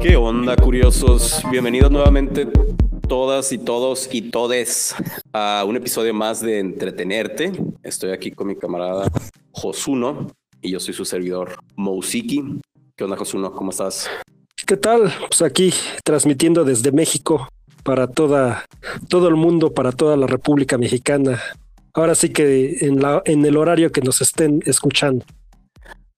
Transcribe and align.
¿Qué 0.00 0.16
onda, 0.16 0.56
curiosos? 0.56 1.42
Bienvenidos 1.50 1.90
nuevamente 1.90 2.48
todas 3.08 3.52
y 3.52 3.58
todos 3.58 4.08
y 4.12 4.22
todes 4.22 4.94
a 5.32 5.64
un 5.66 5.76
episodio 5.76 6.12
más 6.12 6.40
de 6.40 6.58
Entretenerte. 6.58 7.52
Estoy 7.82 8.10
aquí 8.10 8.30
con 8.30 8.48
mi 8.48 8.56
camarada 8.56 9.10
Josuno 9.52 10.28
y 10.60 10.70
yo 10.70 10.80
soy 10.80 10.94
su 10.94 11.04
servidor 11.04 11.56
Mousiki. 11.76 12.60
¿Qué 12.96 13.04
onda, 13.04 13.16
Josuno? 13.16 13.52
¿Cómo 13.52 13.70
estás? 13.70 14.08
¿Qué 14.66 14.76
tal? 14.76 15.12
Pues 15.28 15.42
aquí 15.42 15.72
transmitiendo 16.04 16.64
desde 16.64 16.90
México 16.90 17.48
para 17.84 18.06
toda, 18.06 18.64
todo 19.08 19.28
el 19.28 19.36
mundo, 19.36 19.72
para 19.72 19.92
toda 19.92 20.16
la 20.16 20.26
República 20.26 20.78
Mexicana. 20.78 21.40
Ahora 21.94 22.14
sí 22.14 22.30
que 22.30 22.78
en, 22.80 23.00
en 23.24 23.44
el 23.44 23.56
horario 23.56 23.92
que 23.92 24.00
nos 24.00 24.20
estén 24.20 24.62
escuchando. 24.64 25.24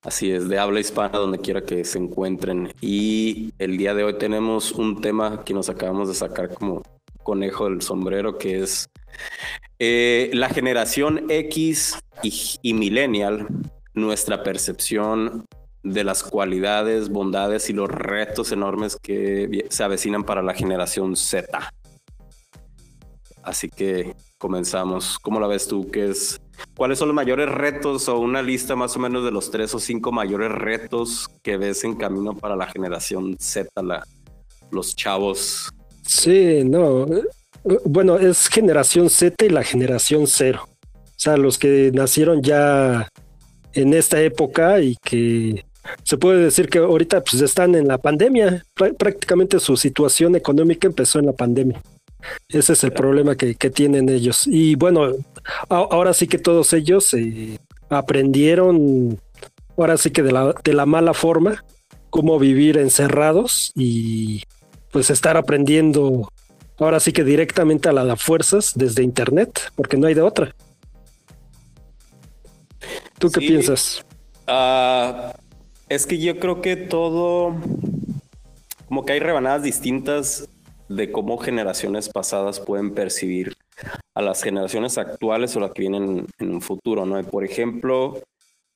Así 0.04 0.30
es, 0.30 0.48
de 0.48 0.58
habla 0.58 0.80
hispana 0.80 1.18
donde 1.18 1.38
quiera 1.38 1.62
que 1.62 1.82
se 1.82 1.98
encuentren. 1.98 2.70
Y 2.82 3.54
el 3.58 3.78
día 3.78 3.94
de 3.94 4.04
hoy 4.04 4.18
tenemos 4.18 4.72
un 4.72 5.00
tema 5.00 5.44
que 5.44 5.54
nos 5.54 5.70
acabamos 5.70 6.08
de 6.08 6.14
sacar 6.14 6.52
como 6.52 6.82
conejo 7.22 7.70
del 7.70 7.80
sombrero, 7.80 8.36
que 8.36 8.62
es 8.62 8.86
eh, 9.78 10.30
la 10.34 10.50
generación 10.50 11.24
X 11.30 11.98
y, 12.22 12.58
y 12.60 12.74
millennial, 12.74 13.48
nuestra 13.94 14.42
percepción 14.42 15.46
de 15.82 16.04
las 16.04 16.22
cualidades, 16.22 17.08
bondades 17.08 17.70
y 17.70 17.72
los 17.72 17.88
retos 17.88 18.52
enormes 18.52 18.96
que 18.96 19.66
se 19.70 19.84
avecinan 19.84 20.24
para 20.24 20.42
la 20.42 20.52
generación 20.52 21.16
Z. 21.16 21.72
Así 23.42 23.70
que 23.70 24.14
comenzamos. 24.36 25.18
¿Cómo 25.18 25.40
la 25.40 25.46
ves 25.46 25.66
tú? 25.66 25.90
¿Qué 25.90 26.10
es? 26.10 26.40
¿Cuáles 26.76 26.98
son 26.98 27.08
los 27.08 27.14
mayores 27.14 27.48
retos 27.48 28.08
o 28.08 28.18
una 28.18 28.42
lista 28.42 28.74
más 28.74 28.96
o 28.96 28.98
menos 28.98 29.24
de 29.24 29.30
los 29.30 29.50
tres 29.50 29.74
o 29.74 29.78
cinco 29.78 30.10
mayores 30.10 30.50
retos 30.50 31.28
que 31.42 31.56
ves 31.56 31.84
en 31.84 31.94
camino 31.94 32.36
para 32.36 32.56
la 32.56 32.66
generación 32.66 33.36
Z, 33.38 33.68
la, 33.82 34.04
los 34.70 34.96
chavos? 34.96 35.72
Sí, 36.02 36.62
no. 36.64 37.06
Bueno, 37.84 38.18
es 38.18 38.48
generación 38.48 39.08
Z 39.08 39.44
y 39.46 39.48
la 39.48 39.62
generación 39.62 40.26
cero. 40.26 40.68
O 40.92 41.18
sea, 41.24 41.36
los 41.36 41.58
que 41.58 41.90
nacieron 41.94 42.42
ya 42.42 43.08
en 43.72 43.94
esta 43.94 44.20
época 44.20 44.80
y 44.80 44.96
que 44.96 45.64
se 46.02 46.16
puede 46.16 46.42
decir 46.44 46.68
que 46.68 46.78
ahorita 46.78 47.22
pues 47.22 47.40
están 47.42 47.74
en 47.74 47.88
la 47.88 47.98
pandemia. 47.98 48.64
Prácticamente 48.74 49.60
su 49.60 49.76
situación 49.76 50.34
económica 50.34 50.86
empezó 50.86 51.18
en 51.18 51.26
la 51.26 51.32
pandemia. 51.32 51.80
Ese 52.48 52.72
es 52.72 52.84
el 52.84 52.92
problema 52.92 53.36
que, 53.36 53.54
tienen 53.70 54.08
ellos. 54.08 54.46
Y 54.46 54.74
bueno, 54.76 55.12
ahora 55.68 56.14
sí 56.14 56.26
que 56.26 56.38
todos 56.38 56.72
ellos 56.72 57.12
eh, 57.14 57.58
aprendieron, 57.88 59.18
ahora 59.76 59.96
sí 59.96 60.10
que 60.10 60.22
de 60.22 60.32
la, 60.32 60.54
de 60.64 60.72
la 60.72 60.86
mala 60.86 61.14
forma, 61.14 61.64
cómo 62.10 62.38
vivir 62.38 62.78
encerrados 62.78 63.72
y 63.74 64.44
pues 64.92 65.10
estar 65.10 65.36
aprendiendo 65.36 66.30
ahora 66.78 67.00
sí 67.00 67.12
que 67.12 67.24
directamente 67.24 67.88
a 67.88 67.92
las 67.92 68.22
fuerzas 68.22 68.72
desde 68.74 69.02
internet, 69.02 69.72
porque 69.74 69.96
no 69.96 70.06
hay 70.06 70.14
de 70.14 70.22
otra. 70.22 70.54
¿Tú 73.18 73.30
qué 73.30 73.40
piensas? 73.40 74.04
Ah, 74.46 75.34
es 75.88 76.06
que 76.06 76.18
yo 76.18 76.38
creo 76.38 76.60
que 76.60 76.76
todo, 76.76 77.56
como 78.86 79.04
que 79.04 79.14
hay 79.14 79.20
rebanadas 79.20 79.62
distintas 79.62 80.48
de 80.88 81.10
cómo 81.10 81.38
generaciones 81.38 82.08
pasadas 82.08 82.60
pueden 82.60 82.94
percibir 82.94 83.56
a 84.14 84.22
las 84.22 84.42
generaciones 84.42 84.98
actuales 84.98 85.56
o 85.56 85.60
las 85.60 85.72
que 85.72 85.82
vienen 85.82 86.26
en 86.38 86.50
un 86.50 86.60
futuro, 86.60 87.06
¿no? 87.06 87.22
por 87.24 87.44
ejemplo, 87.44 88.22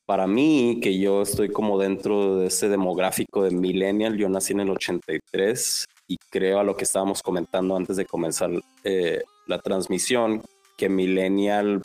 para 0.06 0.26
mí, 0.26 0.80
que 0.82 0.98
yo 0.98 1.20
estoy 1.20 1.50
como 1.50 1.78
dentro 1.78 2.36
de 2.36 2.46
ese 2.46 2.68
demográfico 2.68 3.44
de 3.44 3.50
millennial, 3.50 4.16
yo 4.16 4.28
nací 4.28 4.54
en 4.54 4.60
el 4.60 4.70
83 4.70 5.84
y 6.06 6.16
creo 6.30 6.60
a 6.60 6.64
lo 6.64 6.76
que 6.76 6.84
estábamos 6.84 7.22
comentando 7.22 7.76
antes 7.76 7.98
de 7.98 8.06
comenzar 8.06 8.50
eh, 8.84 9.22
la 9.46 9.58
transmisión, 9.58 10.42
que 10.78 10.88
millennial 10.88 11.82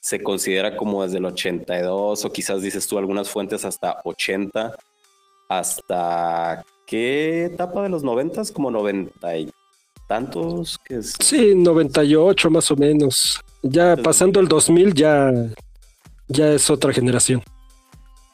se 0.00 0.22
considera 0.22 0.76
como 0.76 1.02
desde 1.02 1.18
el 1.18 1.24
82 1.24 2.24
o 2.24 2.32
quizás 2.32 2.62
dices 2.62 2.86
tú 2.86 2.98
algunas 2.98 3.28
fuentes 3.28 3.64
hasta 3.64 4.00
80 4.04 4.76
hasta 5.48 6.64
qué 6.86 7.46
etapa 7.46 7.82
de 7.82 7.88
los 7.88 8.02
90 8.02 8.42
como 8.52 8.70
90 8.70 9.38
y 9.38 9.50
tantos 10.08 10.78
que 10.84 10.96
es... 10.96 11.14
Sí, 11.20 11.54
98 11.54 12.50
más 12.50 12.70
o 12.70 12.76
menos. 12.76 13.40
Ya 13.62 13.96
pasando 13.96 14.40
el 14.40 14.48
2000 14.48 14.94
ya 14.94 15.32
ya 16.28 16.52
es 16.52 16.70
otra 16.70 16.92
generación. 16.92 17.42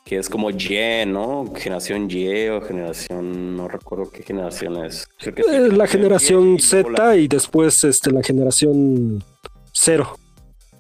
Que 0.05 0.19
es 0.19 0.29
como 0.29 0.51
Y, 0.51 1.07
¿no? 1.07 1.53
Generación 1.55 2.11
Y 2.11 2.49
o 2.49 2.61
generación, 2.61 3.57
no 3.57 3.69
recuerdo 3.69 4.11
qué 4.11 4.23
generación 4.23 4.85
es. 4.85 5.07
Eh, 5.25 5.69
la 5.71 5.87
generación 5.87 6.59
Z 6.59 7.17
y 7.17 7.29
después 7.29 7.85
este, 7.85 8.11
la 8.11 8.23
generación 8.23 9.23
cero. 9.73 10.17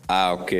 Ah, 0.08 0.36
ok. 0.38 0.52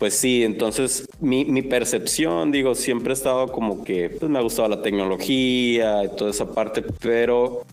Pues 0.00 0.18
sí, 0.18 0.44
entonces 0.44 1.06
mi, 1.20 1.60
percepción, 1.60 2.50
digo, 2.50 2.74
siempre 2.74 3.10
he 3.10 3.12
estado 3.12 3.48
como 3.52 3.84
que 3.84 4.08
pues, 4.08 4.30
me 4.30 4.38
ha 4.38 4.42
gustado 4.42 4.66
la 4.66 4.80
tecnología 4.80 6.02
y 6.02 6.16
toda 6.16 6.30
esa 6.30 6.54
parte, 6.54 6.82
pero 7.02 7.66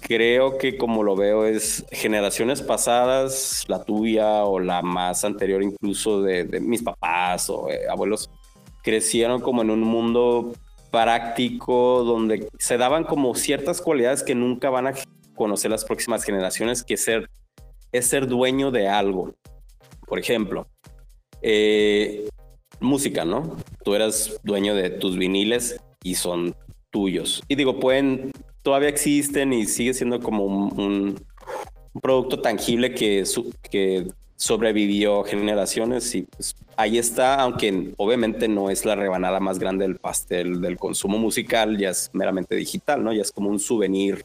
creo 0.00 0.56
que 0.56 0.78
como 0.78 1.02
lo 1.02 1.16
veo 1.16 1.44
es 1.44 1.84
generaciones 1.92 2.62
pasadas, 2.62 3.66
la 3.68 3.84
tuya 3.84 4.44
o 4.46 4.58
la 4.58 4.80
más 4.80 5.22
anterior 5.22 5.62
incluso 5.62 6.22
de, 6.22 6.44
de 6.44 6.60
mis 6.60 6.82
papás 6.82 7.50
o 7.50 7.68
eh, 7.68 7.80
abuelos, 7.90 8.30
crecieron 8.82 9.42
como 9.42 9.60
en 9.60 9.68
un 9.68 9.82
mundo 9.82 10.54
práctico 10.90 12.04
donde 12.04 12.48
se 12.58 12.78
daban 12.78 13.04
como 13.04 13.34
ciertas 13.34 13.82
cualidades 13.82 14.22
que 14.22 14.34
nunca 14.34 14.70
van 14.70 14.86
a 14.86 14.94
conocer 15.34 15.70
las 15.70 15.84
próximas 15.84 16.24
generaciones, 16.24 16.82
que 16.82 16.96
ser, 16.96 17.28
es 17.92 18.06
ser 18.06 18.26
dueño 18.28 18.70
de 18.70 18.88
algo. 18.88 19.34
Por 20.06 20.18
ejemplo, 20.18 20.66
eh, 21.42 22.28
música, 22.80 23.24
¿no? 23.24 23.56
Tú 23.84 23.94
eras 23.94 24.40
dueño 24.42 24.74
de 24.74 24.90
tus 24.90 25.16
viniles 25.16 25.80
y 26.02 26.14
son 26.14 26.54
tuyos. 26.90 27.42
Y 27.48 27.54
digo, 27.54 27.78
pueden, 27.78 28.32
todavía 28.62 28.88
existen 28.88 29.52
y 29.52 29.66
sigue 29.66 29.94
siendo 29.94 30.20
como 30.20 30.44
un, 30.44 31.20
producto 32.02 32.40
tangible 32.40 32.94
que, 32.94 33.24
sobrevivió 34.36 35.22
generaciones 35.22 36.14
y 36.14 36.22
pues 36.22 36.56
ahí 36.78 36.96
está, 36.96 37.34
aunque 37.34 37.92
obviamente 37.98 38.48
no 38.48 38.70
es 38.70 38.86
la 38.86 38.94
rebanada 38.94 39.38
más 39.38 39.58
grande 39.58 39.86
del 39.86 39.96
pastel 39.96 40.62
del 40.62 40.78
consumo 40.78 41.18
musical, 41.18 41.76
ya 41.76 41.90
es 41.90 42.08
meramente 42.14 42.56
digital, 42.56 43.04
¿no? 43.04 43.12
Ya 43.12 43.20
es 43.20 43.32
como 43.32 43.50
un 43.50 43.60
souvenir 43.60 44.24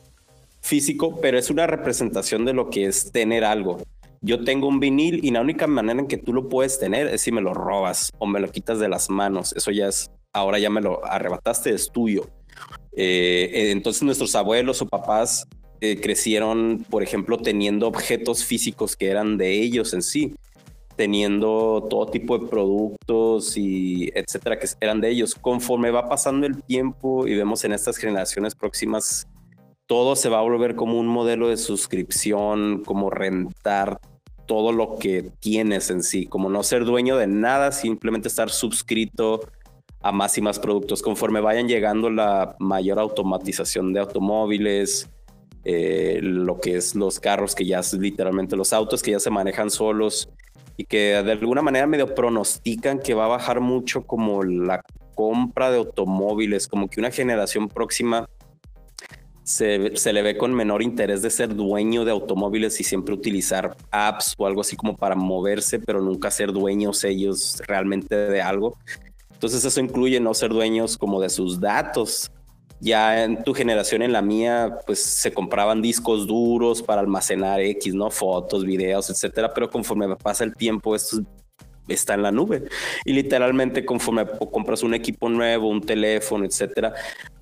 físico, 0.62 1.20
pero 1.20 1.38
es 1.38 1.50
una 1.50 1.68
representación 1.68 2.46
de 2.46 2.54
lo 2.54 2.70
que 2.70 2.86
es 2.86 3.12
tener 3.12 3.44
algo 3.44 3.82
yo 4.26 4.44
tengo 4.44 4.68
un 4.68 4.80
vinil 4.80 5.24
y 5.24 5.30
la 5.30 5.42
única 5.42 5.68
manera 5.68 6.00
en 6.00 6.08
que 6.08 6.18
tú 6.18 6.34
lo 6.34 6.50
puedes 6.50 6.80
tener 6.80 7.08
es 7.08 7.22
si 7.22 7.32
me 7.32 7.42
lo 7.42 7.54
robas 7.54 8.12
o 8.18 8.26
me 8.26 8.40
lo 8.40 8.50
quitas 8.50 8.80
de 8.80 8.90
las 8.90 9.10
manos. 9.10 9.54
Eso 9.54 9.70
ya 9.70 9.88
es, 9.88 10.10
ahora 10.34 10.58
ya 10.58 10.72
me 10.72 10.82
lo 10.82 11.06
arrebataste, 11.06 11.72
es 11.72 11.92
tuyo. 11.92 12.28
Eh, 12.94 13.52
eh, 13.54 13.72
entonces 13.72 14.02
nuestros 14.02 14.34
abuelos 14.34 14.82
o 14.82 14.88
papás 14.88 15.48
eh, 15.80 16.02
crecieron, 16.02 16.84
por 16.90 17.04
ejemplo, 17.04 17.38
teniendo 17.38 17.88
objetos 17.88 18.44
físicos 18.44 18.96
que 18.96 19.10
eran 19.10 19.38
de 19.38 19.62
ellos 19.62 19.94
en 19.94 20.02
sí, 20.02 20.34
teniendo 20.96 21.86
todo 21.88 22.08
tipo 22.08 22.40
de 22.40 22.48
productos 22.48 23.56
y 23.58 24.12
etcétera 24.16 24.58
que 24.58 24.68
eran 24.82 25.02
de 25.02 25.10
ellos. 25.10 25.36
Conforme 25.36 25.92
va 25.92 26.10
pasando 26.10 26.48
el 26.48 26.64
tiempo 26.64 27.28
y 27.28 27.36
vemos 27.36 27.64
en 27.64 27.74
estas 27.74 27.98
generaciones 27.98 28.56
próximas 28.56 29.28
todo 29.88 30.16
se 30.16 30.30
va 30.30 30.40
a 30.40 30.42
volver 30.42 30.76
como 30.76 31.00
un 31.00 31.06
modelo 31.06 31.48
de 31.48 31.58
suscripción, 31.58 32.82
como 32.84 33.12
rentar 33.12 34.00
todo 34.46 34.72
lo 34.72 34.98
que 34.98 35.32
tienes 35.40 35.90
en 35.90 36.04
sí, 36.04 36.26
como 36.26 36.50
no 36.50 36.64
ser 36.64 36.86
dueño 36.86 37.18
de 37.18 37.28
nada, 37.28 37.72
simplemente 37.72 38.28
estar 38.28 38.50
suscrito 38.50 39.42
a 40.02 40.12
más 40.12 40.38
y 40.38 40.42
más 40.42 40.60
productos. 40.60 41.02
Conforme 41.02 41.42
vayan 41.42 41.68
llegando 41.68 42.10
la 42.10 42.56
mayor 42.60 43.00
automatización 43.00 43.94
de 43.94 44.02
automóviles, 44.02 45.10
eh, 45.64 46.20
lo 46.22 46.60
que 46.60 46.76
es 46.76 46.94
los 46.94 47.20
carros 47.20 47.56
que 47.56 47.66
ya 47.66 47.80
es 47.80 47.92
literalmente 47.94 48.56
los 48.56 48.72
autos 48.72 49.02
que 49.02 49.12
ya 49.12 49.20
se 49.20 49.32
manejan 49.32 49.72
solos 49.72 50.30
y 50.78 50.86
que 50.86 51.24
de 51.24 51.32
alguna 51.32 51.64
manera 51.64 51.88
medio 51.88 52.14
pronostican 52.14 53.00
que 53.00 53.16
va 53.16 53.26
a 53.26 53.30
bajar 53.30 53.62
mucho 53.62 54.04
como 54.04 54.44
la 54.44 54.84
compra 55.16 55.72
de 55.72 55.78
automóviles, 55.78 56.68
como 56.68 56.88
que 56.88 57.00
una 57.00 57.10
generación 57.10 57.68
próxima 57.68 58.30
se, 59.46 60.14
le 60.14 60.22
ve 60.24 60.38
con 60.38 60.54
menor 60.54 60.82
interés 60.82 61.22
de 61.22 61.30
ser 61.30 61.56
dueño 61.56 62.04
de 62.04 62.12
automóviles 62.12 62.82
y 62.82 62.84
siempre 62.84 63.14
utilizar 63.14 63.78
apps 63.92 64.34
o 64.38 64.48
algo 64.48 64.62
así 64.62 64.76
como 64.76 64.98
para 64.98 65.16
moverse, 65.16 65.80
pero 65.80 66.02
nunca 66.02 66.32
ser 66.32 66.52
dueños 66.52 67.04
ellos 67.04 67.62
realmente 67.68 68.16
de 68.16 68.42
algo. 68.42 68.76
Entonces 69.32 69.64
eso 69.64 69.80
incluye 69.80 70.20
no 70.20 70.34
ser 70.34 70.50
dueños 70.50 70.98
como 70.98 71.22
de 71.22 71.30
sus 71.30 71.60
datos. 71.60 72.32
Ya 72.82 73.24
en 73.24 73.44
tu 73.44 73.54
generación, 73.54 74.02
en 74.02 74.14
la 74.14 74.24
mía, 74.24 74.80
pues 74.86 75.02
se 75.04 75.32
compraban 75.32 75.82
discos 75.82 76.26
duros 76.26 76.82
para 76.82 77.02
almacenar 77.02 77.62
X, 77.62 77.94
¿no? 77.94 78.10
Fotos, 78.10 78.66
videos, 78.66 79.10
etcétera. 79.12 79.54
Pero 79.54 79.70
conforme 79.70 80.14
pasa 80.16 80.44
el 80.44 80.56
tiempo, 80.56 80.96
estos 80.96 81.22
está 81.88 82.14
en 82.14 82.24
la 82.24 82.32
nube. 82.32 82.64
Y 83.06 83.14
literalmente 83.14 83.86
conforme 83.86 84.26
compras 84.52 84.84
un 84.84 84.94
equipo 84.94 85.30
nuevo, 85.30 85.70
un 85.70 85.82
teléfono, 85.82 86.46
etcétera, 86.46 86.94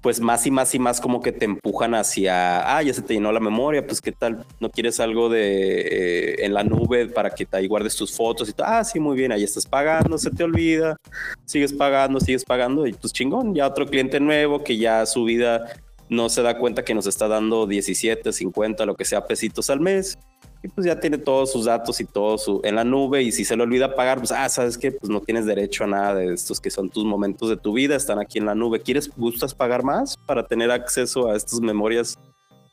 pues 0.01 0.19
más 0.19 0.45
y 0.45 0.51
más 0.51 0.75
y 0.75 0.79
más 0.79 0.99
como 0.99 1.21
que 1.21 1.31
te 1.31 1.45
empujan 1.45 1.95
hacia, 1.95 2.75
ah, 2.75 2.83
ya 2.83 2.93
se 2.93 3.01
te 3.01 3.13
llenó 3.13 3.31
la 3.31 3.39
memoria, 3.39 3.85
pues 3.85 4.01
qué 4.01 4.11
tal, 4.11 4.45
no 4.59 4.69
quieres 4.69 4.99
algo 4.99 5.29
de 5.29 5.81
eh, 5.81 6.45
en 6.45 6.53
la 6.53 6.63
nube 6.63 7.07
para 7.07 7.29
que 7.29 7.47
ahí 7.53 7.67
guardes 7.67 7.95
tus 7.95 8.15
fotos 8.15 8.49
y 8.49 8.53
todo, 8.53 8.67
ah, 8.67 8.83
sí, 8.83 8.99
muy 8.99 9.15
bien, 9.15 9.31
ahí 9.31 9.43
estás 9.43 9.65
pagando, 9.65 10.17
se 10.17 10.29
te 10.29 10.43
olvida, 10.43 10.97
sigues 11.45 11.71
pagando, 11.71 12.19
sigues 12.19 12.43
pagando 12.43 12.85
y 12.85 12.93
pues 12.93 13.13
chingón, 13.13 13.55
ya 13.55 13.67
otro 13.67 13.85
cliente 13.85 14.19
nuevo 14.19 14.63
que 14.63 14.77
ya 14.77 15.05
su 15.05 15.23
vida 15.23 15.73
no 16.13 16.29
se 16.29 16.41
da 16.41 16.57
cuenta 16.57 16.85
que 16.85 16.93
nos 16.93 17.07
está 17.07 17.27
dando 17.27 17.67
17, 17.67 18.31
50, 18.31 18.85
lo 18.85 18.95
que 18.95 19.05
sea, 19.05 19.25
pesitos 19.25 19.69
al 19.69 19.81
mes 19.81 20.17
y 20.63 20.69
pues 20.69 20.87
ya 20.87 20.97
tiene 20.97 21.17
todos 21.17 21.51
sus 21.51 21.65
datos 21.65 21.99
y 21.99 22.05
todo 22.05 22.37
su 22.37 22.61
en 22.63 22.75
la 22.75 22.85
nube 22.85 23.21
y 23.21 23.33
si 23.33 23.43
se 23.43 23.57
le 23.57 23.63
olvida 23.63 23.95
pagar, 23.95 24.19
pues 24.19 24.31
ah, 24.31 24.47
sabes 24.47 24.77
que 24.77 24.93
pues 24.93 25.09
no 25.09 25.19
tienes 25.19 25.45
derecho 25.45 25.83
a 25.83 25.87
nada 25.87 26.15
de 26.15 26.33
estos 26.33 26.61
que 26.61 26.71
son 26.71 26.89
tus 26.89 27.03
momentos 27.03 27.49
de 27.49 27.57
tu 27.57 27.73
vida, 27.73 27.97
están 27.97 28.17
aquí 28.19 28.37
en 28.39 28.45
la 28.45 28.55
nube. 28.55 28.79
¿Quieres 28.79 29.11
gustas 29.15 29.53
pagar 29.53 29.83
más 29.83 30.17
para 30.25 30.47
tener 30.47 30.71
acceso 30.71 31.29
a 31.29 31.35
estas 31.35 31.59
memorias 31.59 32.17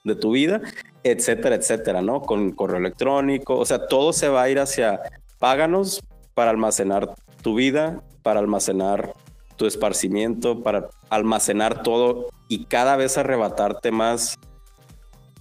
de 0.04 0.14
tu 0.14 0.30
vida, 0.30 0.62
etcétera, 1.02 1.56
etcétera, 1.56 2.00
¿no? 2.00 2.22
Con 2.22 2.52
correo 2.52 2.78
electrónico, 2.78 3.58
o 3.58 3.66
sea, 3.66 3.88
todo 3.88 4.12
se 4.12 4.28
va 4.28 4.42
a 4.42 4.50
ir 4.50 4.60
hacia 4.60 5.00
páganos 5.40 6.00
para 6.34 6.52
almacenar 6.52 7.12
tu 7.42 7.56
vida, 7.56 8.02
para 8.22 8.38
almacenar 8.38 9.12
tu 9.56 9.66
esparcimiento, 9.66 10.62
para 10.62 10.88
almacenar 11.10 11.82
todo 11.82 12.28
y 12.48 12.64
cada 12.64 12.96
vez 12.96 13.18
arrebatarte 13.18 13.90
más 13.90 14.38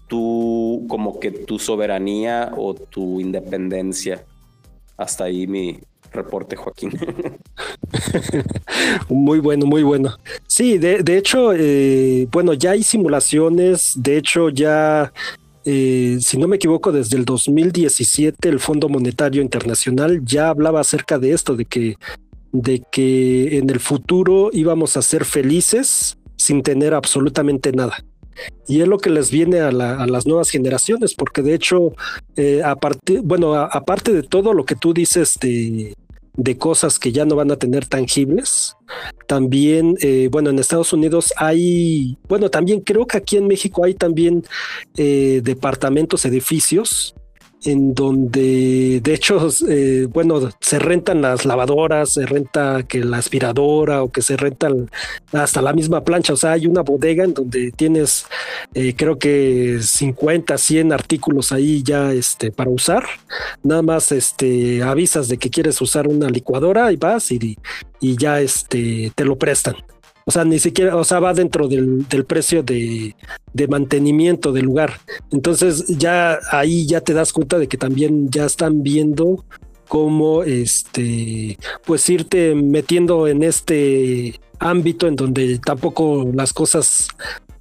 tu, 0.07 0.85
como 0.89 1.19
que 1.19 1.31
tu 1.31 1.59
soberanía 1.59 2.51
o 2.57 2.73
tu 2.73 3.21
independencia. 3.21 4.25
Hasta 4.97 5.25
ahí 5.25 5.47
mi 5.47 5.79
reporte, 6.11 6.55
Joaquín. 6.55 6.91
muy 9.09 9.39
bueno, 9.39 9.65
muy 9.65 9.83
bueno. 9.83 10.17
Sí, 10.47 10.77
de, 10.77 11.17
hecho, 11.17 11.53
eh, 11.53 12.27
bueno, 12.31 12.53
ya 12.53 12.71
hay 12.71 12.83
simulaciones, 12.83 13.93
de 13.95 14.17
hecho 14.17 14.49
ya, 14.49 15.13
eh, 15.63 16.17
si 16.19 16.37
no 16.37 16.47
me 16.47 16.57
equivoco, 16.57 16.91
desde 16.91 17.17
el 17.17 17.25
2017 17.25 18.49
el 18.49 18.59
Fondo 18.59 18.89
Monetario 18.89 19.41
Internacional 19.41 20.25
ya 20.25 20.49
hablaba 20.49 20.81
acerca 20.81 21.19
de 21.19 21.33
esto, 21.33 21.55
de 21.55 21.65
que, 21.65 21.95
de 22.51 22.81
que 22.91 23.57
en 23.57 23.69
el 23.69 23.79
futuro 23.79 24.49
íbamos 24.53 24.97
a 24.97 25.01
ser 25.01 25.25
felices 25.25 26.17
sin 26.35 26.63
tener 26.63 26.93
absolutamente 26.93 27.71
nada. 27.71 28.03
Y 28.67 28.81
es 28.81 28.87
lo 28.87 28.97
que 28.97 29.09
les 29.09 29.31
viene 29.31 29.59
a, 29.59 29.71
las 29.71 30.25
nuevas 30.25 30.49
generaciones, 30.49 31.13
porque 31.13 31.41
de 31.41 31.53
hecho, 31.53 31.93
eh, 32.35 32.61
aparte, 32.63 33.19
bueno, 33.21 33.55
aparte 33.55 34.13
de 34.13 34.23
todo 34.23 34.53
lo 34.53 34.65
que 34.65 34.75
tú 34.75 34.93
dices 34.93 35.35
de, 35.41 35.93
cosas 36.57 36.97
que 36.97 37.11
ya 37.11 37.25
no 37.25 37.35
van 37.35 37.51
a 37.51 37.57
tener 37.57 37.85
tangibles, 37.85 38.75
también, 39.27 39.97
eh, 40.01 40.29
bueno, 40.31 40.49
en 40.51 40.59
Estados 40.59 40.93
Unidos 40.93 41.33
hay, 41.35 42.17
bueno, 42.29 42.49
también 42.49 42.79
creo 42.79 43.05
que 43.05 43.17
aquí 43.17 43.35
en 43.35 43.47
México 43.47 43.83
hay 43.83 43.93
también 43.93 44.43
eh, 44.95 45.41
departamentos, 45.43 46.23
edificios 46.25 47.13
en 47.63 47.93
donde 47.93 49.01
de 49.01 49.13
hecho, 49.13 49.49
eh, 49.67 50.07
bueno, 50.09 50.49
se 50.59 50.79
rentan 50.79 51.21
las 51.21 51.45
lavadoras, 51.45 52.13
se 52.13 52.25
renta 52.25 52.83
que 52.83 53.03
la 53.03 53.17
aspiradora 53.17 54.03
o 54.03 54.11
que 54.11 54.21
se 54.21 54.37
rentan 54.37 54.89
hasta 55.33 55.61
la 55.61 55.73
misma 55.73 56.03
plancha, 56.03 56.33
o 56.33 56.37
sea, 56.37 56.53
hay 56.53 56.67
una 56.67 56.81
bodega 56.81 57.23
en 57.23 57.33
donde 57.33 57.71
tienes 57.71 58.25
eh, 58.73 58.93
creo 58.95 59.17
que 59.17 59.79
50, 59.81 60.57
100 60.57 60.93
artículos 60.93 61.51
ahí 61.51 61.83
ya 61.83 62.13
este, 62.13 62.51
para 62.51 62.69
usar, 62.69 63.03
nada 63.63 63.81
más 63.81 64.11
este, 64.11 64.81
avisas 64.83 65.27
de 65.27 65.37
que 65.37 65.49
quieres 65.49 65.81
usar 65.81 66.07
una 66.07 66.29
licuadora 66.29 66.91
y 66.91 66.97
vas 66.97 67.31
y, 67.31 67.57
y 67.99 68.17
ya 68.17 68.41
este, 68.41 69.11
te 69.15 69.25
lo 69.25 69.37
prestan. 69.37 69.75
O 70.29 70.31
sea, 70.31 70.45
ni 70.45 70.59
siquiera, 70.59 70.95
o 70.95 71.03
sea, 71.03 71.19
va 71.19 71.33
dentro 71.33 71.67
del, 71.67 72.05
precio 72.27 72.61
de, 72.61 73.15
mantenimiento 73.67 74.51
del 74.51 74.65
lugar. 74.65 74.99
Entonces 75.31 75.87
ya 75.87 76.37
ahí 76.51 76.85
ya 76.85 77.01
te 77.01 77.13
das 77.13 77.33
cuenta 77.33 77.57
de 77.57 77.67
que 77.67 77.77
también 77.77 78.29
ya 78.29 78.45
están 78.45 78.83
viendo 78.83 79.43
cómo 79.87 80.43
este, 80.43 81.57
pues 81.83 82.07
irte 82.11 82.53
metiendo 82.53 83.27
en 83.27 83.41
este 83.41 84.39
ámbito 84.59 85.07
en 85.07 85.15
donde 85.15 85.57
tampoco 85.57 86.29
las 86.31 86.53
cosas 86.53 87.07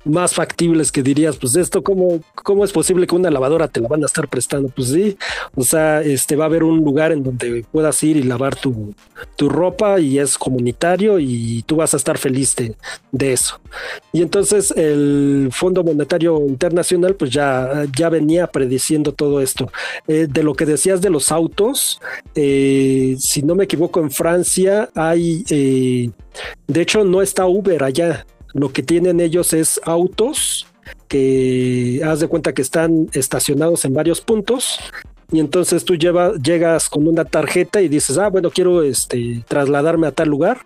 más 0.08 0.34
factibles 0.34 0.90
que 0.90 1.02
dirías, 1.02 1.36
pues 1.36 1.54
esto, 1.56 1.82
¿cómo, 1.82 2.20
¿cómo 2.34 2.64
es 2.64 2.72
posible 2.72 3.06
que 3.06 3.14
una 3.14 3.30
lavadora 3.30 3.68
te 3.68 3.80
la 3.80 3.88
van 3.88 4.02
a 4.02 4.06
estar 4.06 4.28
prestando? 4.28 4.68
Pues 4.68 4.88
sí, 4.88 5.16
o 5.54 5.62
sea, 5.62 6.02
este 6.02 6.36
va 6.36 6.44
a 6.44 6.46
haber 6.46 6.64
un 6.64 6.78
lugar 6.78 7.12
en 7.12 7.22
donde 7.22 7.64
puedas 7.70 8.02
ir 8.02 8.16
y 8.16 8.22
lavar 8.22 8.56
tu, 8.56 8.94
tu 9.36 9.48
ropa 9.48 10.00
y 10.00 10.18
es 10.18 10.38
comunitario 10.38 11.18
y 11.18 11.62
tú 11.66 11.76
vas 11.76 11.94
a 11.94 11.96
estar 11.96 12.18
feliz 12.18 12.56
de, 12.56 13.32
eso. 13.32 13.60
Y 14.12 14.22
entonces 14.22 14.70
el 14.76 15.50
Fondo 15.52 15.84
Monetario 15.84 16.38
Internacional 16.46 17.14
pues 17.14 17.30
ya, 17.30 17.84
ya 17.96 18.08
venía 18.08 18.46
prediciendo 18.46 19.12
todo 19.12 19.40
esto. 19.40 19.70
Eh, 20.06 20.26
de 20.28 20.42
lo 20.42 20.54
que 20.54 20.66
decías 20.66 21.00
de 21.00 21.10
los 21.10 21.30
autos, 21.30 22.00
eh, 22.34 23.16
si 23.18 23.42
no 23.42 23.54
me 23.54 23.64
equivoco, 23.64 24.00
en 24.00 24.10
Francia 24.10 24.88
hay, 24.94 25.44
eh, 25.50 26.10
de 26.66 26.80
hecho 26.80 27.04
no 27.04 27.22
está 27.22 27.46
Uber 27.46 27.82
allá, 27.82 28.24
lo 28.52 28.72
que 28.72 28.82
tienen 28.82 29.20
ellos 29.20 29.52
es 29.52 29.80
autos 29.84 30.66
que 31.06 32.00
haz 32.04 32.20
de 32.20 32.28
cuenta 32.28 32.54
que 32.54 32.62
están 32.62 33.08
estacionados 33.12 33.84
en 33.84 33.94
varios 33.94 34.20
puntos 34.20 34.78
y 35.30 35.40
entonces 35.40 35.84
tú 35.84 35.94
llegas 35.94 36.88
con 36.88 37.06
una 37.06 37.24
tarjeta 37.26 37.82
y 37.82 37.88
dices, 37.88 38.16
ah, 38.16 38.28
bueno, 38.28 38.50
quiero 38.50 38.82
este, 38.82 39.44
trasladarme 39.46 40.06
a 40.06 40.12
tal 40.12 40.28
lugar, 40.30 40.62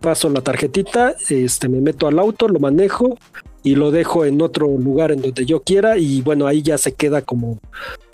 paso 0.00 0.28
la 0.30 0.40
tarjetita, 0.40 1.14
este, 1.28 1.68
me 1.68 1.80
meto 1.80 2.08
al 2.08 2.18
auto, 2.18 2.48
lo 2.48 2.58
manejo 2.58 3.16
y 3.62 3.74
lo 3.74 3.90
dejo 3.90 4.24
en 4.24 4.40
otro 4.40 4.66
lugar 4.66 5.12
en 5.12 5.20
donde 5.20 5.44
yo 5.44 5.62
quiera 5.62 5.98
y 5.98 6.22
bueno, 6.22 6.46
ahí 6.46 6.62
ya 6.62 6.78
se 6.78 6.92
queda 6.92 7.22
como, 7.22 7.60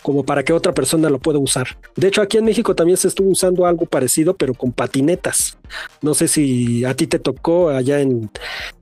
como 0.03 0.25
para 0.25 0.45
que 0.45 0.53
otra 0.53 0.73
persona 0.73 1.09
lo 1.11 1.19
pueda 1.19 1.39
usar. 1.39 1.79
De 1.95 2.09
hecho, 2.09 2.23
aquí 2.23 2.39
en 2.39 2.45
México 2.45 2.75
también 2.75 2.97
se 2.97 3.09
estuvo 3.09 3.31
usando 3.31 3.67
algo 3.67 3.87
parecido, 3.87 4.35
pero 4.35 4.55
con 4.55 4.73
patinetas. 4.73 5.59
No 6.03 6.15
sé 6.15 6.29
si 6.29 6.85
a 6.85 6.95
ti 6.95 7.07
te 7.07 7.19
tocó 7.19 7.69
allá 7.69 8.01
en, 8.01 8.31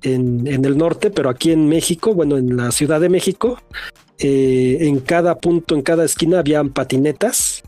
en, 0.03 0.47
el 0.47 0.77
norte, 0.77 1.11
pero 1.11 1.29
aquí 1.29 1.51
en 1.51 1.69
México, 1.69 2.15
bueno, 2.15 2.37
en 2.37 2.57
la 2.57 2.71
Ciudad 2.73 3.01
de 3.01 3.09
México, 3.09 3.59
eh, 4.19 4.79
en 4.81 5.01
cada 5.01 5.39
punto, 5.39 5.75
en 5.75 5.83
cada 5.83 6.05
esquina 6.05 6.39
habían 6.39 6.71
patinetas 6.71 7.63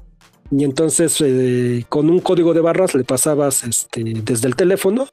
y 0.50 0.64
entonces 0.64 1.20
eh, 1.20 1.84
con 1.88 2.08
un 2.10 2.20
código 2.20 2.54
de 2.54 2.60
barras 2.60 2.94
le 2.94 3.04
pasabas 3.04 3.64
este, 3.64 4.02
desde 4.04 4.48
el 4.48 4.56
teléfono 4.56 5.08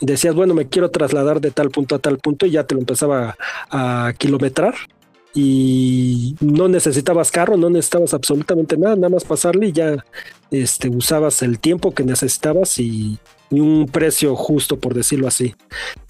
y 0.00 0.06
decías, 0.06 0.34
bueno, 0.34 0.54
me 0.54 0.68
quiero 0.68 0.90
trasladar 0.90 1.40
de 1.40 1.50
tal 1.50 1.70
punto 1.70 1.94
a 1.94 1.98
tal 1.98 2.18
punto 2.18 2.46
y 2.46 2.52
ya 2.52 2.64
te 2.64 2.74
lo 2.74 2.80
empezaba 2.80 3.36
a 3.70 4.12
kilometrar. 4.18 4.74
Y 5.34 6.36
no 6.40 6.68
necesitabas 6.68 7.30
carro, 7.30 7.56
no 7.56 7.70
necesitabas 7.70 8.12
absolutamente 8.12 8.76
nada, 8.76 8.96
nada 8.96 9.08
más 9.08 9.24
pasarle 9.24 9.68
y 9.68 9.72
ya 9.72 10.04
este, 10.50 10.90
usabas 10.90 11.40
el 11.40 11.58
tiempo 11.58 11.94
que 11.94 12.04
necesitabas 12.04 12.78
y, 12.78 13.18
un 13.60 13.86
precio 13.86 14.34
justo, 14.36 14.78
por 14.78 14.94
decirlo 14.94 15.28
así. 15.28 15.54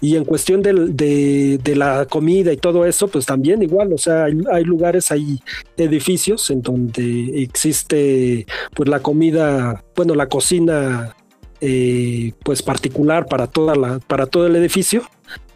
Y 0.01 0.15
en 0.15 0.25
cuestión 0.25 0.61
de, 0.61 1.59
la 1.75 2.05
comida 2.05 2.53
y 2.53 2.57
todo 2.57 2.85
eso, 2.85 3.07
pues 3.07 3.25
también 3.25 3.63
igual, 3.63 3.93
o 3.93 3.97
sea, 3.97 4.25
hay, 4.25 4.63
lugares, 4.63 5.11
hay 5.11 5.39
edificios 5.77 6.49
en 6.49 6.61
donde 6.61 7.41
existe 7.41 8.45
pues 8.73 8.87
la 8.89 9.01
comida, 9.01 9.83
bueno, 9.95 10.15
la 10.15 10.27
cocina 10.27 11.15
eh, 11.61 12.33
pues 12.43 12.61
particular 12.61 13.25
para 13.25 13.47
toda 13.47 13.75
la, 13.75 13.99
para 13.99 14.27
todo 14.27 14.47
el 14.47 14.55
edificio 14.55 15.03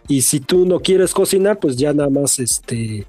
y 0.07 0.21
si 0.21 0.39
tú 0.39 0.65
no 0.65 0.79
quieres 0.79 1.13
cocinar, 1.13 1.59
pues 1.59 1.75
ya 1.75 1.93
nada 1.93 2.09
más 2.09 2.39
este, 2.39 3.05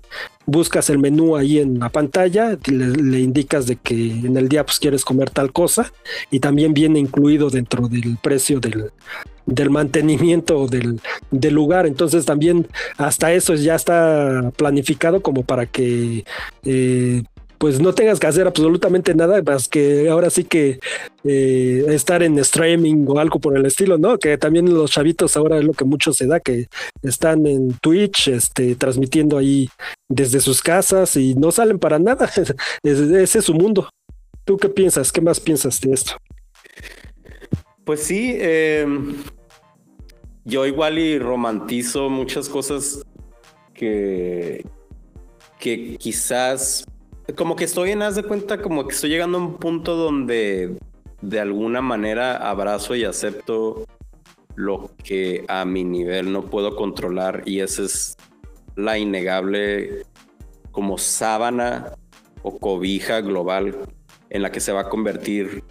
buscas 0.48 0.88
el 0.88 0.98
menú 0.98 1.36
ahí 1.36 1.58
en 1.58 1.78
la 1.78 1.90
pantalla, 1.90 2.56
le, 2.66 3.20
indicas 3.20 3.66
de 3.66 3.76
que 3.76 3.94
en 3.94 4.34
el 4.38 4.48
día 4.48 4.64
pues 4.64 4.78
quieres 4.78 5.04
comer 5.04 5.28
tal 5.28 5.52
cosa 5.52 5.92
y 6.30 6.40
también 6.40 6.72
viene 6.72 6.98
incluido 6.98 7.50
dentro 7.50 7.86
del 7.86 8.16
precio 8.16 8.58
del, 8.58 8.90
del 9.44 9.68
mantenimiento 9.68 10.66
del, 10.66 11.00
del, 11.30 11.52
lugar. 11.52 11.86
Entonces 11.86 12.24
también 12.24 12.66
hasta 12.96 13.30
eso 13.34 13.54
ya 13.56 13.74
está 13.74 14.50
planificado 14.56 15.20
como 15.20 15.42
para 15.42 15.66
que 15.66 16.24
eh, 16.64 17.24
pues 17.58 17.80
no 17.80 17.92
tengas 17.92 18.20
que 18.20 18.26
hacer 18.28 18.46
absolutamente 18.46 19.14
nada 19.14 19.42
más 19.42 19.68
que 19.68 20.08
ahora 20.08 20.30
sí 20.30 20.44
que 20.44 20.78
eh, 21.24 21.84
estar 21.88 22.22
en 22.22 22.38
streaming 22.38 23.04
o 23.08 23.18
algo 23.18 23.40
por 23.40 23.56
el 23.56 23.66
estilo, 23.66 23.98
¿no? 23.98 24.16
Que 24.18 24.38
también 24.38 24.72
los 24.72 24.92
chavitos 24.92 25.36
ahora 25.36 25.58
es 25.58 25.64
lo 25.64 25.72
que 25.72 25.84
mucho 25.84 26.12
se 26.12 26.26
da, 26.26 26.38
que 26.38 26.68
están 27.02 27.46
en 27.46 27.74
Twitch, 27.74 28.28
este, 28.28 28.76
transmitiendo 28.76 29.36
ahí 29.36 29.68
desde 30.08 30.40
sus 30.40 30.62
casas 30.62 31.16
y 31.16 31.34
no 31.34 31.50
salen 31.50 31.78
para 31.80 31.98
nada. 31.98 32.30
Ese 32.82 33.38
es 33.38 33.44
su 33.44 33.54
mundo. 33.54 33.90
¿Tú 34.44 34.56
qué 34.56 34.68
piensas? 34.68 35.10
¿Qué 35.10 35.20
más 35.20 35.40
piensas 35.40 35.80
de 35.80 35.92
esto? 35.92 36.12
Pues 37.84 38.02
sí, 38.02 38.36
em, 38.38 39.16
yo 40.44 40.64
igual 40.64 40.98
y 40.98 41.18
romantizo 41.18 42.08
muchas 42.08 42.48
cosas 42.48 43.02
que, 43.74 44.64
que 45.58 45.96
quizás 45.98 46.86
como 47.36 47.56
que 47.56 47.64
estoy 47.64 47.90
en 47.90 48.02
haz 48.02 48.14
de 48.14 48.22
cuenta, 48.22 48.60
como 48.62 48.86
que 48.86 48.94
estoy 48.94 49.10
llegando 49.10 49.38
a 49.38 49.40
un 49.42 49.56
punto 49.58 49.96
donde 49.96 50.78
de 51.20 51.40
alguna 51.40 51.80
manera 51.80 52.36
abrazo 52.36 52.94
y 52.94 53.04
acepto 53.04 53.84
lo 54.54 54.90
que 55.02 55.44
a 55.48 55.64
mi 55.64 55.84
nivel 55.84 56.32
no 56.32 56.46
puedo 56.46 56.74
controlar 56.76 57.42
y 57.44 57.60
esa 57.60 57.82
es 57.82 58.16
la 58.76 58.98
innegable 58.98 60.04
como 60.70 60.98
sábana 60.98 61.92
o 62.42 62.58
cobija 62.58 63.20
global 63.20 63.76
en 64.30 64.42
la 64.42 64.52
que 64.52 64.60
se 64.60 64.72
va 64.72 64.82
a 64.82 64.88
convertir 64.88 65.64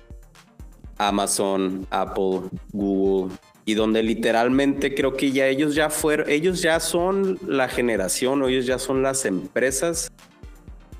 Amazon, 0.97 1.87
Apple, 1.89 2.41
Google 2.71 3.35
y 3.65 3.73
donde 3.73 4.03
literalmente 4.03 4.95
creo 4.95 5.15
que 5.15 5.31
ya 5.31 5.47
ellos 5.47 5.75
ya 5.75 5.89
fueron, 5.89 6.29
ellos 6.29 6.61
ya 6.61 6.79
son 6.79 7.37
la 7.45 7.67
generación, 7.67 8.41
o 8.41 8.47
ellos 8.47 8.65
ya 8.65 8.79
son 8.79 9.03
las 9.03 9.25
empresas 9.25 10.09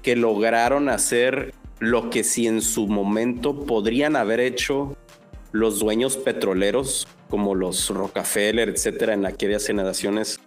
que 0.02 0.16
lograron 0.16 0.90
hacer 0.90 1.54
lo 1.80 2.10
que 2.10 2.24
si 2.24 2.48
en 2.48 2.62
su 2.62 2.88
momento 2.88 3.66
podrían 3.66 4.16
haber 4.16 4.40
hecho 4.40 4.96
los 5.52 5.80
dueños 5.80 6.18
petroleros 6.18 7.08
como 7.30 7.56
los 7.56 7.90
Rockefeller, 7.90 8.70
etcétera, 8.70 9.14
en 9.14 9.26
aquellas 9.26 9.68
generaciones, 9.68 10.40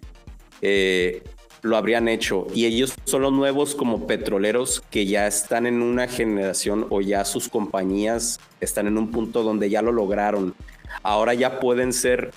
eh, 0.62 1.22
lo 1.62 1.76
habrían 1.76 2.08
hecho. 2.08 2.46
Y 2.54 2.66
ellos 2.66 2.94
son 3.04 3.22
los 3.22 3.32
nuevos 3.32 3.74
como 3.74 4.06
petroleros 4.06 4.82
que 4.90 5.06
ya 5.06 5.26
están 5.26 5.66
en 5.66 5.82
una 5.82 6.08
generación 6.08 6.86
o 6.90 7.00
ya 7.00 7.24
sus 7.24 7.48
compañías 7.48 8.40
están 8.60 8.86
en 8.86 8.98
un 8.98 9.10
punto 9.10 9.42
donde 9.42 9.68
ya 9.68 9.82
lo 9.82 9.92
lograron. 9.92 10.54
Ahora 11.02 11.34
ya 11.34 11.60
pueden 11.60 11.92
ser 11.92 12.30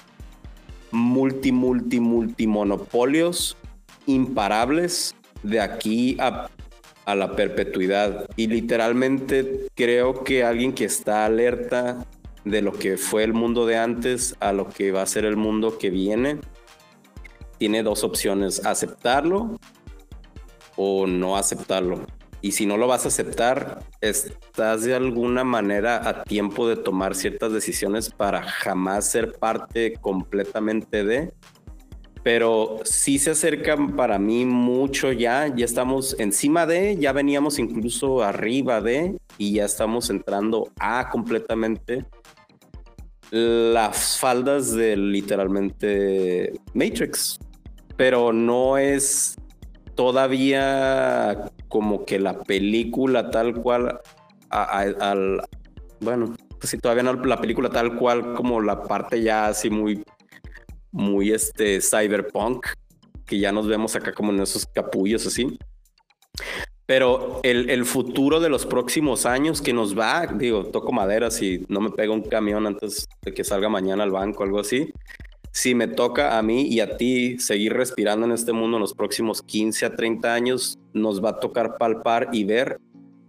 multi, 0.92 1.52
multi, 1.52 2.00
multi 2.00 2.48
monopolios 2.48 3.58
imparables 4.06 5.16
de 5.42 5.60
aquí 5.62 6.18
a 6.20 6.50
a 7.06 7.16
la 7.16 7.36
perpetuidad. 7.36 8.30
Y 8.36 8.48
literalmente 8.48 9.68
creo 9.76 10.24
que 10.24 10.44
alguien 10.44 10.74
que 10.74 10.86
está 10.86 11.26
alerta 11.26 12.06
de 12.46 12.62
lo 12.62 12.74
que 12.74 12.98
fue 12.98 13.24
el 13.24 13.34
mundo 13.34 13.66
de 13.66 13.78
antes 13.78 14.36
a 14.40 14.52
lo 14.54 14.70
que 14.70 14.92
va 14.92 15.02
a 15.02 15.08
ser 15.08 15.26
el 15.26 15.38
mundo 15.38 15.78
que 15.78 15.90
viene, 15.90 16.40
tiene 17.58 17.84
dos 17.84 18.04
opciones, 18.04 18.66
aceptarlo 18.66 19.58
o 20.76 21.08
no 21.08 21.38
aceptarlo. 21.38 22.06
Y 22.42 22.52
si 22.52 22.66
no 22.66 22.76
lo 22.76 22.88
vas 22.88 23.06
a 23.06 23.08
aceptar, 23.08 23.84
estás 24.02 24.84
de 24.84 24.94
alguna 24.94 25.46
manera 25.46 26.10
a 26.10 26.24
tiempo 26.26 26.68
de 26.68 26.76
tomar 26.76 27.16
ciertas 27.16 27.54
decisiones 27.54 28.10
para 28.10 28.44
jamás 28.44 29.10
ser 29.10 29.32
parte 29.32 29.94
completamente 30.02 31.06
de 31.06 31.32
pero 32.24 32.80
sí 32.86 33.20
se 33.20 33.32
acercan 33.32 33.96
para 33.96 34.18
mí 34.18 34.46
mucho 34.46 35.12
ya, 35.12 35.54
ya 35.54 35.66
estamos 35.66 36.16
encima 36.20 36.66
de, 36.66 36.98
ya 36.98 37.12
veníamos 37.12 37.60
incluso 37.60 38.24
arriba 38.24 38.82
de 38.82 39.18
y 39.38 39.56
ya 39.56 39.66
estamos 39.66 40.10
entrando 40.10 40.70
a 40.80 41.10
completamente 41.10 42.06
las 43.30 44.20
faldas 44.20 44.74
de 44.74 44.96
literalmente 44.96 46.54
Matrix, 46.74 47.40
pero 47.98 48.32
no 48.32 48.78
es 48.78 49.36
todavía 49.96 51.52
como 51.68 52.06
que 52.06 52.20
la 52.20 52.40
película 52.40 53.32
tal 53.32 53.56
cual 53.56 54.00
al 54.50 55.42
bueno, 56.00 56.36
pues 56.60 56.70
sí, 56.70 56.78
todavía 56.78 57.04
no 57.04 57.14
la 57.14 57.42
película 57.42 57.70
tal 57.70 57.96
cual 57.98 58.34
como 58.36 58.62
la 58.62 58.84
parte 58.84 59.22
ya 59.22 59.48
así 59.48 59.70
muy 59.70 60.04
muy 60.94 61.32
este 61.32 61.82
cyberpunk, 61.82 62.68
que 63.26 63.40
ya 63.40 63.52
nos 63.52 63.68
vemos 63.68 63.96
acá 63.96 64.14
como 64.14 64.32
en 64.32 64.40
esos 64.40 64.66
capullos 64.66 65.28
así. 65.28 65.58
Pero 66.86 67.40
el, 67.44 67.70
el, 67.70 67.86
futuro 67.86 68.40
de 68.40 68.50
los 68.50 68.66
próximos 68.66 69.26
años 69.26 69.62
que 69.62 69.74
nos 69.74 69.98
va, 69.98 70.28
digo, 70.28 70.66
toco 70.66 70.92
madera 70.92 71.32
si 71.32 71.66
no 71.68 71.80
me 71.80 71.90
pega 71.90 72.14
un 72.14 72.22
camión 72.22 72.68
antes 72.68 73.08
de 73.22 73.34
que 73.34 73.44
salga 73.44 73.70
mañana 73.70 74.04
al 74.04 74.12
banco, 74.12 74.44
algo 74.44 74.60
así. 74.60 74.92
Si 75.52 75.76
me 75.76 75.88
toca 75.88 76.38
a 76.38 76.44
mí 76.44 76.64
y 76.64 76.82
a 76.82 76.98
ti 76.98 77.40
seguir 77.40 77.74
respirando 77.74 78.26
en 78.26 78.34
este 78.34 78.54
mundo 78.54 78.78
en 78.78 78.82
los 78.82 78.94
próximos 78.94 79.42
15 79.42 79.86
a 79.86 79.96
30 79.96 80.34
años, 80.34 80.78
nos 80.94 81.24
va 81.24 81.32
a 81.32 81.40
tocar 81.40 81.78
palpar 81.78 82.30
y 82.34 82.44
ver 82.44 82.80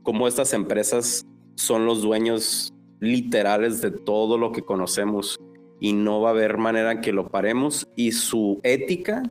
cómo 0.02 0.26
estas 0.26 0.52
empresas 0.52 1.24
son 1.54 1.86
los 1.86 2.02
dueños 2.02 2.72
literales 3.00 3.80
de 3.80 3.90
todo 3.90 4.36
lo 4.36 4.52
que 4.52 4.62
conocemos 4.62 5.38
y 5.80 5.92
no 5.92 6.20
va 6.20 6.30
a 6.30 6.32
haber 6.32 6.58
manera 6.58 7.00
que 7.00 7.12
lo 7.12 7.28
paremos. 7.28 7.88
Y 7.96 8.12
su 8.12 8.60
ética 8.62 9.22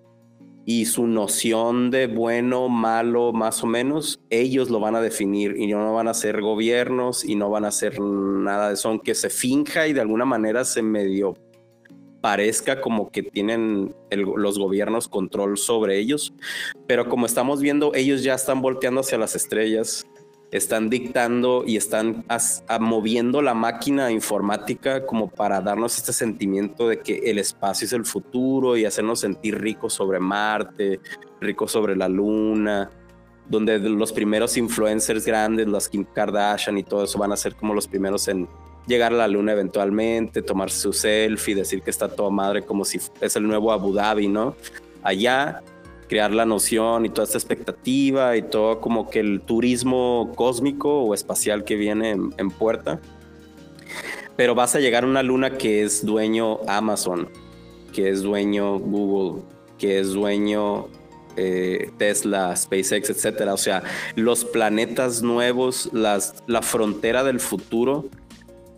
y 0.66 0.86
su 0.86 1.08
noción 1.08 1.92
de 1.92 2.08
bueno, 2.08 2.70
malo, 2.70 3.34
más 3.34 3.64
o 3.64 3.68
menos, 3.68 4.22
ellos 4.30 4.70
lo 4.70 4.80
van 4.80 4.96
a 4.96 5.02
definir 5.02 5.56
y 5.58 5.68
no 5.68 5.94
van 5.94 6.08
a 6.08 6.14
ser 6.14 6.42
gobiernos 6.42 7.26
y 7.26 7.36
no 7.36 7.50
van 7.50 7.66
a 7.66 7.70
hacer 7.70 8.00
nada 8.00 8.70
de 8.70 8.76
eso, 8.76 8.90
aunque 8.90 9.14
se 9.16 9.30
finja 9.30 9.88
y 9.88 9.94
de 9.94 10.02
alguna 10.02 10.26
manera 10.26 10.64
se 10.64 10.82
medio 10.82 11.36
parezca 12.22 12.80
como 12.80 13.12
que 13.12 13.22
tienen 13.22 13.94
los 14.10 14.58
gobiernos 14.58 15.10
control 15.10 15.58
sobre 15.58 16.00
ellos, 16.00 16.34
pero 16.88 17.10
como 17.10 17.26
estamos 17.26 17.60
viendo, 17.60 17.94
ellos 17.96 18.24
ya 18.24 18.36
están 18.36 18.62
volteando 18.62 19.02
hacia 19.02 19.18
las 19.18 19.36
estrellas 19.36 20.08
están 20.54 20.88
dictando 20.88 21.64
y 21.66 21.78
están 21.78 22.24
moviendo 22.80 23.42
la 23.42 23.56
máquina 23.56 24.12
informática 24.12 25.04
como 25.04 25.28
para 25.28 25.60
darnos 25.62 25.98
este 25.98 26.14
sentimiento 26.14 26.88
de 26.88 27.00
que 27.00 27.24
el 27.26 27.40
espacio 27.40 27.86
es 27.86 27.94
el 27.94 28.06
futuro 28.06 28.78
y 28.78 28.86
hacernos 28.86 29.22
sentir 29.22 29.60
ricos 29.60 29.94
sobre 29.94 30.20
Marte, 30.20 31.00
ricos 31.42 31.72
sobre 31.72 31.96
la 31.96 32.08
Luna, 32.08 32.92
donde 33.50 33.80
los 33.80 34.14
primeros 34.14 34.56
influencers 34.56 35.26
grandes, 35.26 35.68
las 35.68 35.90
Kim 35.90 36.06
Kardashian 36.06 36.78
y 36.78 36.84
todo 36.84 37.06
eso 37.06 37.18
van 37.18 37.32
a 37.32 37.36
ser 37.36 37.56
como 37.56 37.74
los 37.74 37.88
primeros 37.88 38.28
en 38.28 38.48
llegar 38.86 39.12
a 39.12 39.18
la 39.18 39.28
Luna 39.28 39.54
eventualmente, 39.54 40.44
tomarse 40.44 40.80
su 40.80 40.94
selfie, 40.94 41.56
decir 41.56 41.82
que 41.82 41.90
está 41.90 42.08
toda 42.08 42.30
madre 42.30 42.62
como 42.62 42.86
si 42.86 43.00
es 43.22 43.36
el 43.36 43.48
nuevo 43.48 43.72
Abu 43.72 43.92
Dhabi, 43.92 44.28
¿no? 44.28 44.56
Allá 45.02 45.64
crear 46.08 46.32
la 46.32 46.46
noción 46.46 47.06
y 47.06 47.10
toda 47.10 47.26
esta 47.26 47.38
expectativa 47.38 48.36
y 48.38 48.42
todo 48.44 48.82
como 48.82 49.10
que 49.10 49.20
el 49.20 49.42
turismo 49.42 50.32
cósmico 50.36 51.04
o 51.04 51.14
espacial 51.14 51.64
que 51.64 51.76
viene 51.76 52.12
en, 52.12 52.50
puerta. 52.52 53.00
Pero 54.36 54.56
vas 54.56 54.76
a 54.76 54.80
llegar 54.80 55.04
a 55.04 55.08
una 55.08 55.24
luna 55.24 55.58
que 55.58 55.84
es 55.84 56.06
dueño 56.06 56.60
Amazon, 56.68 57.30
que 57.94 58.10
es 58.10 58.22
dueño 58.22 58.80
Google, 58.80 59.44
que 59.78 60.00
es 60.00 60.14
dueño 60.14 60.88
eh, 61.36 61.92
Tesla, 61.98 62.56
SpaceX, 62.56 63.10
etcétera. 63.10 63.54
O 63.54 63.58
sea, 63.58 63.84
los 64.16 64.46
planetas 64.46 65.22
nuevos, 65.22 65.90
las, 65.94 66.44
la 66.48 66.62
frontera 66.62 67.24
del 67.24 67.40
futuro, 67.40 68.06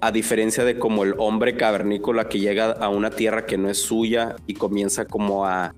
a 0.02 0.12
diferencia 0.12 0.64
de 0.64 0.78
como 0.78 1.04
el 1.04 1.16
hombre 1.18 1.58
cavernícola 1.58 2.30
que 2.30 2.40
llega 2.40 2.72
a 2.72 2.90
una 2.90 3.10
tierra 3.10 3.46
que 3.46 3.58
no 3.58 3.70
es 3.70 3.82
suya 3.82 4.36
y 4.46 4.54
comienza 4.54 5.06
como 5.06 5.46
a 5.46 5.74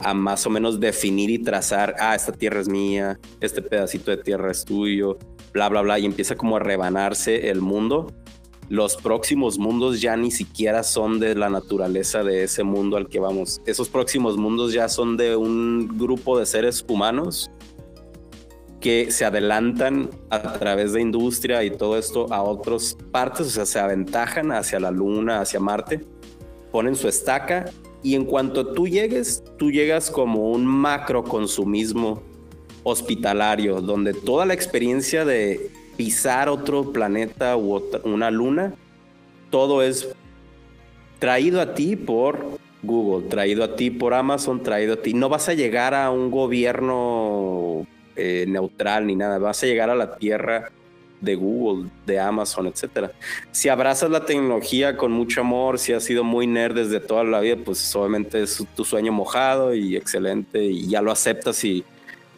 a 0.00 0.14
más 0.14 0.46
o 0.46 0.50
menos 0.50 0.80
definir 0.80 1.30
y 1.30 1.38
trazar, 1.38 1.94
ah, 1.98 2.14
esta 2.14 2.32
tierra 2.32 2.60
es 2.60 2.68
mía, 2.68 3.18
este 3.40 3.62
pedacito 3.62 4.10
de 4.10 4.16
tierra 4.18 4.50
es 4.50 4.64
tuyo, 4.64 5.18
bla, 5.52 5.68
bla, 5.68 5.82
bla, 5.82 5.98
y 5.98 6.06
empieza 6.06 6.36
como 6.36 6.56
a 6.56 6.60
rebanarse 6.60 7.50
el 7.50 7.60
mundo. 7.60 8.12
Los 8.68 8.96
próximos 8.96 9.58
mundos 9.58 10.00
ya 10.00 10.16
ni 10.16 10.30
siquiera 10.30 10.82
son 10.82 11.18
de 11.18 11.34
la 11.34 11.50
naturaleza 11.50 12.22
de 12.22 12.44
ese 12.44 12.62
mundo 12.62 12.96
al 12.96 13.08
que 13.08 13.18
vamos. 13.18 13.60
Esos 13.66 13.88
próximos 13.88 14.36
mundos 14.36 14.72
ya 14.72 14.88
son 14.88 15.16
de 15.16 15.34
un 15.34 15.98
grupo 15.98 16.38
de 16.38 16.46
seres 16.46 16.84
humanos 16.88 17.50
que 18.80 19.10
se 19.10 19.24
adelantan 19.24 20.08
a 20.30 20.54
través 20.54 20.92
de 20.92 21.02
industria 21.02 21.62
y 21.64 21.70
todo 21.70 21.98
esto 21.98 22.32
a 22.32 22.42
otras 22.42 22.96
partes, 23.10 23.46
o 23.48 23.50
sea, 23.50 23.66
se 23.66 23.78
aventajan 23.78 24.52
hacia 24.52 24.80
la 24.80 24.90
luna, 24.90 25.40
hacia 25.40 25.60
Marte, 25.60 26.00
ponen 26.72 26.96
su 26.96 27.08
estaca 27.08 27.66
y 28.02 28.14
en 28.14 28.24
cuanto 28.24 28.72
tú 28.72 28.88
llegues, 28.88 29.42
tú 29.58 29.70
llegas 29.70 30.10
como 30.10 30.50
un 30.50 30.64
macro 30.64 31.24
consumismo 31.24 32.22
hospitalario, 32.82 33.80
donde 33.80 34.14
toda 34.14 34.46
la 34.46 34.54
experiencia 34.54 35.24
de 35.24 35.70
pisar 35.96 36.48
otro 36.48 36.92
planeta 36.92 37.56
u 37.56 37.82
una 38.04 38.30
luna, 38.30 38.74
todo 39.50 39.82
es 39.82 40.08
traído 41.18 41.60
a 41.60 41.74
ti 41.74 41.96
por 41.96 42.58
Google, 42.82 43.28
traído 43.28 43.64
a 43.64 43.76
ti 43.76 43.90
por 43.90 44.14
Amazon, 44.14 44.62
traído 44.62 44.94
a 44.94 45.02
ti. 45.02 45.12
No 45.12 45.28
vas 45.28 45.50
a 45.50 45.54
llegar 45.54 45.94
a 45.94 46.10
un 46.10 46.30
gobierno 46.30 47.86
eh, 48.16 48.46
neutral 48.48 49.06
ni 49.06 49.16
nada, 49.16 49.38
vas 49.38 49.62
a 49.62 49.66
llegar 49.66 49.90
a 49.90 49.94
la 49.94 50.16
Tierra 50.16 50.70
de 51.20 51.34
Google, 51.34 51.88
de 52.06 52.18
Amazon, 52.18 52.66
etcétera. 52.66 53.12
Si 53.52 53.68
abrazas 53.68 54.10
la 54.10 54.24
tecnología 54.24 54.96
con 54.96 55.12
mucho 55.12 55.42
amor, 55.42 55.78
si 55.78 55.92
has 55.92 56.04
sido 56.04 56.24
muy 56.24 56.46
nerd 56.46 56.74
desde 56.74 57.00
toda 57.00 57.24
la 57.24 57.40
vida, 57.40 57.56
pues 57.64 57.94
obviamente 57.94 58.42
es 58.42 58.64
tu 58.74 58.84
sueño 58.84 59.12
mojado 59.12 59.74
y 59.74 59.96
excelente 59.96 60.64
y 60.64 60.88
ya 60.88 61.02
lo 61.02 61.12
aceptas 61.12 61.62
y, 61.64 61.84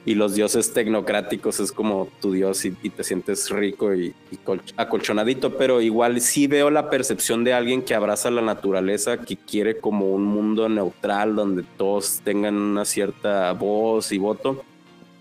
y 0.04 0.14
los 0.14 0.34
dioses 0.34 0.72
tecnocráticos 0.72 1.60
es 1.60 1.70
como 1.70 2.08
tu 2.20 2.32
dios 2.32 2.64
y, 2.64 2.72
te 2.72 3.04
sientes 3.04 3.50
rico 3.50 3.94
y, 3.94 4.14
y, 4.30 4.38
acolchonadito, 4.76 5.56
pero 5.56 5.80
igual 5.80 6.20
sí 6.20 6.48
veo 6.48 6.70
la 6.70 6.90
percepción 6.90 7.44
de 7.44 7.54
alguien 7.54 7.82
que 7.82 7.94
abraza 7.94 8.30
la 8.30 8.42
naturaleza, 8.42 9.18
que 9.18 9.36
quiere 9.36 9.78
como 9.78 10.12
un 10.12 10.24
mundo 10.24 10.68
neutral 10.68 11.36
donde 11.36 11.62
todos 11.76 12.20
tengan 12.24 12.56
una 12.56 12.84
cierta 12.84 13.52
voz 13.52 14.10
y 14.12 14.18
voto. 14.18 14.64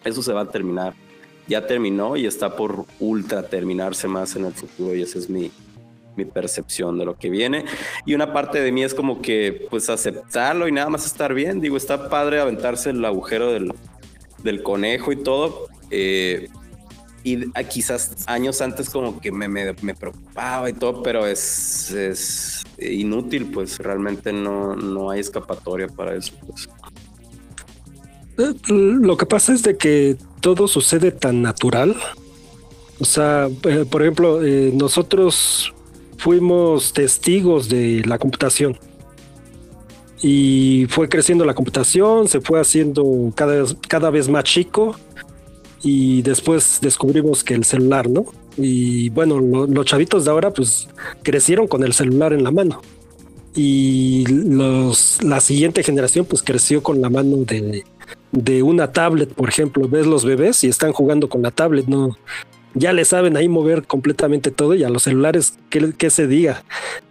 Eso 0.03 0.23
se 0.23 0.33
va 0.33 0.41
a 0.41 0.49
terminar 0.49 0.95
ya 1.47 1.65
terminó 1.67 2.15
y 2.15 2.25
está 2.25 2.55
por 2.55 2.85
ultra 2.99 3.43
terminarse 3.43 4.07
más 4.07 4.35
en 4.35 4.45
el 4.45 4.53
futuro 4.53 4.95
y 4.95 5.01
esa 5.01 5.19
es 5.19 5.29
mi, 5.29 5.51
mi 6.15 6.25
percepción 6.25 6.97
de 6.97 7.05
lo 7.05 7.17
que 7.17 7.29
viene. 7.29 7.65
Y 8.05 8.13
una 8.13 8.33
parte 8.33 8.59
de 8.59 8.71
mí 8.71 8.83
es 8.83 8.93
como 8.93 9.21
que, 9.21 9.67
pues, 9.69 9.89
aceptarlo 9.89 10.67
y 10.67 10.71
nada 10.71 10.89
más 10.89 11.05
estar 11.05 11.33
bien. 11.33 11.59
Digo, 11.59 11.77
está 11.77 12.09
padre 12.09 12.39
aventarse 12.39 12.91
el 12.91 13.03
agujero 13.03 13.51
del, 13.51 13.73
del 14.43 14.63
conejo 14.63 15.11
y 15.11 15.17
todo. 15.17 15.67
Eh, 15.89 16.47
y 17.23 17.51
quizás 17.69 18.23
años 18.27 18.61
antes 18.61 18.89
como 18.89 19.19
que 19.19 19.31
me, 19.31 19.47
me, 19.47 19.75
me, 19.81 19.93
preocupaba 19.93 20.69
y 20.69 20.73
todo, 20.73 21.03
pero 21.03 21.27
es, 21.27 21.91
es 21.91 22.63
inútil, 22.79 23.51
pues 23.51 23.77
realmente 23.77 24.33
no, 24.33 24.75
no 24.75 25.11
hay 25.11 25.19
escapatoria 25.19 25.87
para 25.87 26.15
eso. 26.15 26.33
Pues. 26.47 26.67
Eh, 28.39 28.53
lo 28.67 29.17
que 29.17 29.27
pasa 29.27 29.53
es 29.53 29.61
de 29.61 29.77
que 29.77 30.17
todo 30.41 30.67
sucede 30.67 31.11
tan 31.11 31.41
natural. 31.41 31.95
O 32.99 33.05
sea, 33.05 33.49
eh, 33.63 33.85
por 33.89 34.01
ejemplo, 34.01 34.43
eh, 34.43 34.71
nosotros 34.73 35.73
fuimos 36.17 36.93
testigos 36.93 37.69
de 37.69 38.03
la 38.05 38.19
computación. 38.19 38.77
Y 40.21 40.85
fue 40.89 41.09
creciendo 41.09 41.45
la 41.45 41.55
computación, 41.55 42.27
se 42.27 42.41
fue 42.41 42.59
haciendo 42.59 43.31
cada, 43.33 43.63
cada 43.87 44.11
vez 44.11 44.29
más 44.29 44.43
chico 44.43 44.95
y 45.81 46.21
después 46.21 46.77
descubrimos 46.79 47.43
que 47.43 47.55
el 47.55 47.63
celular, 47.63 48.07
¿no? 48.07 48.25
Y 48.55 49.09
bueno, 49.09 49.39
los 49.39 49.85
chavitos 49.85 50.25
de 50.25 50.31
ahora 50.31 50.51
pues 50.51 50.87
crecieron 51.23 51.67
con 51.67 51.83
el 51.83 51.93
celular 51.93 52.33
en 52.33 52.43
la 52.43 52.51
mano. 52.51 52.81
Y 53.55 54.25
los, 54.27 55.23
la 55.23 55.41
siguiente 55.41 55.81
generación 55.81 56.25
pues 56.25 56.43
creció 56.43 56.83
con 56.83 57.01
la 57.01 57.09
mano 57.09 57.37
de, 57.37 57.83
de 58.31 58.63
una 58.63 58.91
tablet, 58.91 59.33
por 59.33 59.49
ejemplo. 59.49 59.87
Ves 59.87 60.07
los 60.07 60.25
bebés 60.25 60.63
y 60.63 60.67
están 60.67 60.93
jugando 60.93 61.29
con 61.29 61.41
la 61.41 61.51
tablet, 61.51 61.87
¿no? 61.87 62.17
Ya 62.73 62.93
le 62.93 63.03
saben 63.03 63.35
ahí 63.35 63.49
mover 63.49 63.83
completamente 63.83 64.49
todo 64.49 64.75
y 64.75 64.83
a 64.83 64.89
los 64.89 65.03
celulares, 65.03 65.57
que, 65.69 66.09
se 66.09 66.27
diga, 66.27 66.63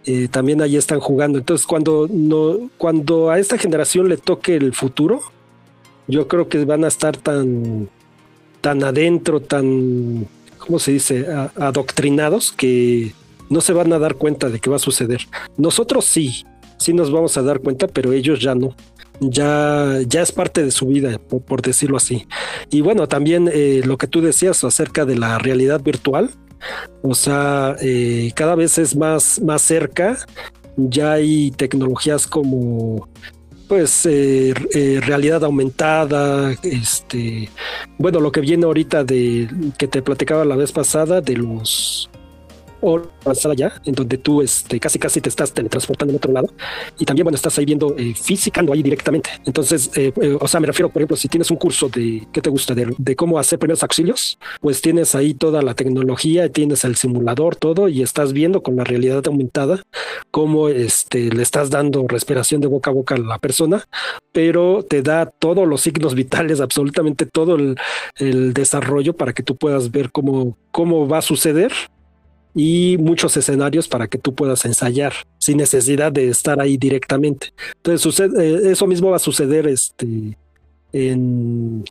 eh, 0.05 0.27
también 0.29 0.61
ahí 0.61 0.75
están 0.75 0.99
jugando. 0.99 1.37
Entonces, 1.37 1.67
cuando, 1.67 2.07
no, 2.09 2.69
cuando 2.77 3.29
a 3.29 3.37
esta 3.37 3.59
generación 3.59 4.09
le 4.09 4.17
toque 4.17 4.55
el 4.55 4.73
futuro, 4.73 5.21
yo 6.07 6.27
creo 6.27 6.49
que 6.49 6.65
van 6.65 6.83
a 6.83 6.87
estar 6.87 7.15
tan, 7.15 7.89
tan 8.61 8.83
adentro, 8.83 9.39
tan, 9.39 10.27
¿cómo 10.57 10.79
se 10.79 10.93
dice?, 10.93 11.27
adoctrinados 11.55 12.51
que 12.51 13.13
no 13.51 13.61
se 13.61 13.73
van 13.73 13.93
a 13.93 13.99
dar 13.99 14.15
cuenta 14.15 14.49
de 14.49 14.59
qué 14.59 14.69
va 14.69 14.77
a 14.77 14.79
suceder. 14.79 15.21
Nosotros 15.57 16.05
sí, 16.05 16.43
sí 16.77 16.93
nos 16.93 17.11
vamos 17.11 17.37
a 17.37 17.43
dar 17.43 17.59
cuenta, 17.59 17.87
pero 17.87 18.13
ellos 18.13 18.39
ya 18.39 18.55
no. 18.55 18.75
Ya, 19.23 19.99
ya 20.07 20.23
es 20.23 20.31
parte 20.31 20.63
de 20.63 20.71
su 20.71 20.87
vida, 20.87 21.19
por, 21.19 21.61
decirlo 21.61 21.97
así. 21.97 22.27
Y 22.71 22.81
bueno, 22.81 23.07
también 23.07 23.49
eh, 23.53 23.81
lo 23.85 23.97
que 23.97 24.07
tú 24.07 24.19
decías 24.19 24.63
acerca 24.63 25.05
de 25.05 25.15
la 25.15 25.37
realidad 25.37 25.79
virtual, 25.81 26.31
o 27.03 27.13
sea, 27.13 27.75
eh, 27.81 28.31
cada 28.35 28.55
vez 28.55 28.79
es 28.79 28.95
más, 28.95 29.39
más 29.41 29.61
cerca. 29.61 30.17
Ya 30.75 31.13
hay 31.13 31.51
tecnologías 31.51 32.25
como 32.25 33.07
pues 33.67 34.05
eh, 34.05 34.53
realidad 35.05 35.45
aumentada, 35.45 36.53
este, 36.63 37.49
bueno, 37.97 38.19
lo 38.19 38.31
que 38.31 38.41
viene 38.41 38.65
ahorita 38.65 39.03
de 39.05 39.47
que 39.77 39.87
te 39.87 40.01
platicaba 40.01 40.43
la 40.43 40.57
vez 40.57 40.73
pasada 40.73 41.21
de 41.21 41.37
los 41.37 42.10
o 42.81 43.01
avanzada 43.23 43.53
ya, 43.53 43.73
en 43.85 43.93
donde 43.93 44.17
tú 44.17 44.41
este, 44.41 44.79
casi 44.79 44.99
casi 44.99 45.21
te 45.21 45.29
estás 45.29 45.53
teletransportando 45.53 46.11
en 46.11 46.17
otro 46.17 46.31
lado 46.31 46.49
y 46.97 47.05
también, 47.05 47.23
bueno, 47.25 47.35
estás 47.35 47.57
ahí 47.57 47.65
viendo 47.65 47.95
eh, 47.97 48.13
físicando 48.15 48.73
ahí 48.73 48.83
directamente. 48.83 49.29
Entonces, 49.45 49.91
eh, 49.95 50.11
eh, 50.21 50.37
o 50.39 50.47
sea, 50.47 50.59
me 50.59 50.67
refiero, 50.67 50.89
por 50.89 51.01
ejemplo, 51.01 51.17
si 51.17 51.27
tienes 51.27 51.51
un 51.51 51.57
curso 51.57 51.89
de, 51.89 52.27
¿qué 52.31 52.41
te 52.41 52.49
gusta? 52.49 52.73
De, 52.73 53.15
cómo 53.15 53.37
hacer 53.37 53.59
primeros 53.59 53.83
auxilios, 53.83 54.39
pues 54.61 54.81
tienes 54.81 55.15
ahí 55.15 55.33
toda 55.33 55.61
la 55.61 55.75
tecnología, 55.75 56.49
tienes 56.49 56.83
el 56.83 56.95
simulador, 56.95 57.55
todo, 57.55 57.87
y 57.87 58.01
estás 58.01 58.33
viendo 58.33 58.63
con 58.63 58.75
la 58.75 58.83
realidad 58.83 59.21
aumentada 59.27 59.83
cómo 60.31 60.69
este, 60.69 61.29
le 61.29 61.43
estás 61.43 61.69
dando 61.69 62.07
respiración 62.07 62.61
de 62.61 62.67
boca 62.67 62.89
a 62.89 62.93
boca 62.93 63.15
a 63.15 63.17
la 63.17 63.37
persona, 63.37 63.85
pero 64.31 64.83
te 64.87 65.01
da 65.01 65.25
todos 65.25 65.67
los 65.67 65.81
signos 65.81 66.15
vitales, 66.15 66.61
absolutamente 66.61 67.25
todo 67.25 67.55
el, 67.55 67.75
el 68.17 68.53
desarrollo 68.53 69.13
para 69.13 69.33
que 69.33 69.43
tú 69.43 69.55
puedas 69.55 69.91
ver 69.91 70.11
cómo, 70.11 70.57
cómo 70.71 71.07
va 71.07 71.19
a 71.19 71.21
suceder 71.21 71.71
y 72.53 72.97
muchos 72.99 73.35
escenarios 73.37 73.87
para 73.87 74.07
que 74.07 74.17
tú 74.17 74.33
puedas 74.35 74.65
ensayar 74.65 75.13
sin 75.37 75.57
necesidad 75.57 76.11
de 76.11 76.29
estar 76.29 76.59
ahí 76.59 76.77
directamente. 76.77 77.53
Entonces, 77.77 78.19
eh, 78.19 78.71
eso 78.71 78.87
mismo 78.87 79.09
va 79.09 79.15
a 79.15 79.19
suceder 79.19 79.67
este, 79.67 80.37
en, 80.91 81.83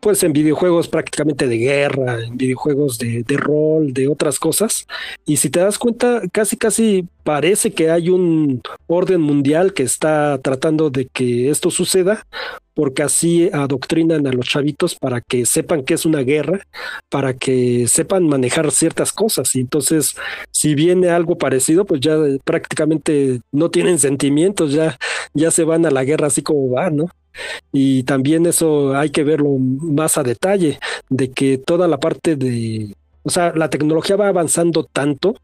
pues 0.00 0.22
en 0.22 0.32
videojuegos 0.32 0.88
prácticamente 0.88 1.48
de 1.48 1.58
guerra, 1.58 2.22
en 2.22 2.36
videojuegos 2.36 2.98
de, 2.98 3.22
de, 3.22 3.36
rol, 3.36 3.92
de 3.92 4.08
otras 4.08 4.38
cosas. 4.38 4.86
Y 5.24 5.38
si 5.38 5.50
te 5.50 5.60
das 5.60 5.78
cuenta, 5.78 6.22
casi 6.32 6.56
casi 6.56 7.08
parece 7.24 7.72
que 7.72 7.90
hay 7.90 8.08
un 8.08 8.62
orden 8.86 9.20
mundial 9.20 9.72
que 9.74 9.82
está 9.82 10.38
tratando 10.38 10.90
de 10.90 11.06
que 11.06 11.50
esto 11.50 11.70
suceda, 11.70 12.24
porque 12.76 13.02
así 13.02 13.48
adoctrinan 13.52 14.26
a 14.26 14.32
los 14.32 14.46
chavitos 14.46 14.94
para 14.94 15.22
que 15.22 15.46
sepan 15.46 15.82
que 15.82 15.94
es 15.94 16.04
una 16.04 16.20
guerra, 16.20 16.60
para 17.08 17.32
que 17.32 17.88
sepan 17.88 18.28
manejar 18.28 18.70
ciertas 18.70 19.12
cosas. 19.12 19.54
Y 19.56 19.60
entonces, 19.60 20.14
si 20.52 20.74
viene 20.74 21.08
algo 21.08 21.38
parecido, 21.38 21.86
pues 21.86 22.02
ya 22.02 22.16
prácticamente 22.44 23.40
no 23.50 23.70
tienen 23.70 23.98
sentimientos, 23.98 24.72
ya, 24.72 24.98
ya 25.32 25.50
se 25.50 25.64
van 25.64 25.86
a 25.86 25.90
la 25.90 26.04
guerra 26.04 26.26
así 26.26 26.42
como 26.42 26.68
van, 26.68 26.96
¿no? 26.96 27.06
Y 27.72 28.02
también 28.04 28.46
eso 28.46 28.96
hay 28.96 29.10
que 29.10 29.24
verlo 29.24 29.56
más 29.58 30.18
a 30.18 30.22
detalle, 30.22 30.78
de 31.08 31.30
que 31.30 31.58
toda 31.58 31.88
la 31.88 31.98
parte 31.98 32.36
de, 32.36 32.94
o 33.22 33.30
sea, 33.30 33.52
la 33.54 33.70
tecnología 33.70 34.16
va 34.16 34.28
avanzando 34.28 34.84
tanto 34.84 35.36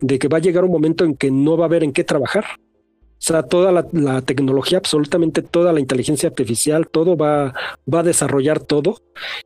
de 0.00 0.18
que 0.18 0.28
va 0.28 0.38
a 0.38 0.40
llegar 0.40 0.64
un 0.64 0.72
momento 0.72 1.04
en 1.04 1.16
que 1.16 1.30
no 1.30 1.56
va 1.56 1.64
a 1.64 1.68
haber 1.68 1.84
en 1.84 1.92
qué 1.92 2.04
trabajar. 2.04 2.44
O 3.22 3.24
sea, 3.24 3.44
toda 3.44 3.70
la, 3.70 4.20
tecnología, 4.22 4.78
absolutamente 4.78 5.42
toda 5.42 5.72
la 5.72 5.78
inteligencia 5.78 6.28
artificial, 6.28 6.88
todo 6.88 7.16
va, 7.16 7.54
va 7.92 8.00
a 8.00 8.02
desarrollar 8.02 8.58
todo. 8.58 8.96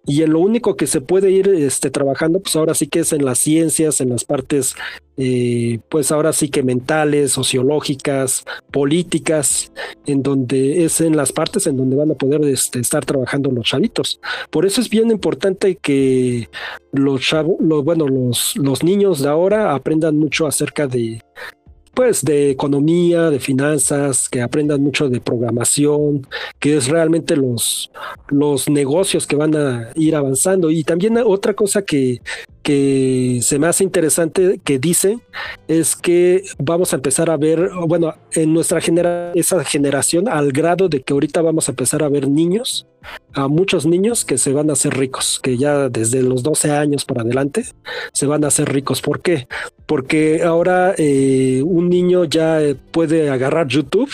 Y 0.07 0.23
en 0.23 0.33
lo 0.33 0.41
único 0.41 0.77
que 0.77 0.87
se 0.87 1.03
puede 1.03 1.31
ir 1.31 1.49
este, 1.49 1.91
trabajando, 1.91 2.41
pues 2.41 2.57
ahora 2.57 2.73
sí 2.73 2.87
que 2.87 3.01
es 3.01 3.13
en 3.13 3.27
las 3.27 3.39
ciencias, 3.39 4.01
en 4.01 4.09
las 4.09 4.25
partes, 4.25 4.77
eh, 5.19 5.81
pues 5.91 6.11
ahora 6.11 6.33
sí 6.33 6.49
que 6.49 6.63
mentales, 6.63 7.33
sociológicas, 7.33 8.45
políticas, 8.73 9.71
en 10.07 10.23
donde 10.23 10.87
es 10.87 11.03
en 11.03 11.15
las 11.15 11.33
partes 11.33 11.67
en 11.67 11.77
donde 11.77 11.97
van 11.97 12.11
a 12.11 12.15
poder 12.15 12.43
este, 12.45 12.79
estar 12.81 13.05
trabajando 13.05 13.51
los 13.51 13.67
chavitos. 13.67 14.21
Por 14.49 14.65
eso 14.65 14.81
es 14.81 14.89
bien 14.89 15.11
importante 15.11 15.77
que 15.77 16.49
los 16.93 17.21
chavos, 17.21 17.57
bueno, 17.61 18.09
los, 18.09 18.57
los 18.57 18.83
niños 18.83 19.21
de 19.21 19.29
ahora 19.29 19.75
aprendan 19.75 20.17
mucho 20.17 20.47
acerca 20.47 20.87
de, 20.87 21.21
pues 21.97 22.23
de 22.23 22.51
economía, 22.51 23.31
de 23.31 23.41
finanzas, 23.41 24.29
que 24.29 24.43
aprendan 24.43 24.83
mucho 24.83 25.09
de 25.09 25.19
programación, 25.19 26.27
que 26.59 26.77
es 26.77 26.89
realmente 26.89 27.37
los, 27.37 27.91
los 28.29 28.69
negocios 28.69 29.27
que 29.27 29.35
van 29.35 29.57
a 29.57 29.93
ir 29.95 30.15
avanzando. 30.15 30.71
Y 30.71 30.85
también 30.85 31.17
otra 31.17 31.55
cosa 31.55 31.81
que, 31.81 32.21
que 32.63 33.39
se 33.41 33.59
me 33.59 33.67
hace 33.67 33.83
interesante 33.83 34.61
que 34.63 34.79
dice 34.79 35.21
es 35.69 35.97
que 35.97 36.43
vamos 36.59 36.93
a 36.93 36.97
empezar 36.97 37.31
a 37.31 37.39
ver, 37.39 37.71
bueno, 37.87 38.13
en 38.33 38.53
nuestra 38.53 38.83
genera 38.83 39.33
esa 39.35 39.65
generación, 39.65 40.29
al 40.29 40.53
grado 40.53 40.91
de 40.91 41.01
que 41.01 41.15
ahorita 41.15 41.41
vamos 41.41 41.67
a 41.69 41.73
empezar 41.73 42.03
a 42.03 42.11
ver 42.11 42.29
niños 42.29 42.87
a 43.35 43.49
muchos 43.49 43.87
niños 43.87 44.25
que 44.25 44.39
se 44.39 44.53
van 44.53 44.71
a 44.71 44.73
hacer 44.73 44.97
ricos, 44.97 45.41
que 45.43 45.57
ya 45.59 45.89
desde 45.89 46.23
los 46.23 46.43
12 46.43 46.71
años 46.73 47.05
para 47.05 47.23
adelante 47.23 47.65
se 48.13 48.27
van 48.27 48.45
a 48.45 48.49
hacer 48.49 48.73
ricos. 48.73 49.03
¿Por 49.03 49.21
qué? 49.21 49.47
Porque 49.87 50.43
ahora 50.43 50.95
eh, 50.97 51.63
un 51.65 51.89
niño 51.89 52.25
ya 52.25 52.61
puede 52.93 53.31
agarrar 53.31 53.69
YouTube 53.69 54.11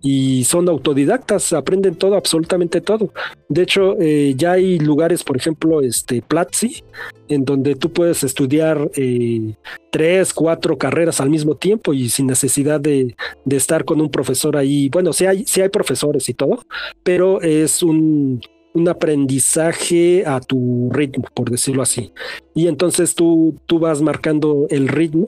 y 0.00 0.44
son 0.44 0.68
autodidactas, 0.68 1.52
aprenden 1.52 1.94
todo, 1.94 2.16
absolutamente 2.16 2.80
todo. 2.80 3.12
De 3.48 3.62
hecho, 3.62 3.96
eh, 4.00 4.34
ya 4.36 4.52
hay 4.52 4.78
lugares, 4.78 5.22
por 5.22 5.36
ejemplo, 5.36 5.80
este 5.80 6.22
Platzi, 6.22 6.82
en 7.28 7.44
donde 7.44 7.76
tú 7.76 7.92
puedes 7.92 8.24
estudiar 8.24 8.90
eh, 8.96 9.54
tres, 9.92 10.32
cuatro 10.32 10.78
carreras 10.78 11.20
al 11.20 11.28
mismo 11.28 11.54
tiempo 11.54 11.92
y 11.92 12.08
sin 12.08 12.26
necesidad 12.26 12.80
de, 12.80 13.14
de 13.44 13.56
estar 13.56 13.84
con 13.84 14.00
un 14.00 14.10
profesor 14.10 14.56
ahí. 14.56 14.88
Bueno, 14.88 15.12
sí 15.12 15.26
hay, 15.26 15.44
sí 15.44 15.60
hay 15.60 15.68
profesores 15.68 16.28
y 16.30 16.34
todo, 16.34 16.64
pero 17.04 17.42
es 17.42 17.82
un, 17.82 18.40
un 18.72 18.88
aprendizaje 18.88 20.24
a 20.26 20.40
tu 20.40 20.88
ritmo, 20.90 21.24
por 21.34 21.50
decirlo 21.50 21.82
así. 21.82 22.10
Y 22.54 22.68
entonces 22.68 23.14
tú, 23.14 23.54
tú 23.66 23.78
vas 23.78 24.00
marcando 24.00 24.66
el 24.70 24.88
ritmo 24.88 25.26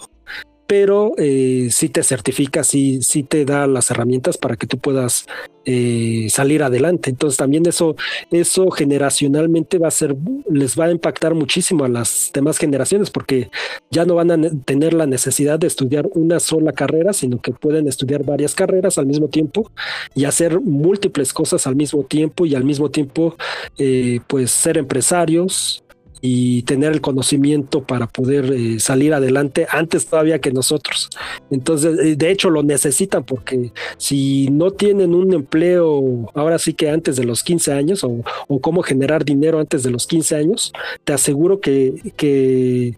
pero 0.67 1.13
eh, 1.19 1.69
sí 1.71 1.89
te 1.89 2.03
certifica, 2.03 2.65
sí, 2.65 3.01
sí 3.03 3.23
te 3.23 3.45
da 3.45 3.67
las 3.67 3.91
herramientas 3.91 4.39
para 4.39 4.57
que 4.57 4.67
tú 4.67 4.79
puedas 4.79 5.27
eh, 5.67 6.27
salir 6.31 6.63
adelante. 6.63 7.11
Entonces 7.11 7.37
también 7.37 7.67
eso, 7.67 7.97
eso 8.31 8.71
generacionalmente 8.71 9.79
va 9.79 9.89
a 9.89 9.91
ser, 9.91 10.17
les 10.51 10.79
va 10.79 10.87
a 10.87 10.91
impactar 10.91 11.35
muchísimo 11.35 11.85
a 11.85 11.89
las 11.89 12.31
demás 12.33 12.59
generaciones 12.59 13.11
porque 13.11 13.51
ya 13.91 14.05
no 14.05 14.15
van 14.15 14.31
a 14.31 14.51
tener 14.65 14.95
la 14.95 15.07
necesidad 15.07 15.59
de 15.59 15.67
estudiar 15.67 16.09
una 16.15 16.41
sola 16.41 16.73
carrera, 16.73 17.13
sino 17.13 17.41
que 17.41 17.53
pueden 17.53 17.87
estudiar 17.87 18.25
varias 18.25 18.55
carreras 18.55 18.99
al 18.99 19.07
mismo 19.07 19.29
tiempo 19.29 19.71
y 20.15 20.25
hacer 20.25 20.61
múltiples 20.61 21.33
cosas 21.33 21.67
al 21.67 21.77
mismo 21.77 22.05
tiempo 22.05 22.47
y 22.47 22.55
al 22.55 22.65
mismo 22.65 22.91
tiempo 22.91 23.37
eh, 23.79 24.21
pues 24.27 24.51
ser 24.51 24.79
empresarios, 24.79 25.84
y 26.27 26.63
tener 26.63 26.91
el 26.91 27.03
conocimiento 27.03 27.83
para 27.83 28.07
poder 28.07 28.51
eh, 28.51 28.81
salir 28.81 29.13
adelante 29.13 29.67
antes 29.69 30.07
todavía 30.07 30.41
que 30.41 30.53
nosotros. 30.53 31.11
Entonces, 31.51 31.99
eh, 31.99 32.17
de 32.17 32.31
hecho, 32.31 32.49
lo 32.49 32.63
necesitan 32.63 33.25
porque 33.25 33.73
si 33.99 34.49
no 34.51 34.71
tienen 34.71 35.15
un 35.15 35.35
empleo 35.35 36.33
ahora 36.35 36.59
sí 36.59 36.73
que 36.73 36.89
antes 36.89 37.17
de 37.17 37.25
los 37.25 37.43
15 37.43 37.75
años 37.75 38.05
o, 38.05 38.23
cómo 38.63 38.83
generar 38.83 39.23
dinero 39.23 39.59
antes 39.59 39.83
de 39.83 39.91
los 39.91 40.07
15 40.07 40.37
años, 40.37 40.73
te 41.05 41.13
aseguro 41.13 41.61
que, 41.61 42.15
que 42.17 42.97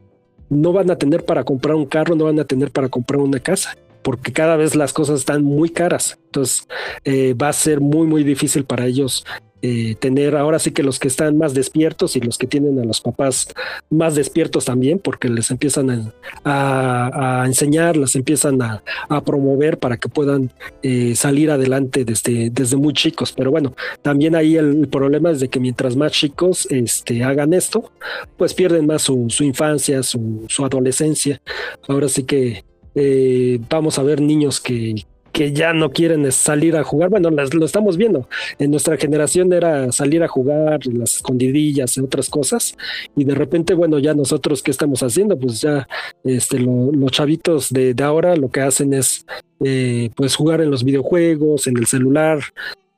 no 0.49 0.73
van 0.73 0.93
a 0.93 0.97
tener 0.97 1.25
para 1.25 1.43
comprar 1.43 1.75
un 1.75 1.87
carro, 1.87 2.15
no 2.15 2.27
van 2.27 2.39
a 2.39 2.45
tener 2.45 2.71
para 2.71 2.89
comprar 2.89 3.21
una 3.21 3.41
casa 3.41 3.77
porque 4.03 4.33
cada 4.33 4.55
vez 4.55 4.77
las 4.77 4.93
cosas 4.93 5.19
están 5.19 5.43
muy 5.43 5.69
caras. 5.69 6.17
Entonces 6.27 6.69
eh, 7.03 7.35
va 7.35 7.49
a 7.49 7.53
ser 7.53 7.81
muy, 7.81 8.07
muy 8.07 8.23
difícil 8.23 8.65
para 8.65 8.87
ellos 8.87 9.25
eh, 9.69 9.97
tener 9.99 10.37
ahora 10.37 10.61
sí 10.61 10.71
que 10.71 10.85
los 10.85 11.01
que 11.01 11.09
están 11.09 11.37
más 11.39 11.53
despiertos 11.53 12.15
y 12.15 12.21
los 12.21 12.39
que 12.39 12.47
tienen 12.47 12.79
a 12.79 12.85
los 12.85 13.01
papás 13.01 13.49
más 13.91 14.15
despiertos 14.15 14.65
también, 14.65 15.01
porque 15.01 15.29
les 15.29 15.51
empiezan 15.51 16.13
a, 16.45 17.43
enseñar, 17.45 17.97
les 17.97 18.15
empiezan 18.15 18.63
a, 18.63 18.81
promover 19.25 19.79
para 19.79 19.97
que 19.97 20.09
puedan 20.09 20.53
eh, 20.85 21.17
salir 21.17 21.51
adelante 21.51 22.05
desde, 22.05 22.49
desde 22.51 22.77
muy 22.77 22.93
chicos. 22.93 23.33
Pero 23.33 23.51
bueno, 23.51 23.75
también 24.03 24.37
ahí 24.37 24.57
el, 24.57 24.87
problema 24.87 25.33
es 25.33 25.41
de 25.41 25.49
que 25.49 25.59
mientras 25.59 25.97
más 25.97 26.13
chicos 26.13 26.69
este, 26.71 27.25
hagan 27.25 27.53
esto, 27.53 27.91
pues 28.37 28.55
pierden 28.55 28.87
más 28.87 29.03
su, 29.03 29.27
infancia, 29.41 30.05
su, 30.05 30.45
su 30.49 30.65
adolescencia. 30.65 31.41
Ahora 31.89 32.09
sí 32.09 32.23
que 32.23 32.65
eh, 32.95 33.59
vamos 33.69 33.99
a 33.99 34.05
ver 34.05 34.21
niños 34.21 34.61
que, 34.61 34.95
que 35.37 35.53
ya 35.53 35.75
no 35.75 35.91
quieren 35.91 36.33
salir 36.33 36.77
a 36.77 36.83
jugar. 36.83 37.11
Bueno, 37.11 37.29
lo 37.31 37.67
estamos 37.67 37.99
viendo. 37.99 38.27
En 38.59 38.71
nuestra 38.71 38.97
generación 38.97 39.53
era 39.53 39.93
salir 39.93 40.23
a 40.23 40.29
jugar, 40.29 40.81
las 40.87 41.17
escondidillas 41.17 41.99
otras 41.99 42.31
cosas. 42.31 42.75
Y 43.15 43.25
de 43.25 43.35
repente, 43.35 43.75
bueno, 43.75 43.99
ya 43.99 44.15
nosotros, 44.15 44.63
¿qué 44.63 44.71
estamos 44.71 45.03
haciendo? 45.03 45.39
Pues 45.39 45.61
ya 45.61 45.87
este, 46.25 46.59
los 46.59 47.13
chavitos 47.13 47.69
de, 47.69 47.95
ahora 48.03 48.35
lo 48.35 48.49
que 48.49 48.63
hacen 48.63 48.95
es 48.95 49.27
eh, 49.63 50.09
pues 50.17 50.37
jugar 50.37 50.63
en 50.63 50.71
los 50.71 50.85
videojuegos, 50.85 51.67
en 51.67 51.77
el 51.77 51.87
celular. 51.87 52.41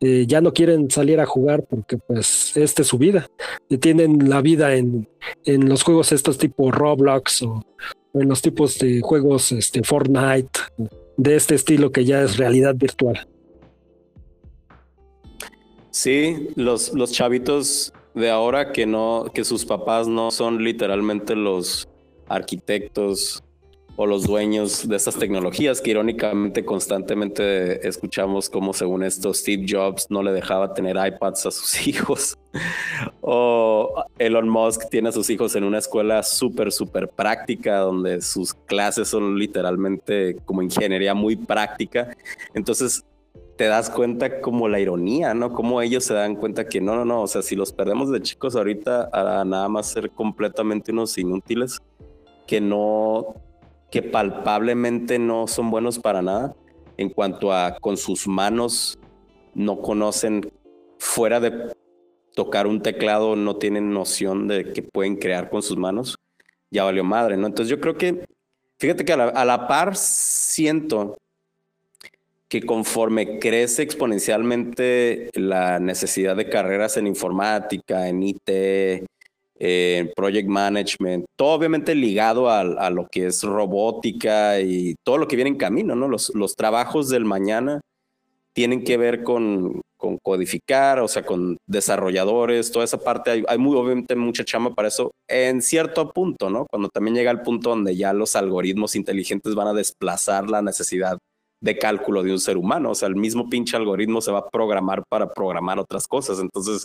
Eh, 0.00 0.26
ya 0.28 0.40
no 0.40 0.52
quieren 0.52 0.92
salir 0.92 1.18
a 1.18 1.26
jugar 1.26 1.64
porque 1.68 1.98
pues 1.98 2.56
esta 2.56 2.82
es 2.82 2.88
su 2.88 2.98
vida. 2.98 3.26
tienen 3.80 4.30
la 4.30 4.42
vida 4.42 4.76
en, 4.76 5.08
en 5.44 5.68
los 5.68 5.82
juegos 5.82 6.12
estos 6.12 6.38
tipo 6.38 6.70
Roblox 6.70 7.42
o, 7.42 7.64
en 8.14 8.28
los 8.28 8.42
tipos 8.42 8.78
de 8.78 9.00
juegos 9.00 9.50
este, 9.50 9.82
Fortnite, 9.82 10.60
de 11.18 11.36
este 11.36 11.56
estilo 11.56 11.90
que 11.90 12.06
ya 12.06 12.22
es 12.22 12.38
realidad 12.38 12.74
virtual. 12.76 13.28
Sí, 15.90 16.48
los, 16.54 16.94
los 16.94 17.12
chavitos 17.12 17.92
de 18.14 18.30
ahora 18.30 18.72
que 18.72 18.86
no, 18.86 19.26
que 19.34 19.44
sus 19.44 19.66
papás 19.66 20.06
no 20.06 20.30
son 20.30 20.62
literalmente 20.62 21.34
los 21.34 21.88
arquitectos 22.28 23.42
o 24.00 24.06
los 24.06 24.28
dueños 24.28 24.88
de 24.88 24.94
estas 24.94 25.16
tecnologías 25.16 25.80
que 25.80 25.90
irónicamente 25.90 26.64
constantemente 26.64 27.86
escuchamos 27.86 28.48
como 28.48 28.72
según 28.72 29.02
esto 29.02 29.34
Steve 29.34 29.66
Jobs 29.68 30.06
no 30.08 30.22
le 30.22 30.30
dejaba 30.30 30.72
tener 30.72 30.96
iPads 30.96 31.46
a 31.46 31.50
sus 31.50 31.84
hijos 31.86 32.38
o 33.20 34.04
Elon 34.20 34.48
Musk 34.48 34.88
tiene 34.88 35.08
a 35.08 35.12
sus 35.12 35.28
hijos 35.30 35.56
en 35.56 35.64
una 35.64 35.78
escuela 35.78 36.22
súper, 36.22 36.70
súper 36.70 37.08
práctica 37.08 37.78
donde 37.78 38.22
sus 38.22 38.54
clases 38.54 39.08
son 39.08 39.36
literalmente 39.36 40.36
como 40.44 40.62
ingeniería 40.62 41.12
muy 41.12 41.34
práctica. 41.34 42.16
Entonces 42.54 43.04
te 43.56 43.64
das 43.64 43.90
cuenta 43.90 44.40
como 44.40 44.68
la 44.68 44.78
ironía, 44.78 45.34
¿no? 45.34 45.52
Como 45.52 45.82
ellos 45.82 46.04
se 46.04 46.14
dan 46.14 46.36
cuenta 46.36 46.68
que 46.68 46.80
no, 46.80 46.94
no, 46.94 47.04
no, 47.04 47.22
o 47.22 47.26
sea, 47.26 47.42
si 47.42 47.56
los 47.56 47.72
perdemos 47.72 48.12
de 48.12 48.22
chicos 48.22 48.54
ahorita 48.54 49.10
a 49.12 49.44
nada 49.44 49.68
más 49.68 49.88
ser 49.90 50.10
completamente 50.10 50.92
unos 50.92 51.18
inútiles 51.18 51.80
que 52.46 52.60
no 52.60 53.34
que 53.90 54.02
palpablemente 54.02 55.18
no 55.18 55.46
son 55.46 55.70
buenos 55.70 55.98
para 55.98 56.22
nada 56.22 56.54
en 56.96 57.08
cuanto 57.10 57.52
a 57.52 57.78
con 57.80 57.96
sus 57.96 58.26
manos 58.26 58.98
no 59.54 59.80
conocen 59.80 60.52
fuera 60.98 61.40
de 61.40 61.72
tocar 62.34 62.66
un 62.66 62.82
teclado, 62.82 63.34
no 63.34 63.56
tienen 63.56 63.92
noción 63.92 64.46
de 64.46 64.72
que 64.72 64.82
pueden 64.82 65.16
crear 65.16 65.50
con 65.50 65.62
sus 65.62 65.76
manos, 65.76 66.16
ya 66.70 66.84
valió 66.84 67.02
madre, 67.02 67.36
¿no? 67.36 67.46
Entonces 67.46 67.70
yo 67.70 67.80
creo 67.80 67.96
que, 67.96 68.24
fíjate 68.78 69.04
que 69.04 69.12
a 69.12 69.16
la, 69.16 69.24
a 69.24 69.44
la 69.44 69.66
par 69.66 69.96
siento 69.96 71.16
que 72.48 72.62
conforme 72.62 73.38
crece 73.38 73.82
exponencialmente 73.82 75.30
la 75.34 75.78
necesidad 75.78 76.36
de 76.36 76.48
carreras 76.48 76.96
en 76.96 77.06
informática, 77.06 78.08
en 78.08 78.22
IT, 78.22 78.50
eh, 79.60 80.12
project 80.14 80.48
management, 80.48 81.24
todo 81.36 81.50
obviamente 81.54 81.94
ligado 81.94 82.48
a, 82.48 82.60
a, 82.60 82.90
lo 82.90 83.08
que 83.08 83.26
es 83.26 83.42
robótica 83.42 84.60
y 84.60 84.94
todo 85.04 85.18
lo 85.18 85.26
que 85.26 85.36
viene 85.36 85.50
en 85.50 85.56
camino, 85.56 85.96
¿no? 85.96 86.06
Los, 86.06 86.32
los 86.34 86.54
trabajos 86.54 87.08
del 87.08 87.24
mañana 87.24 87.80
tienen 88.54 88.82
que 88.84 88.96
ver 88.96 89.22
con, 89.22 89.80
con, 89.96 90.18
codificar, 90.18 91.00
o 91.00 91.08
sea, 91.08 91.24
con 91.24 91.58
desarrolladores, 91.66 92.72
toda 92.72 92.84
esa 92.84 92.98
parte, 92.98 93.30
hay, 93.30 93.44
hay, 93.46 93.58
muy 93.58 93.76
obviamente 93.76 94.16
mucha 94.16 94.44
chama 94.44 94.74
para 94.74 94.88
eso 94.88 95.12
en 95.28 95.62
cierto 95.62 96.12
punto, 96.12 96.50
¿no? 96.50 96.66
Cuando 96.68 96.88
también 96.88 97.14
llega 97.16 97.30
el 97.30 97.42
punto 97.42 97.70
donde 97.70 97.96
ya 97.96 98.12
los 98.12 98.34
algoritmos 98.36 98.96
inteligentes 98.96 99.54
van 99.54 99.68
a 99.68 99.74
desplazar 99.74 100.48
la 100.50 100.62
necesidad 100.62 101.18
de 101.60 101.78
cálculo 101.78 102.22
de 102.22 102.32
un 102.32 102.40
ser 102.40 102.56
humano. 102.56 102.90
O 102.90 102.94
sea, 102.94 103.08
el 103.08 103.16
mismo 103.16 103.48
pinche 103.48 103.76
algoritmo 103.76 104.20
se 104.20 104.30
va 104.30 104.40
a 104.40 104.48
programar 104.48 105.02
para 105.08 105.32
programar 105.32 105.78
otras 105.78 106.06
cosas. 106.06 106.38
Entonces, 106.38 106.84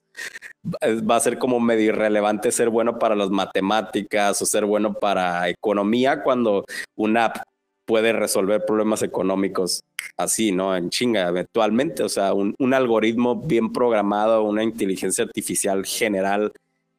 va 0.84 1.16
a 1.16 1.20
ser 1.20 1.38
como 1.38 1.60
medio 1.60 1.86
irrelevante 1.88 2.52
ser 2.52 2.70
bueno 2.70 2.98
para 3.00 3.16
las 3.16 3.30
matemáticas 3.30 4.42
o 4.42 4.46
ser 4.46 4.66
bueno 4.66 4.94
para 4.94 5.50
economía 5.50 6.24
cuando 6.24 6.66
una 6.96 7.26
app 7.26 7.38
puede 7.86 8.14
resolver 8.14 8.64
problemas 8.66 9.04
económicos 9.04 9.84
así, 10.18 10.52
¿no? 10.52 10.76
En 10.76 10.90
chinga, 10.90 11.28
eventualmente. 11.28 12.04
O 12.04 12.10
sea, 12.10 12.34
un, 12.34 12.56
un 12.60 12.74
algoritmo 12.74 13.36
bien 13.36 13.72
programado, 13.72 14.44
una 14.44 14.64
inteligencia 14.64 15.26
artificial 15.26 15.86
general 15.86 16.52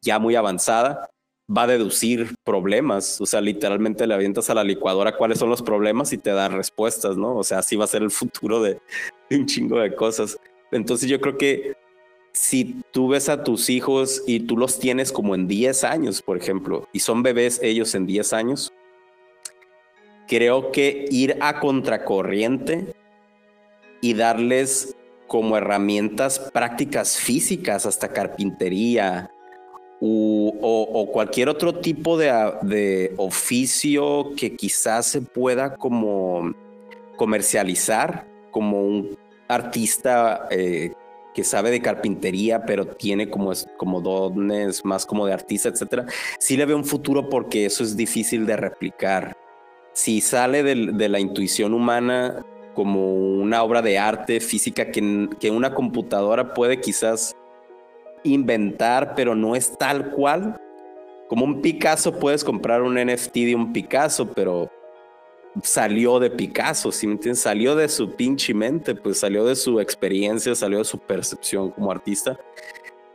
ya 0.02 0.18
muy 0.18 0.36
avanzada, 0.36 1.08
va 1.48 1.64
a 1.64 1.66
deducir 1.66 2.34
problemas, 2.42 3.20
o 3.20 3.26
sea, 3.26 3.40
literalmente 3.40 4.06
le 4.06 4.14
avientas 4.14 4.48
a 4.48 4.54
la 4.54 4.64
licuadora 4.64 5.16
cuáles 5.16 5.38
son 5.38 5.50
los 5.50 5.62
problemas 5.62 6.12
y 6.12 6.18
te 6.18 6.30
da 6.30 6.48
respuestas, 6.48 7.16
¿no? 7.16 7.36
O 7.36 7.44
sea, 7.44 7.58
así 7.58 7.76
va 7.76 7.84
a 7.84 7.88
ser 7.88 8.02
el 8.02 8.10
futuro 8.10 8.62
de, 8.62 8.80
un 9.30 9.46
chingo 9.46 9.78
de 9.78 9.94
cosas. 9.94 10.38
Entonces 10.72 11.08
yo 11.08 11.20
creo 11.20 11.36
que 11.36 11.74
si 12.32 12.82
tú 12.92 13.08
ves 13.08 13.28
a 13.28 13.44
tus 13.44 13.68
hijos 13.68 14.22
y 14.26 14.40
tú 14.40 14.56
los 14.56 14.78
tienes 14.78 15.12
como 15.12 15.34
en 15.34 15.46
10 15.46 15.84
años, 15.84 16.22
por 16.22 16.36
ejemplo, 16.36 16.88
y 16.92 17.00
son 17.00 17.22
bebés 17.22 17.60
ellos 17.62 17.94
en 17.94 18.06
10 18.06 18.32
años, 18.32 18.72
creo 20.26 20.72
que 20.72 21.06
ir 21.10 21.36
a 21.40 21.60
contracorriente 21.60 22.94
y 24.00 24.14
darles 24.14 24.96
como 25.28 25.56
herramientas 25.56 26.38
prácticas 26.38 27.18
físicas, 27.18 27.86
hasta 27.86 28.12
carpintería, 28.12 29.30
o, 30.00 31.08
cualquier 31.12 31.48
otro 31.48 31.74
tipo 31.74 32.16
de, 32.16 33.12
oficio 33.16 34.32
que 34.36 34.56
quizás 34.56 35.06
se 35.06 35.22
pueda 35.22 35.76
como 35.76 36.52
comercializar 37.16 38.26
como 38.50 38.82
un 38.82 39.16
artista 39.48 40.46
eh, 40.50 40.92
que 41.34 41.44
sabe 41.44 41.70
de 41.70 41.80
carpintería, 41.80 42.64
pero 42.64 42.86
tiene 42.86 43.28
como, 43.28 43.52
como 43.76 44.00
dones 44.00 44.84
más 44.84 45.04
como 45.04 45.26
de 45.26 45.32
artista, 45.32 45.68
etcétera, 45.68 46.06
sí 46.38 46.56
le 46.56 46.64
veo 46.64 46.76
un 46.76 46.84
futuro 46.84 47.28
porque 47.28 47.66
eso 47.66 47.82
es 47.82 47.96
difícil 47.96 48.46
de 48.46 48.56
replicar. 48.56 49.36
Si 49.92 50.20
sale 50.20 50.62
de, 50.62 51.08
la 51.08 51.20
intuición 51.20 51.74
humana 51.74 52.44
como 52.74 53.14
una 53.14 53.62
obra 53.62 53.82
de 53.82 53.98
arte 53.98 54.40
física 54.40 54.90
que, 54.90 55.28
que 55.38 55.50
una 55.50 55.74
computadora 55.74 56.54
puede 56.54 56.80
quizás 56.80 57.36
inventar, 58.24 59.14
pero 59.14 59.34
no 59.34 59.54
es 59.54 59.76
tal 59.78 60.10
cual. 60.10 60.60
Como 61.28 61.44
un 61.44 61.62
Picasso, 61.62 62.18
puedes 62.18 62.42
comprar 62.42 62.82
un 62.82 62.94
NFT 62.94 63.34
de 63.34 63.54
un 63.54 63.72
Picasso, 63.72 64.30
pero 64.32 64.70
salió 65.62 66.18
de 66.18 66.30
Picasso, 66.30 66.90
¿sí 66.90 67.06
me 67.06 67.14
entiendes? 67.14 67.40
Salió 67.40 67.76
de 67.76 67.88
su 67.88 68.16
pinche 68.16 68.52
mente, 68.52 68.94
pues 68.94 69.20
salió 69.20 69.44
de 69.44 69.54
su 69.54 69.80
experiencia, 69.80 70.54
salió 70.54 70.78
de 70.78 70.84
su 70.84 70.98
percepción 70.98 71.70
como 71.70 71.90
artista. 71.90 72.38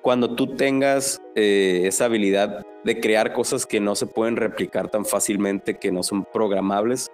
Cuando 0.01 0.35
tú 0.35 0.55
tengas 0.55 1.21
eh, 1.35 1.81
esa 1.83 2.05
habilidad 2.05 2.65
de 2.85 2.99
crear 3.01 3.33
cosas 3.33 3.65
que 3.65 3.81
no 3.81 3.95
se 3.95 4.07
pueden 4.07 4.37
replicar 4.37 4.89
tan 4.89 5.05
fácilmente, 5.05 5.77
que 5.77 5.91
no 5.91 6.03
son 6.03 6.23
programables, 6.23 7.11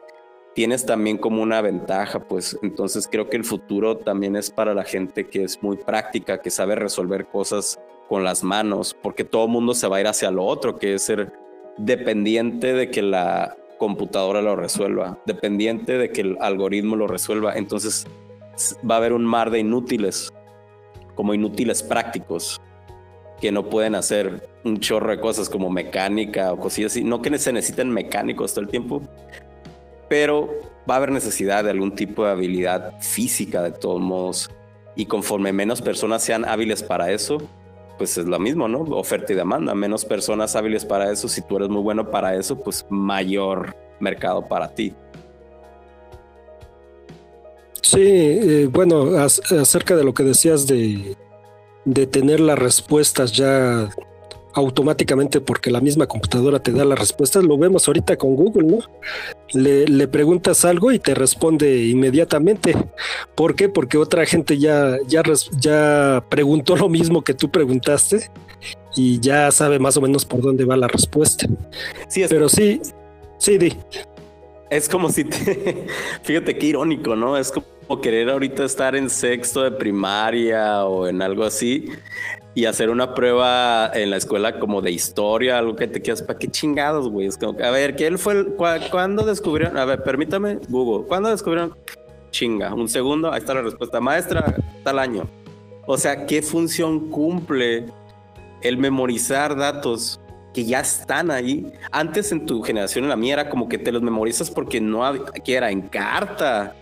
tienes 0.56 0.86
también 0.86 1.18
como 1.18 1.44
una 1.44 1.62
ventaja, 1.62 2.20
pues 2.20 2.58
entonces 2.64 3.08
creo 3.12 3.30
que 3.30 3.36
el 3.36 3.44
futuro 3.44 3.98
también 3.98 4.38
es 4.38 4.50
para 4.50 4.74
la 4.74 4.86
gente 4.86 5.28
que 5.28 5.44
es 5.44 5.62
muy 5.62 5.76
práctica, 5.76 6.42
que 6.42 6.50
sabe 6.50 6.76
resolver 6.76 7.28
cosas 7.28 7.78
con 8.08 8.24
las 8.24 8.42
manos, 8.42 8.96
porque 9.00 9.26
todo 9.26 9.46
el 9.46 9.52
mundo 9.52 9.74
se 9.74 9.88
va 9.88 9.98
a 9.98 10.02
ir 10.02 10.08
hacia 10.08 10.32
lo 10.32 10.46
otro, 10.46 10.80
que 10.80 10.94
es 10.94 11.04
ser 11.04 11.34
dependiente 11.78 12.72
de 12.74 12.90
que 12.90 13.02
la 13.02 13.58
computadora 13.78 14.42
lo 14.42 14.56
resuelva, 14.56 15.20
dependiente 15.26 15.98
de 15.98 16.12
que 16.12 16.22
el 16.22 16.38
algoritmo 16.40 16.96
lo 16.96 17.08
resuelva. 17.08 17.56
Entonces 17.56 18.08
va 18.90 18.96
a 18.96 18.98
haber 19.00 19.12
un 19.12 19.26
mar 19.26 19.52
de 19.52 19.60
inútiles, 19.60 20.32
como 21.16 21.34
inútiles 21.34 21.84
prácticos. 21.84 22.62
que 23.42 23.52
no 23.52 23.70
pueden 23.70 23.96
hacer 23.96 24.48
un 24.64 24.80
chorro 24.80 25.12
de 25.12 25.20
cosas 25.20 25.50
como 25.50 25.70
mecánica 25.70 26.54
o 26.54 26.58
cosillas 26.58 26.94
así. 26.94 27.04
No 27.04 27.22
que 27.22 27.38
se 27.38 27.52
necesiten 27.52 27.90
mecánicos 27.90 28.54
todo 28.54 28.64
el 28.64 28.72
tiempo, 28.72 29.02
pero 30.10 30.50
va 30.90 30.96
a 30.96 30.98
haber 30.98 31.12
necesidad 31.12 31.64
de 31.64 31.72
algún 31.72 31.96
tipo 31.96 32.26
de 32.26 32.32
habilidad 32.32 33.00
física 33.02 33.62
de 33.64 33.72
todos 33.72 34.02
modos. 34.02 34.50
Y 34.96 35.06
conforme 35.08 35.52
menos 35.52 35.82
personas 35.82 36.24
sean 36.24 36.46
hábiles 36.46 36.84
para 36.84 37.12
eso, 37.12 37.38
pues 37.98 38.18
es 38.18 38.26
lo 38.26 38.40
mismo, 38.40 38.68
¿no? 38.68 38.82
Oferta 38.82 39.34
y 39.34 39.36
demanda. 39.36 39.74
Menos 39.76 40.06
personas 40.06 40.56
hábiles 40.56 40.86
para 40.86 41.12
eso. 41.12 41.28
Si 41.28 41.42
tú 41.42 41.58
eres 41.58 41.70
muy 41.70 41.82
bueno 41.82 42.10
para 42.10 42.36
eso, 42.36 42.58
pues 42.60 42.86
mayor 42.90 43.76
mercado 44.00 44.48
para 44.48 44.74
ti. 44.74 44.94
Sí, 47.82 48.02
eh, 48.02 48.70
bueno, 48.72 49.18
acerca 49.18 49.96
de 49.96 50.04
lo 50.04 50.14
que 50.14 50.24
decías 50.24 50.66
de, 50.66 51.16
de 51.86 52.08
tener 52.08 52.40
las 52.40 52.58
respuestas 52.58 53.32
ya 53.32 53.90
automáticamente 54.56 55.42
porque 55.42 55.70
la 55.70 55.82
misma 55.82 56.08
computadora 56.08 56.60
te 56.60 56.72
da 56.72 56.86
las 56.86 56.98
respuestas. 56.98 57.44
Lo 57.44 57.58
vemos 57.58 57.88
ahorita 57.88 58.16
con 58.16 58.36
Google, 58.36 58.64
¿no? 58.64 58.80
Le, 59.54 60.08
preguntas 60.08 60.64
algo 60.64 60.92
y 60.92 61.00
te 61.00 61.14
responde 61.14 61.86
inmediatamente. 61.88 62.76
¿Por 63.36 63.56
qué? 63.56 63.68
Porque 63.68 63.98
otra 63.98 64.26
gente 64.26 64.58
ya, 64.58 64.98
ya, 65.08 65.24
ya 65.60 66.24
preguntó 66.30 66.78
lo 66.78 66.88
mismo 66.88 67.22
que 67.22 67.34
tú 67.34 67.52
preguntaste 67.52 68.32
y 68.96 69.20
ya 69.20 69.52
sabe 69.52 69.78
más 69.78 69.98
o 69.98 70.02
menos 70.02 70.26
por 70.26 70.42
dónde 70.42 70.64
va 70.64 70.78
la 70.78 70.88
respuesta. 70.88 71.48
Sí, 72.08 72.24
Pero 72.30 72.48
sí, 72.48 72.82
sí, 73.38 73.58
di. 73.58 73.74
Es 74.70 74.88
como 74.88 75.10
si 75.10 75.26
te... 75.26 75.86
Fíjate 76.24 76.58
qué 76.58 76.68
irónico, 76.68 77.16
¿no? 77.16 77.38
Es 77.38 77.52
como 77.52 78.02
querer 78.02 78.30
ahorita 78.30 78.64
estar 78.64 78.96
en 78.96 79.10
sexto 79.10 79.64
de 79.64 79.72
primaria 79.72 80.86
o 80.86 81.08
en 81.08 81.22
algo 81.22 81.44
así 81.44 81.90
y 82.56 82.66
hacer 82.66 82.90
una 82.90 83.14
prueba 83.14 83.92
en 83.94 84.10
la 84.10 84.16
escuela 84.16 84.60
como 84.60 84.82
de 84.82 84.90
historia, 84.90 85.58
algo 85.58 85.76
que 85.76 85.88
te 85.88 86.02
quieras, 86.02 86.24
¿para 86.24 86.40
qué 86.40 86.48
chingados, 86.48 87.10
güey? 87.10 87.28
Es 87.28 87.38
como, 87.38 87.60
a 87.62 87.70
ver, 87.70 87.98
¿quién 87.98 88.18
fue 88.18 88.34
el, 88.34 88.56
cuándo 88.90 89.26
descubrieron? 89.26 89.78
A 89.78 89.84
ver, 89.84 90.02
permítame, 90.04 90.60
Google, 90.70 91.06
¿cuándo 91.06 91.30
descubrieron? 91.30 91.76
Chinga, 92.32 92.74
un 92.74 92.88
segundo, 92.88 93.32
ahí 93.32 93.40
está 93.40 93.54
la 93.54 93.62
respuesta. 93.62 94.00
Maestra, 94.00 94.56
tal 94.84 95.00
año. 95.00 95.28
O 95.86 95.98
sea, 95.98 96.26
¿qué 96.26 96.42
función 96.42 97.12
cumple 97.12 97.86
el 98.62 98.78
memorizar 98.78 99.56
datos 99.58 100.22
que 100.54 100.64
ya 100.64 100.80
están 100.80 101.32
ahí? 101.32 101.72
Antes 101.92 102.32
en 102.32 102.46
tu 102.46 102.64
generación, 102.64 103.04
en 103.04 103.10
la 103.10 103.18
mía, 103.18 103.34
era 103.34 103.50
como 103.50 103.68
que 103.68 103.78
te 103.78 103.92
los 103.92 104.02
memorizas 104.02 104.50
porque 104.50 104.80
no 104.80 105.06
había, 105.06 105.26
que 105.44 105.56
era 105.56 105.72
en 105.72 105.82
carta 105.82 106.74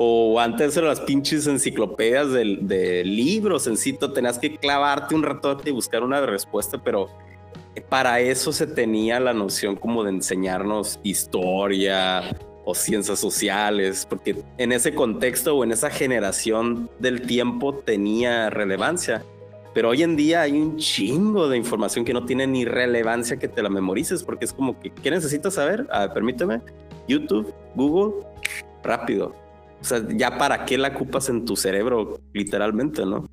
o 0.00 0.38
antes 0.38 0.76
de 0.76 0.82
las 0.82 1.00
pinches 1.00 1.48
enciclopedias 1.48 2.30
de, 2.30 3.02
libros 3.04 3.66
en 3.66 3.76
sitio, 3.76 4.12
tenías 4.12 4.38
que 4.38 4.56
clavarte 4.56 5.12
un 5.12 5.24
rato 5.24 5.58
y 5.64 5.72
buscar 5.72 6.04
una 6.04 6.24
respuesta, 6.24 6.78
pero 6.78 7.08
para 7.88 8.20
eso 8.20 8.52
se 8.52 8.68
tenía 8.68 9.18
la 9.18 9.34
noción 9.34 9.74
como 9.74 10.04
de 10.04 10.10
enseñarnos 10.10 11.00
historia 11.02 12.22
o 12.64 12.76
ciencias 12.76 13.18
sociales, 13.18 14.06
porque 14.08 14.36
en 14.56 14.70
ese 14.70 14.94
contexto 14.94 15.56
o 15.56 15.64
en 15.64 15.72
esa 15.72 15.90
generación 15.90 16.88
del 17.00 17.22
tiempo 17.22 17.74
tenía 17.74 18.50
relevancia. 18.50 19.24
Pero 19.74 19.88
hoy 19.88 20.04
en 20.04 20.14
día 20.14 20.42
hay 20.42 20.52
un 20.52 20.76
chingo 20.76 21.48
de 21.48 21.56
información 21.56 22.04
que 22.04 22.12
no 22.12 22.24
tiene 22.24 22.46
ni 22.46 22.64
relevancia 22.64 23.36
que 23.36 23.48
te 23.48 23.64
la 23.64 23.68
memorices, 23.68 24.22
porque 24.22 24.44
es 24.44 24.52
como 24.52 24.78
que, 24.78 24.90
¿qué 24.90 25.10
necesitas 25.10 25.54
saber? 25.54 25.88
A 25.90 26.06
ver, 26.06 26.12
permíteme, 26.12 26.60
YouTube, 27.08 27.52
Google, 27.74 28.24
rápido 28.84 29.47
o 29.80 29.84
sea, 29.84 30.02
ya 30.08 30.36
para 30.38 30.64
qué 30.64 30.76
la 30.76 30.88
ocupas 30.88 31.28
en 31.28 31.44
tu 31.44 31.56
cerebro, 31.56 32.20
literalmente, 32.32 33.04
¿no? 33.04 33.28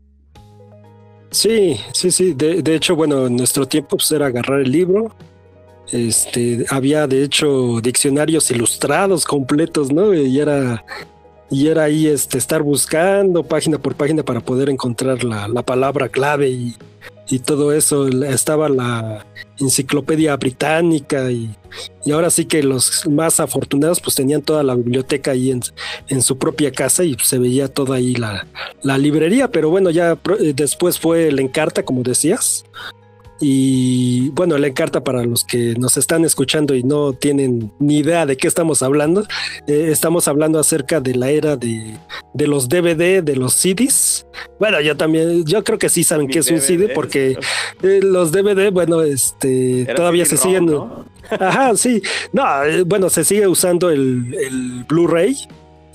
Sí, 1.31 1.77
sí, 1.93 2.11
sí. 2.11 2.33
De, 2.33 2.75
hecho, 2.75 2.95
bueno, 2.95 3.27
en 3.27 3.35
nuestro 3.35 3.67
tiempo 3.67 3.97
pues, 3.97 4.11
era 4.11 4.27
agarrar 4.27 4.61
el 4.61 4.71
libro. 4.71 5.13
Este, 5.91 6.65
había 6.69 7.07
de 7.07 7.23
hecho 7.23 7.79
diccionarios 7.81 8.49
ilustrados 8.51 9.25
completos, 9.25 9.91
¿no? 9.91 10.13
Y 10.13 10.39
era, 10.39 10.85
y 11.49 11.67
era 11.67 11.83
ahí 11.83 12.07
este, 12.07 12.37
estar 12.37 12.63
buscando 12.63 13.43
página 13.43 13.77
por 13.77 13.95
página 13.95 14.23
para 14.23 14.39
poder 14.39 14.69
encontrar 14.69 15.23
la, 15.23 15.47
la 15.47 15.61
palabra 15.61 16.09
clave 16.09 16.49
y, 16.49 16.75
y 17.29 17.39
todo 17.39 17.71
eso. 17.73 18.07
Estaba 18.07 18.69
la 18.69 19.25
enciclopedia 19.59 20.35
británica 20.35 21.31
y, 21.31 21.55
y, 22.05 22.11
ahora 22.11 22.29
sí 22.29 22.45
que 22.45 22.61
los 22.61 23.07
más 23.07 23.39
afortunados 23.39 24.01
pues 24.01 24.15
tenían 24.15 24.41
toda 24.41 24.63
la 24.63 24.75
biblioteca 24.75 25.31
ahí 25.31 25.51
en, 25.51 25.61
en 26.09 26.21
su 26.21 26.37
propia 26.37 26.71
casa 26.71 27.03
y 27.03 27.15
se 27.23 27.39
veía 27.39 27.67
toda 27.67 27.95
ahí 27.95 28.15
la, 28.15 28.45
la 28.83 28.97
librería, 28.97 29.49
pero 29.49 29.69
bueno, 29.69 29.89
ya 29.89 30.17
eh, 30.39 30.53
después 30.55 30.99
fue 30.99 31.29
el 31.29 31.39
Encarta, 31.39 31.83
como 31.83 32.03
decías, 32.03 32.65
y 33.39 34.29
bueno, 34.29 34.57
la 34.57 34.67
encarta 34.67 35.03
para 35.03 35.23
los 35.23 35.43
que 35.43 35.75
nos 35.77 35.97
están 35.97 36.23
escuchando 36.23 36.73
y 36.73 36.83
no 36.83 37.13
tienen 37.13 37.71
ni 37.79 37.97
idea 37.97 38.25
de 38.25 38.37
qué 38.37 38.47
estamos 38.47 38.81
hablando, 38.81 39.25
eh, 39.67 39.89
estamos 39.91 40.27
hablando 40.27 40.59
acerca 40.59 41.01
de 41.01 41.15
la 41.15 41.29
era 41.29 41.57
de, 41.57 41.97
de, 42.33 42.47
los 42.47 42.69
DVD, 42.69 43.21
de 43.21 43.35
los 43.35 43.53
CDs. 43.53 44.25
Bueno, 44.59 44.79
yo 44.79 44.95
también, 44.95 45.45
yo 45.45 45.63
creo 45.63 45.77
que 45.77 45.89
sí 45.89 46.03
saben 46.03 46.27
qué 46.27 46.39
es 46.39 46.49
un 46.49 46.61
CD 46.61 46.89
porque 46.89 47.37
eh, 47.83 47.99
los 48.01 48.31
DVD, 48.31 48.71
bueno, 48.71 49.01
este, 49.01 49.85
todavía 49.95 50.25
se 50.25 50.37
siguen... 50.37 50.69
Ajá, 51.29 51.75
sí. 51.75 52.01
No, 52.31 52.63
eh, 52.63 52.83
bueno, 52.83 53.09
se 53.09 53.23
sigue 53.23 53.47
usando 53.47 53.89
el, 53.89 54.35
el 54.39 54.85
Blu-ray 54.87 55.35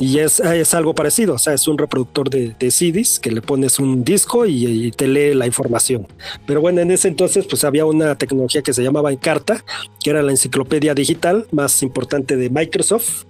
y 0.01 0.19
es, 0.19 0.41
es, 0.41 0.75
algo 0.75 0.95
parecido, 0.95 1.35
o 1.35 1.39
sea, 1.39 1.53
es 1.53 1.69
un 1.69 1.77
reproductor 1.77 2.31
de, 2.31 2.55
de 2.59 2.71
CDs 2.71 3.21
que 3.21 3.31
le 3.31 3.43
pones 3.43 3.79
un 3.79 4.03
disco 4.03 4.47
y, 4.47 4.91
te 4.93 5.07
lee 5.07 5.35
la 5.35 5.47
información. 5.47 6.07
Pero 6.47 6.61
bueno, 6.61 6.81
en 6.81 6.91
ese 6.91 7.09
entonces 7.09 7.47
pues 7.49 7.65
había 7.65 7.85
una 7.85 8.17
tecnología 8.17 8.63
que 8.63 8.73
se 8.73 8.83
llamaba 8.83 9.13
Encarta, 9.13 9.63
que 10.03 10.11
era 10.11 10.23
la 10.23 10.31
enciclopedia 10.31 10.95
digital 10.95 11.47
más 11.53 11.83
importante 11.83 12.37
de 12.37 12.49
Microsoft 12.49 13.25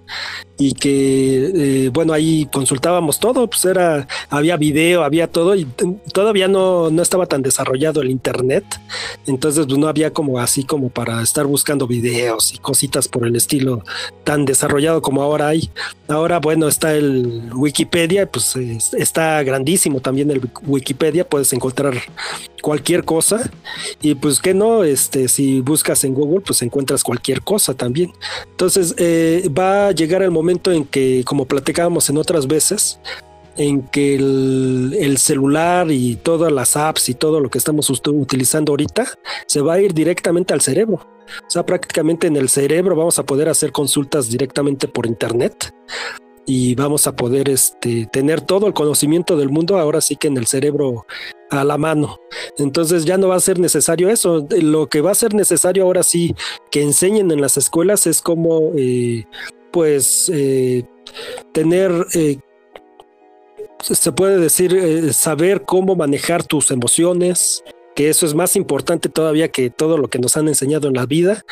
y 0.57 0.73
que 0.73 1.85
eh, 1.85 1.89
bueno 1.89 2.13
ahí 2.13 2.47
consultábamos 2.51 3.19
todo 3.19 3.49
pues 3.49 3.65
era 3.65 4.07
había 4.29 4.57
video 4.57 5.03
había 5.03 5.27
todo 5.27 5.55
y 5.55 5.65
todavía 6.13 6.47
no, 6.47 6.91
no 6.91 7.01
estaba 7.01 7.25
tan 7.25 7.41
desarrollado 7.41 8.01
el 8.01 8.11
internet 8.11 8.63
entonces 9.25 9.65
pues, 9.65 9.79
no 9.79 9.87
había 9.87 10.13
como 10.13 10.39
así 10.39 10.63
como 10.63 10.89
para 10.89 11.21
estar 11.23 11.47
buscando 11.47 11.87
videos 11.87 12.53
y 12.53 12.59
cositas 12.59 13.07
por 13.07 13.25
el 13.25 13.35
estilo 13.35 13.83
tan 14.23 14.45
desarrollado 14.45 15.01
como 15.01 15.23
ahora 15.23 15.47
hay 15.47 15.71
ahora 16.07 16.39
bueno 16.39 16.60
está 16.67 16.93
el 16.93 17.49
Wikipedia 17.53 18.29
pues 18.29 18.55
está 18.93 19.41
grandísimo 19.43 19.99
también 19.99 20.31
el 20.31 20.41
Wikipedia 20.65 21.27
puedes 21.27 21.51
encontrar 21.53 21.93
cualquier 22.61 23.03
cosa. 23.03 23.49
Y 24.01 24.15
pues 24.15 24.39
que 24.39 24.53
no 24.53 24.83
este 24.83 25.27
si 25.27 25.61
buscas 25.61 26.03
en 26.03 26.13
Google 26.13 26.41
pues 26.41 26.61
encuentras 26.61 27.03
cualquier 27.03 27.41
cosa 27.41 27.73
también. 27.73 28.11
Entonces 28.49 28.95
eh, 28.97 29.49
va 29.57 29.87
a 29.87 29.91
llegar 29.91 30.21
el 30.21 30.31
momento 30.31 30.71
en 30.71 30.85
que, 30.85 31.23
como 31.25 31.45
platicábamos 31.45 32.09
en 32.09 32.17
otras 32.17 32.47
veces, 32.47 32.99
en 33.57 33.81
que 33.83 34.15
el, 34.15 35.17
celular 35.17 35.91
y 35.91 36.15
todas 36.15 36.51
las 36.51 36.75
apps 36.77 37.09
y 37.09 37.13
todo 37.13 37.39
lo 37.39 37.49
que 37.49 37.57
estamos 37.57 37.89
utilizando 37.89 38.71
ahorita 38.71 39.07
se 39.45 39.61
va 39.61 39.73
a 39.73 39.81
ir 39.81 39.93
directamente 39.93 40.53
al 40.53 40.61
cerebro. 40.61 40.95
O 40.95 41.49
sea, 41.49 41.65
prácticamente 41.65 42.27
en 42.27 42.35
el 42.35 42.49
cerebro 42.49 42.95
vamos 42.95 43.19
a 43.19 43.23
poder 43.23 43.49
hacer 43.49 43.71
consultas 43.71 44.29
directamente 44.29 44.87
por 44.87 45.05
internet 45.05 45.73
y 46.45 46.75
vamos 46.75 47.07
a 47.07 47.15
poder 47.15 47.49
este, 47.49 48.07
tener 48.11 48.41
todo 48.41 48.67
el 48.67 48.73
conocimiento 48.73 49.37
del 49.37 49.49
mundo 49.49 49.77
ahora 49.77 50.01
sí 50.01 50.15
que 50.15 50.27
en 50.27 50.37
el 50.37 50.47
cerebro 50.47 51.05
a 51.49 51.63
la 51.63 51.77
mano. 51.77 52.17
Entonces 52.57 53.05
ya 53.05 53.17
no 53.17 53.27
va 53.27 53.35
a 53.35 53.41
ser 53.41 53.59
necesario 53.59 54.09
eso. 54.09 54.47
Lo 54.49 54.87
que 54.87 55.01
va 55.01 55.11
a 55.11 55.15
ser 55.15 55.33
necesario 55.33 55.83
ahora 55.83 56.03
sí 56.03 56.35
que 56.71 56.81
enseñen 56.81 57.31
en 57.31 57.41
las 57.41 57.57
escuelas 57.57 58.07
es 58.07 58.21
cómo 58.21 58.71
eh, 58.75 59.25
pues 59.71 60.29
eh, 60.33 60.83
tener, 61.53 61.91
eh, 62.13 62.37
se 63.79 64.11
puede 64.11 64.37
decir, 64.37 64.75
eh, 64.75 65.13
saber 65.13 65.63
cómo 65.63 65.95
manejar 65.95 66.43
tus 66.43 66.71
emociones, 66.71 67.63
que 67.95 68.09
eso 68.09 68.25
es 68.25 68.33
más 68.33 68.55
importante 68.55 69.09
todavía 69.09 69.49
que 69.49 69.69
todo 69.69 69.97
lo 69.97 70.09
que 70.09 70.19
nos 70.19 70.37
han 70.37 70.47
enseñado 70.47 70.87
en 70.87 70.93
la 70.93 71.05
vida, 71.05 71.43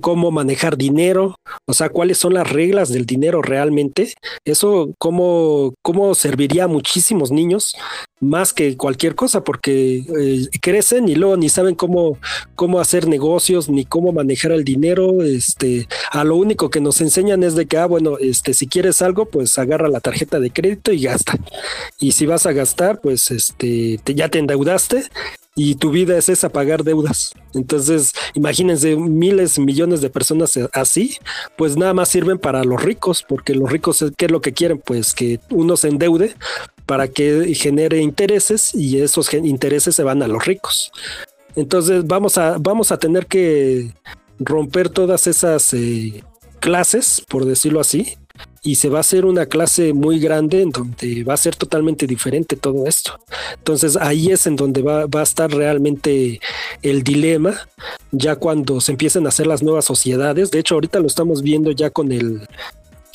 cómo 0.00 0.30
manejar 0.30 0.76
dinero, 0.76 1.36
o 1.66 1.74
sea, 1.74 1.88
cuáles 1.88 2.18
son 2.18 2.34
las 2.34 2.50
reglas 2.50 2.90
del 2.90 3.06
dinero 3.06 3.42
realmente, 3.42 4.12
eso 4.44 4.90
cómo, 4.98 5.74
cómo 5.82 6.14
serviría 6.14 6.64
a 6.64 6.68
muchísimos 6.68 7.30
niños 7.30 7.74
más 8.20 8.52
que 8.52 8.76
cualquier 8.76 9.14
cosa, 9.14 9.44
porque 9.44 9.98
eh, 9.98 10.48
crecen 10.60 11.08
y 11.08 11.14
luego 11.14 11.36
ni 11.36 11.48
saben 11.48 11.74
cómo, 11.74 12.18
cómo 12.54 12.80
hacer 12.80 13.06
negocios, 13.06 13.68
ni 13.68 13.84
cómo 13.84 14.12
manejar 14.12 14.52
el 14.52 14.64
dinero. 14.64 15.22
Este, 15.22 15.88
a 16.10 16.24
lo 16.24 16.36
único 16.36 16.70
que 16.70 16.80
nos 16.80 17.00
enseñan 17.00 17.42
es 17.42 17.54
de 17.54 17.66
que, 17.66 17.78
ah, 17.78 17.86
bueno, 17.86 18.18
este, 18.18 18.54
si 18.54 18.66
quieres 18.66 19.02
algo, 19.02 19.26
pues 19.26 19.58
agarra 19.58 19.88
la 19.88 20.00
tarjeta 20.00 20.40
de 20.40 20.50
crédito 20.50 20.92
y 20.92 21.02
gasta. 21.02 21.38
Y 21.98 22.12
si 22.12 22.26
vas 22.26 22.46
a 22.46 22.52
gastar, 22.52 23.00
pues 23.00 23.30
este, 23.30 24.00
ya 24.04 24.28
te 24.28 24.38
endeudaste 24.38 25.04
y 25.58 25.74
tu 25.74 25.90
vida 25.90 26.16
es 26.16 26.28
esa, 26.28 26.50
pagar 26.50 26.84
deudas. 26.84 27.34
Entonces, 27.52 28.12
imagínense 28.34 28.94
miles, 28.94 29.58
millones 29.58 30.00
de 30.00 30.08
personas 30.08 30.56
así, 30.72 31.18
pues 31.56 31.76
nada 31.76 31.92
más 31.94 32.10
sirven 32.10 32.38
para 32.38 32.62
los 32.62 32.80
ricos, 32.80 33.24
porque 33.28 33.56
los 33.56 33.68
ricos, 33.68 34.04
¿qué 34.16 34.26
es 34.26 34.30
lo 34.30 34.40
que 34.40 34.52
quieren? 34.52 34.78
Pues 34.78 35.14
que 35.14 35.40
uno 35.50 35.76
se 35.76 35.88
endeude 35.88 36.36
para 36.86 37.08
que 37.08 37.52
genere 37.56 38.00
intereses 38.00 38.72
y 38.72 39.00
esos 39.00 39.34
intereses 39.34 39.96
se 39.96 40.04
van 40.04 40.22
a 40.22 40.28
los 40.28 40.44
ricos. 40.44 40.92
Entonces 41.56 42.06
vamos 42.06 42.38
a, 42.38 42.56
vamos 42.60 42.92
a 42.92 42.98
tener 43.00 43.26
que 43.26 43.92
romper 44.38 44.90
todas 44.90 45.26
esas 45.26 45.74
eh, 45.74 46.22
clases, 46.60 47.20
por 47.28 47.44
decirlo 47.44 47.80
así, 47.80 48.16
y 48.62 48.76
se 48.76 48.88
va 48.88 48.98
a 48.98 49.00
hacer 49.00 49.24
una 49.24 49.46
clase 49.46 49.92
muy 49.92 50.18
grande 50.18 50.62
en 50.62 50.70
donde 50.70 51.24
va 51.24 51.34
a 51.34 51.38
ser 51.38 51.56
totalmente 51.56 52.06
diferente 52.06 52.56
todo 52.56 52.86
esto. 52.86 53.18
Entonces 53.56 53.96
ahí 53.96 54.30
es 54.30 54.46
en 54.46 54.56
donde 54.56 54.82
va, 54.82 55.06
va, 55.06 55.20
a 55.20 55.24
estar 55.24 55.50
realmente 55.50 56.40
el 56.82 57.02
dilema, 57.02 57.54
ya 58.10 58.36
cuando 58.36 58.80
se 58.80 58.92
empiecen 58.92 59.26
a 59.26 59.28
hacer 59.28 59.46
las 59.46 59.62
nuevas 59.62 59.84
sociedades. 59.84 60.50
De 60.50 60.58
hecho, 60.58 60.74
ahorita 60.74 61.00
lo 61.00 61.06
estamos 61.06 61.42
viendo 61.42 61.70
ya 61.72 61.90
con 61.90 62.12
el 62.12 62.46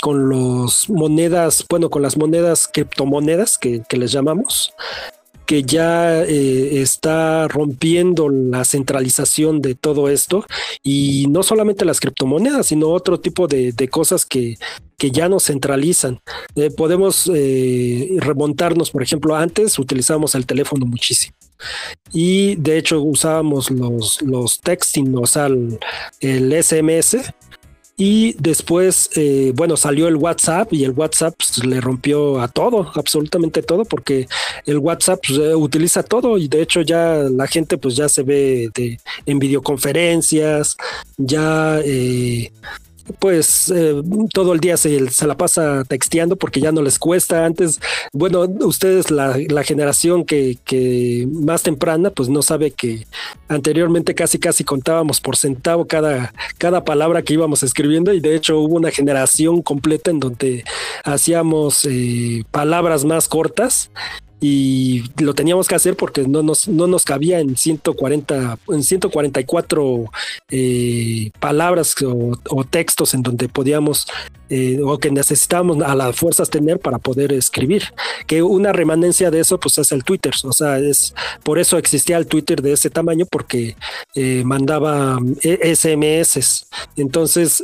con 0.01 0.27
los 0.27 0.89
monedas, 0.89 1.65
bueno, 1.69 1.89
con 1.89 2.01
las 2.01 2.17
monedas 2.17 2.67
criptomonedas 2.67 3.57
que, 3.57 3.83
que 3.87 3.95
les 3.95 4.11
llamamos, 4.11 4.73
que 5.45 5.63
ya 5.63 6.23
eh, 6.23 6.81
está 6.81 7.47
rompiendo 7.47 8.29
la 8.29 8.63
centralización 8.63 9.61
de 9.61 9.75
todo 9.75 10.09
esto 10.09 10.45
y 10.81 11.27
no 11.29 11.43
solamente 11.43 11.85
las 11.85 11.99
criptomonedas, 11.99 12.67
sino 12.67 12.89
otro 12.89 13.19
tipo 13.19 13.47
de, 13.47 13.73
cosas 13.89 14.25
que, 14.25 14.57
que, 14.97 15.11
ya 15.11 15.27
no 15.29 15.39
centralizan. 15.39 16.19
Eh, 16.55 16.71
podemos 16.71 17.29
eh, 17.33 18.15
remontarnos, 18.19 18.91
por 18.91 19.03
ejemplo, 19.03 19.35
antes 19.35 19.77
utilizábamos 19.77 20.35
el 20.35 20.45
teléfono 20.45 20.85
muchísimo. 20.85 21.35
Y 22.11 22.55
de 22.55 22.77
hecho 22.77 23.01
usábamos 23.01 23.71
los, 23.71 24.21
los 24.21 24.59
texting, 24.59 25.17
o 25.17 25.25
sea, 25.25 25.47
el 25.47 26.63
SMS, 26.63 27.17
y 27.95 28.35
después, 28.39 29.11
eh, 29.15 29.51
bueno, 29.55 29.77
salió 29.77 30.07
el 30.07 30.15
WhatsApp 30.15 30.73
y 30.73 30.83
el 30.83 30.91
WhatsApp 30.91 31.35
pues, 31.37 31.63
le 31.63 31.79
rompió 31.79 32.41
a 32.41 32.47
todo, 32.47 32.91
absolutamente 32.95 33.61
todo, 33.61 33.85
porque 33.85 34.27
el 34.65 34.79
WhatsApp 34.79 35.19
pues, 35.27 35.39
eh, 35.39 35.53
utiliza 35.55 36.01
todo 36.01 36.39
y 36.39 36.47
de 36.47 36.63
hecho 36.63 36.81
ya 36.81 37.17
la 37.31 37.45
gente 37.45 37.77
pues 37.77 37.95
ya 37.95 38.09
se 38.09 38.23
ve 38.23 38.71
en 39.27 39.39
videoconferencias, 39.39 40.75
ya 41.17 41.79
eh, 41.85 42.51
pues 43.19 43.71
eh, 43.73 44.01
todo 44.33 44.53
el 44.53 44.59
día 44.59 44.77
se, 44.77 44.99
la 45.25 45.37
pasa 45.37 45.83
texteando 45.83 46.35
porque 46.35 46.61
ya 46.61 46.71
no 46.71 46.81
les 46.81 46.99
cuesta. 46.99 47.45
Antes, 47.45 47.79
bueno, 48.11 48.41
ustedes, 48.61 49.11
la, 49.11 49.33
generación 49.63 50.25
que, 50.25 50.57
que, 50.63 51.27
más 51.31 51.63
temprana, 51.63 52.09
pues 52.09 52.29
no 52.29 52.41
sabe 52.41 52.71
que 52.71 53.05
anteriormente 53.47 54.15
casi 54.15 54.39
casi 54.39 54.63
contábamos 54.63 55.21
por 55.21 55.37
centavo 55.37 55.85
cada, 55.85 56.33
cada 56.57 56.83
palabra 56.83 57.21
que 57.21 57.33
íbamos 57.33 57.63
escribiendo 57.63 58.13
y 58.13 58.19
de 58.19 58.35
hecho 58.35 58.59
hubo 58.59 58.75
una 58.75 58.91
generación 58.91 59.61
completa 59.61 60.11
en 60.11 60.19
donde 60.19 60.63
hacíamos 61.03 61.85
eh, 61.85 62.43
palabras 62.51 63.05
más 63.05 63.27
cortas 63.27 63.89
y 64.45 65.05
lo 65.23 65.33
teníamos 65.33 65.69
que 65.69 65.75
hacer 65.75 65.95
porque 65.95 66.27
no 66.27 66.43
nos, 66.43 66.67
no 66.67 66.85
nos 66.85 67.05
cabía 67.05 67.39
en 67.39 67.55
140, 67.55 68.59
en 68.67 68.83
144 68.83 70.03
eh, 70.49 71.31
palabras 71.39 71.95
o, 72.03 72.65
textos 72.65 73.13
en 73.13 73.23
donde 73.23 73.47
podíamos 73.47 74.05
eh, 74.49 74.81
o 74.83 74.97
que 74.97 75.11
necesitábamos 75.11 75.81
a 75.81 75.95
las 75.95 76.17
fuerzas 76.17 76.49
tener 76.49 76.77
para 76.79 76.97
poder 76.97 77.31
escribir. 77.31 77.83
Que 78.27 78.43
una 78.43 78.73
remanencia 78.73 79.31
de 79.31 79.39
eso 79.39 79.57
pues 79.61 79.77
es 79.77 79.93
el 79.93 80.03
Twitter, 80.03 80.33
o 80.43 80.51
sea, 80.51 80.77
es 80.77 81.15
por 81.43 81.57
eso 81.57 81.77
existía 81.77 82.17
el 82.17 82.27
Twitter 82.27 82.61
de 82.61 82.73
ese 82.73 82.89
tamaño 82.89 83.25
porque 83.31 83.77
eh, 84.13 84.43
mandaba 84.43 85.19
SMS. 85.41 86.67
Entonces, 86.97 87.63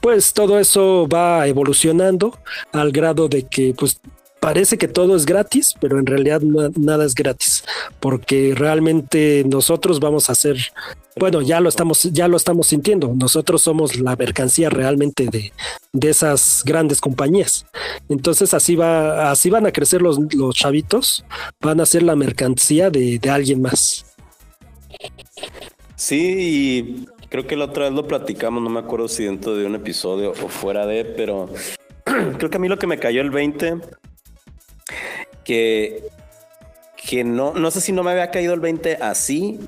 pues 0.00 0.32
todo 0.32 0.58
eso 0.58 1.06
va 1.06 1.46
evolucionando 1.46 2.36
al 2.72 2.90
grado 2.90 3.28
de 3.28 3.44
que 3.44 3.72
pues 3.78 4.00
parece 4.40 4.78
que 4.78 4.88
todo 4.88 5.14
es 5.14 5.26
gratis, 5.26 5.74
pero 5.80 5.98
en 5.98 6.06
realidad 6.06 6.40
nada 6.40 7.04
es 7.04 7.14
gratis, 7.14 7.64
porque 8.00 8.54
realmente 8.56 9.44
nosotros 9.46 10.00
vamos 10.00 10.28
a 10.28 10.32
hacer, 10.32 10.56
bueno, 11.16 11.42
ya 11.42 11.60
lo 11.60 11.68
estamos, 11.68 12.02
ya 12.04 12.26
lo 12.26 12.36
estamos 12.36 12.68
sintiendo. 12.68 13.12
Nosotros 13.14 13.62
somos 13.62 13.96
la 14.00 14.16
mercancía 14.16 14.70
realmente 14.70 15.26
de, 15.30 15.52
de 15.92 16.10
esas 16.10 16.62
grandes 16.64 17.00
compañías. 17.00 17.66
Entonces 18.08 18.54
así 18.54 18.74
va, 18.74 19.30
así 19.30 19.50
van 19.50 19.66
a 19.66 19.72
crecer 19.72 20.00
los, 20.00 20.18
los 20.34 20.56
chavitos, 20.56 21.24
van 21.60 21.80
a 21.80 21.86
ser 21.86 22.02
la 22.02 22.16
mercancía 22.16 22.90
de, 22.90 23.18
de 23.18 23.30
alguien 23.30 23.60
más. 23.60 24.06
Sí, 25.96 27.04
creo 27.28 27.46
que 27.46 27.56
la 27.56 27.66
otra 27.66 27.84
vez 27.84 27.92
lo 27.92 28.08
platicamos, 28.08 28.62
no 28.62 28.70
me 28.70 28.80
acuerdo 28.80 29.06
si 29.06 29.24
dentro 29.24 29.54
de 29.54 29.66
un 29.66 29.74
episodio 29.74 30.30
o 30.30 30.48
fuera 30.48 30.86
de, 30.86 31.04
pero 31.04 31.50
creo 32.38 32.48
que 32.48 32.56
a 32.56 32.60
mí 32.60 32.68
lo 32.68 32.78
que 32.78 32.86
me 32.86 32.98
cayó 32.98 33.20
el 33.20 33.30
20 33.30 33.80
que, 35.50 36.04
que 36.96 37.24
no, 37.24 37.54
no 37.54 37.72
sé 37.72 37.80
si 37.80 37.90
no 37.90 38.04
me 38.04 38.12
había 38.12 38.30
caído 38.30 38.54
el 38.54 38.60
20 38.60 38.98
así, 39.00 39.58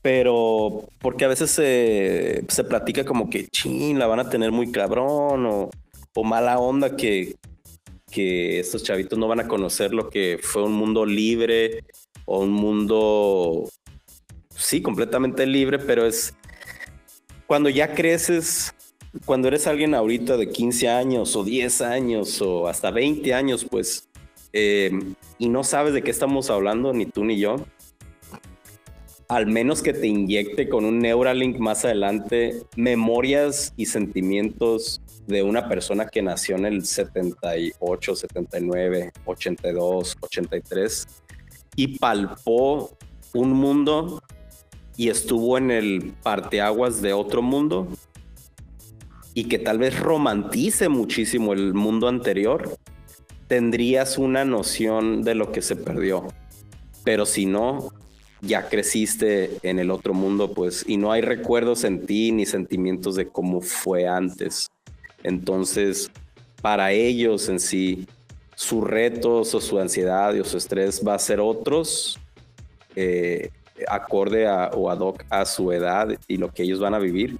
pero 0.00 0.84
porque 1.00 1.24
a 1.24 1.28
veces 1.28 1.50
se, 1.50 2.44
se 2.46 2.62
platica 2.62 3.04
como 3.04 3.28
que 3.28 3.48
chin, 3.48 3.98
la 3.98 4.06
van 4.06 4.20
a 4.20 4.30
tener 4.30 4.52
muy 4.52 4.70
cabrón 4.70 5.44
o, 5.44 5.70
o 6.14 6.22
mala 6.22 6.60
onda 6.60 6.94
que, 6.94 7.34
que 8.12 8.60
estos 8.60 8.84
chavitos 8.84 9.18
no 9.18 9.26
van 9.26 9.40
a 9.40 9.48
conocer 9.48 9.92
lo 9.92 10.08
que 10.08 10.38
fue 10.40 10.62
un 10.62 10.74
mundo 10.74 11.04
libre 11.04 11.82
o 12.24 12.38
un 12.38 12.50
mundo, 12.50 13.68
sí, 14.54 14.82
completamente 14.82 15.46
libre, 15.46 15.80
pero 15.80 16.06
es 16.06 16.32
cuando 17.48 17.70
ya 17.70 17.92
creces, 17.92 18.72
cuando 19.24 19.48
eres 19.48 19.66
alguien 19.66 19.96
ahorita 19.96 20.36
de 20.36 20.48
15 20.48 20.88
años 20.88 21.34
o 21.34 21.42
10 21.42 21.80
años 21.80 22.40
o 22.40 22.68
hasta 22.68 22.92
20 22.92 23.34
años, 23.34 23.66
pues 23.68 24.07
eh, 24.52 24.90
y 25.38 25.48
no 25.48 25.64
sabes 25.64 25.94
de 25.94 26.02
qué 26.02 26.10
estamos 26.10 26.50
hablando, 26.50 26.92
ni 26.92 27.06
tú 27.06 27.24
ni 27.24 27.38
yo, 27.38 27.56
al 29.28 29.46
menos 29.46 29.82
que 29.82 29.92
te 29.92 30.06
inyecte 30.06 30.68
con 30.68 30.86
un 30.86 31.00
Neuralink 31.00 31.58
más 31.58 31.84
adelante 31.84 32.62
memorias 32.76 33.74
y 33.76 33.86
sentimientos 33.86 35.02
de 35.26 35.42
una 35.42 35.68
persona 35.68 36.08
que 36.08 36.22
nació 36.22 36.56
en 36.56 36.64
el 36.64 36.86
78, 36.86 38.16
79, 38.16 39.12
82, 39.26 40.16
83 40.20 41.06
y 41.76 41.98
palpó 41.98 42.96
un 43.34 43.50
mundo 43.52 44.22
y 44.96 45.10
estuvo 45.10 45.58
en 45.58 45.70
el 45.70 46.14
parteaguas 46.22 47.02
de 47.02 47.12
otro 47.12 47.42
mundo 47.42 47.86
y 49.34 49.44
que 49.44 49.58
tal 49.58 49.78
vez 49.78 50.00
romantice 50.00 50.88
muchísimo 50.88 51.52
el 51.52 51.74
mundo 51.74 52.08
anterior 52.08 52.78
tendrías 53.48 54.18
una 54.18 54.44
noción 54.44 55.24
de 55.24 55.34
lo 55.34 55.50
que 55.50 55.62
se 55.62 55.74
perdió. 55.74 56.28
Pero 57.02 57.26
si 57.26 57.46
no, 57.46 57.92
ya 58.42 58.68
creciste 58.68 59.58
en 59.62 59.78
el 59.78 59.90
otro 59.90 60.14
mundo, 60.14 60.52
pues, 60.52 60.84
y 60.86 60.98
no 60.98 61.10
hay 61.10 61.22
recuerdos 61.22 61.84
en 61.84 62.06
ti 62.06 62.30
ni 62.30 62.46
sentimientos 62.46 63.16
de 63.16 63.26
cómo 63.28 63.60
fue 63.60 64.06
antes. 64.06 64.68
Entonces, 65.22 66.10
para 66.60 66.92
ellos 66.92 67.48
en 67.48 67.58
sí, 67.58 68.06
sus 68.54 68.84
retos 68.84 69.54
o 69.54 69.60
su 69.60 69.78
ansiedad 69.78 70.38
o 70.38 70.44
su 70.44 70.58
estrés 70.58 71.02
va 71.06 71.14
a 71.14 71.18
ser 71.18 71.40
otros, 71.40 72.18
eh, 72.94 73.50
acorde 73.88 74.48
o 74.48 74.90
ad 74.90 74.98
hoc 74.98 75.24
a 75.30 75.44
su 75.46 75.72
edad 75.72 76.08
y 76.26 76.36
lo 76.36 76.52
que 76.52 76.64
ellos 76.64 76.80
van 76.80 76.94
a 76.94 76.98
vivir 76.98 77.38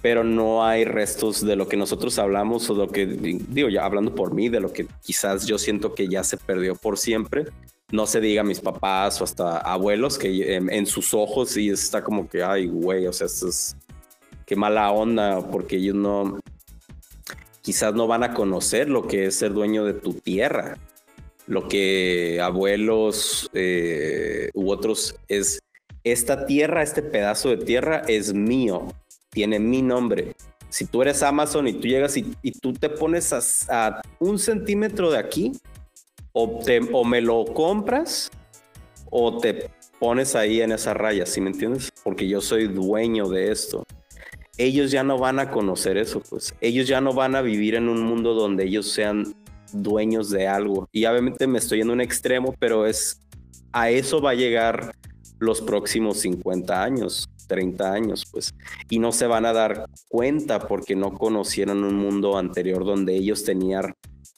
pero 0.00 0.22
no 0.22 0.64
hay 0.64 0.84
restos 0.84 1.44
de 1.44 1.56
lo 1.56 1.68
que 1.68 1.76
nosotros 1.76 2.18
hablamos 2.18 2.68
o 2.70 2.74
lo 2.74 2.88
que, 2.88 3.06
digo, 3.06 3.68
ya 3.68 3.84
hablando 3.84 4.14
por 4.14 4.32
mí, 4.32 4.48
de 4.48 4.60
lo 4.60 4.72
que 4.72 4.86
quizás 5.02 5.46
yo 5.46 5.58
siento 5.58 5.94
que 5.94 6.08
ya 6.08 6.22
se 6.22 6.36
perdió 6.36 6.76
por 6.76 6.98
siempre. 6.98 7.46
No 7.90 8.06
se 8.06 8.20
diga 8.20 8.42
a 8.42 8.44
mis 8.44 8.60
papás 8.60 9.20
o 9.20 9.24
hasta 9.24 9.58
abuelos 9.58 10.18
que 10.18 10.56
en, 10.56 10.86
sus 10.86 11.14
ojos 11.14 11.56
y 11.56 11.70
está 11.70 12.04
como 12.04 12.28
que, 12.28 12.42
ay, 12.42 12.66
güey, 12.66 13.06
o 13.06 13.12
sea, 13.12 13.26
esto 13.26 13.48
es, 13.48 13.76
qué 14.46 14.54
mala 14.54 14.90
onda, 14.92 15.40
porque 15.50 15.76
ellos 15.76 15.96
no, 15.96 16.38
quizás 17.62 17.94
no 17.94 18.06
van 18.06 18.22
a 18.22 18.34
conocer 18.34 18.88
lo 18.88 19.06
que 19.08 19.26
es 19.26 19.36
ser 19.36 19.52
dueño 19.52 19.84
de 19.84 19.94
tu 19.94 20.14
tierra. 20.14 20.76
Lo 21.46 21.66
que 21.66 22.40
abuelos 22.42 23.48
eh, 23.54 24.50
u 24.52 24.70
otros 24.70 25.16
es, 25.28 25.60
esta 26.04 26.44
tierra, 26.44 26.82
este 26.82 27.02
pedazo 27.02 27.48
de 27.48 27.56
tierra 27.56 28.02
es 28.06 28.34
mío 28.34 28.92
tiene 29.30 29.58
mi 29.58 29.82
nombre. 29.82 30.34
Si 30.68 30.84
tú 30.84 31.02
eres 31.02 31.22
Amazon 31.22 31.66
y 31.68 31.72
tú 31.72 31.88
llegas 31.88 32.16
y, 32.16 32.22
tú 32.60 32.72
te 32.72 32.90
pones 32.90 33.32
a, 33.70 34.02
un 34.18 34.38
centímetro 34.38 35.10
de 35.10 35.18
aquí, 35.18 35.52
o, 36.32 37.04
me 37.04 37.20
lo 37.20 37.46
compras 37.46 38.30
o 39.10 39.38
te 39.38 39.70
pones 39.98 40.36
ahí 40.36 40.60
en 40.60 40.72
esa 40.72 40.94
raya, 40.94 41.26
¿sí 41.26 41.40
me 41.40 41.50
entiendes? 41.50 41.90
Porque 42.04 42.28
yo 42.28 42.40
soy 42.40 42.68
dueño 42.68 43.28
de 43.28 43.50
esto. 43.50 43.84
Ellos 44.58 44.90
ya 44.90 45.02
no 45.02 45.18
van 45.18 45.38
a 45.38 45.50
conocer 45.50 45.96
eso, 45.96 46.20
pues. 46.28 46.54
Ellos 46.60 46.86
ya 46.86 47.00
no 47.00 47.12
van 47.12 47.34
a 47.34 47.42
vivir 47.42 47.74
en 47.74 47.88
un 47.88 48.02
mundo 48.02 48.34
donde 48.34 48.64
ellos 48.64 48.90
sean 48.90 49.34
dueños 49.72 50.30
de 50.30 50.46
algo. 50.46 50.88
Y 50.92 51.06
obviamente 51.06 51.46
me 51.46 51.58
estoy 51.58 51.80
en 51.80 51.90
un 51.90 52.00
extremo, 52.00 52.54
pero 52.58 52.86
es 52.86 53.20
a 53.72 53.90
eso 53.90 54.20
va 54.20 54.30
a 54.30 54.34
llegar 54.34 54.92
los 55.38 55.60
próximos 55.60 56.18
50 56.18 56.82
años. 56.82 57.28
30 57.48 57.92
años, 57.92 58.24
pues, 58.30 58.54
y 58.88 59.00
no 59.00 59.10
se 59.10 59.26
van 59.26 59.46
a 59.46 59.52
dar 59.52 59.86
cuenta 60.08 60.60
porque 60.68 60.94
no 60.94 61.12
conocieron 61.12 61.82
un 61.82 61.96
mundo 61.96 62.38
anterior 62.38 62.84
donde 62.84 63.16
ellos 63.16 63.44
tenían 63.44 63.94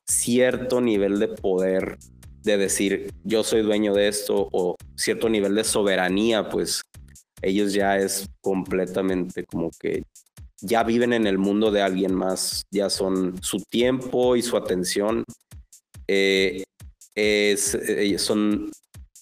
cierto 0.06 0.80
nivel 0.80 1.18
de 1.18 1.28
poder 1.28 1.98
de 2.42 2.56
decir 2.56 3.12
yo 3.22 3.44
soy 3.44 3.62
dueño 3.62 3.92
de 3.92 4.08
esto 4.08 4.48
o 4.52 4.76
cierto 4.96 5.28
nivel 5.28 5.54
de 5.54 5.64
soberanía, 5.64 6.48
pues 6.48 6.80
ellos 7.42 7.72
ya 7.72 7.96
es 7.98 8.28
completamente 8.40 9.44
como 9.44 9.70
que 9.78 10.04
ya 10.62 10.82
viven 10.82 11.12
en 11.12 11.26
el 11.26 11.38
mundo 11.38 11.70
de 11.70 11.82
alguien 11.82 12.14
más, 12.14 12.64
ya 12.70 12.90
son 12.90 13.42
su 13.42 13.58
tiempo 13.70 14.36
y 14.36 14.42
su 14.42 14.56
atención. 14.56 15.24
Eh, 16.06 16.64
es, 17.14 17.74
eh, 17.74 18.18
son 18.18 18.70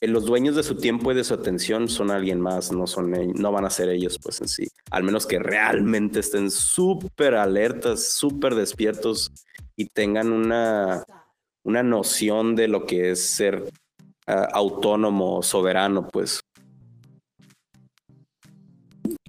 los 0.01 0.25
dueños 0.25 0.55
de 0.55 0.63
su 0.63 0.77
tiempo 0.77 1.11
y 1.11 1.15
de 1.15 1.25
su 1.25 1.35
atención 1.35 1.89
son 1.89 2.11
alguien 2.11 2.41
más, 2.41 2.71
no 2.71 2.87
son 2.87 3.11
no 3.35 3.53
van 3.53 3.65
a 3.65 3.71
ser 3.71 3.89
ellos 3.89 4.19
pues 4.23 4.41
en 4.41 4.49
sí, 4.49 4.69
al 4.91 5.03
menos 5.03 5.27
que 5.27 5.39
realmente 5.39 6.21
estén 6.21 6.51
súper 6.51 7.35
alertas, 7.35 8.13
súper 8.13 8.55
despiertos 8.55 9.33
y 9.77 9.87
tengan 9.87 10.33
una, 10.33 11.05
una 11.65 11.83
noción 11.83 12.55
de 12.55 12.69
lo 12.69 12.87
que 12.87 13.11
es 13.11 13.25
ser 13.25 13.71
ah, 14.27 14.49
autónomo, 14.53 15.43
soberano, 15.43 16.07
pues. 16.09 16.41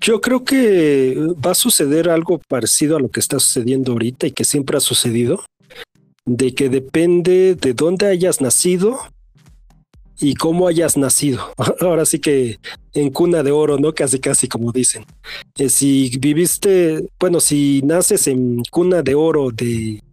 Yo 0.02 0.22
creo 0.22 0.44
que 0.44 1.16
va 1.46 1.52
a 1.52 1.56
suceder 1.56 2.10
algo 2.10 2.40
parecido 2.48 2.96
a 2.96 3.00
lo 3.00 3.10
que 3.10 3.20
está 3.20 3.40
sucediendo 3.40 3.92
ahorita 3.92 4.28
y 4.28 4.32
que 4.32 4.46
siempre 4.46 4.78
ha 4.78 4.80
sucedido, 4.80 5.44
de 6.26 6.56
que 6.56 6.70
depende 6.70 7.56
de 7.56 7.74
dónde 7.74 8.08
hayas 8.08 8.40
nacido 8.40 9.00
y 10.20 10.36
cómo 10.36 10.68
hayas 10.68 10.98
nacido. 10.98 11.54
Ahora 11.82 12.06
sí 12.06 12.20
que 12.20 12.60
en 12.94 13.10
cuna 13.10 13.44
de 13.44 13.52
oro, 13.52 13.78
¿no? 13.78 13.94
Casi, 13.94 14.20
casi 14.20 14.48
como 14.48 14.72
dicen. 14.72 15.06
Eh, 15.58 15.70
si 15.70 16.18
viviste, 16.20 17.10
bueno, 17.20 17.40
si 17.40 17.82
naces 17.84 18.28
en 18.28 18.62
cuna 18.72 19.02
de 19.02 19.16
oro 19.16 19.50
de, 19.52 20.04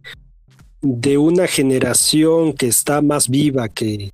de 0.81 1.17
una 1.17 1.47
generación 1.47 2.53
que 2.53 2.67
está 2.67 3.01
más 3.01 3.29
viva, 3.29 3.67
que, 3.67 4.11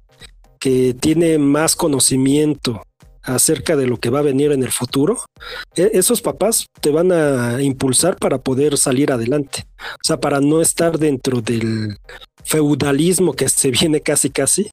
que 0.59 0.95
tiene 0.99 1.37
más 1.37 1.75
conocimiento 1.75 2.81
acerca 3.21 3.77
de 3.77 3.87
lo 3.87 3.97
que 3.97 4.09
va 4.09 4.19
a 4.19 4.23
venir 4.23 4.51
en 4.51 4.63
el 4.63 4.71
futuro, 4.71 5.17
e, 5.75 5.91
esos 5.93 6.21
papás 6.21 6.67
te 6.81 6.89
van 6.89 7.11
a 7.11 7.61
impulsar 7.61 8.17
para 8.17 8.37
poder 8.39 8.77
salir 8.77 9.11
adelante. 9.11 9.65
O 9.79 10.03
sea, 10.03 10.19
para 10.19 10.41
no 10.41 10.61
estar 10.61 10.97
dentro 10.97 11.41
del 11.41 11.97
feudalismo 12.43 13.33
que 13.33 13.47
se 13.47 13.71
viene 13.71 14.01
casi 14.01 14.29
casi 14.29 14.69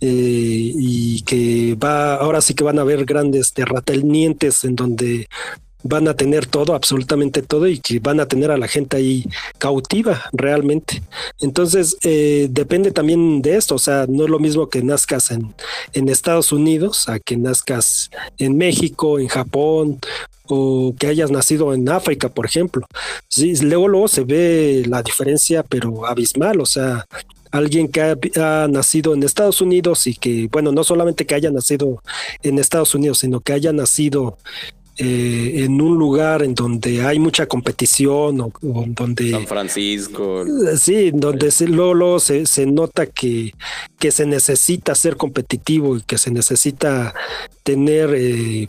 eh, 0.00 0.72
y 0.74 1.22
que 1.22 1.74
va, 1.74 2.16
ahora 2.16 2.40
sí 2.40 2.54
que 2.54 2.64
van 2.64 2.78
a 2.78 2.82
haber 2.82 3.04
grandes 3.04 3.52
terratenientes 3.52 4.64
en 4.64 4.76
donde 4.76 5.28
van 5.88 6.08
a 6.08 6.14
tener 6.14 6.46
todo, 6.46 6.74
absolutamente 6.74 7.42
todo, 7.42 7.66
y 7.66 7.78
que 7.78 8.00
van 8.00 8.20
a 8.20 8.26
tener 8.26 8.50
a 8.50 8.56
la 8.56 8.68
gente 8.68 8.96
ahí 8.96 9.24
cautiva 9.58 10.24
realmente. 10.32 11.02
Entonces, 11.40 11.96
eh, 12.02 12.48
depende 12.50 12.90
también 12.90 13.42
de 13.42 13.56
esto, 13.56 13.76
o 13.76 13.78
sea, 13.78 14.06
no 14.08 14.24
es 14.24 14.30
lo 14.30 14.38
mismo 14.38 14.68
que 14.68 14.82
nazcas 14.82 15.30
en, 15.30 15.54
Estados 16.06 16.52
Unidos 16.52 17.08
a 17.08 17.18
que 17.18 17.36
nazcas 17.36 18.10
en 18.38 18.56
México, 18.56 19.18
en 19.18 19.28
Japón, 19.28 19.98
o 20.48 20.94
que 20.98 21.08
hayas 21.08 21.30
nacido 21.30 21.74
en 21.74 21.88
África, 21.88 22.28
por 22.28 22.46
ejemplo. 22.46 22.86
Luego, 23.62 23.88
luego 23.88 24.08
se 24.08 24.22
ve 24.22 24.84
la 24.86 25.02
diferencia, 25.02 25.62
pero 25.64 26.06
abismal, 26.06 26.60
o 26.60 26.66
sea, 26.66 27.06
alguien 27.56 27.88
que 27.88 28.00
ha, 28.00 28.68
nacido 28.68 29.14
en 29.14 29.22
Estados 29.22 29.60
Unidos 29.60 30.06
y 30.06 30.14
que, 30.14 30.48
bueno, 30.50 30.72
no 30.72 30.84
solamente 30.84 31.26
que 31.26 31.34
haya 31.34 31.50
nacido 31.50 32.02
en 32.42 32.58
Estados 32.58 32.94
Unidos, 32.94 33.18
sino 33.18 33.40
que 33.40 33.52
haya 33.52 33.72
nacido 33.72 34.38
eh, 34.98 35.64
en 35.64 35.80
un 35.80 35.98
lugar 35.98 36.42
en 36.42 36.54
donde 36.54 37.04
hay 37.04 37.18
mucha 37.18 37.46
competición 37.46 38.40
o, 38.40 38.52
donde... 38.86 39.30
San 39.30 39.46
Francisco. 39.46 40.44
Sí, 40.78 41.10
donde 41.12 41.50
se, 41.50 41.68
luego, 41.68 42.18
se, 42.18 42.46
se, 42.46 42.64
nota 42.64 43.06
que, 43.06 43.52
que 43.98 44.10
se 44.10 44.24
necesita 44.24 44.94
ser 44.94 45.16
competitivo 45.16 45.96
y 45.96 46.02
que 46.02 46.18
se 46.18 46.30
necesita 46.30 47.14
tener... 47.62 48.14
Eh, 48.14 48.68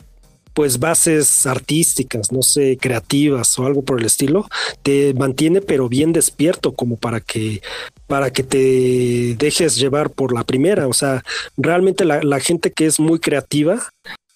pues 0.57 0.79
bases 0.79 1.45
artísticas, 1.45 2.31
no 2.31 2.41
sé, 2.41 2.79
creativas 2.81 3.59
o 3.59 3.67
algo 3.67 3.83
por 3.83 3.99
el 3.99 4.07
estilo, 4.07 4.47
te 4.81 5.13
mantiene 5.13 5.61
pero 5.61 5.87
bien 5.87 6.13
despierto 6.13 6.73
como 6.73 6.97
para 6.97 7.19
que 7.19 7.61
para 8.07 8.31
que 8.31 8.43
te 8.43 9.35
dejes 9.37 9.75
llevar 9.75 10.09
por 10.09 10.33
la 10.33 10.43
primera. 10.43 10.87
O 10.87 10.93
sea, 10.93 11.23
realmente 11.57 12.05
la, 12.05 12.39
gente 12.39 12.71
que 12.71 12.85
es 12.85 12.99
muy 12.99 13.19
creativa 13.19 13.89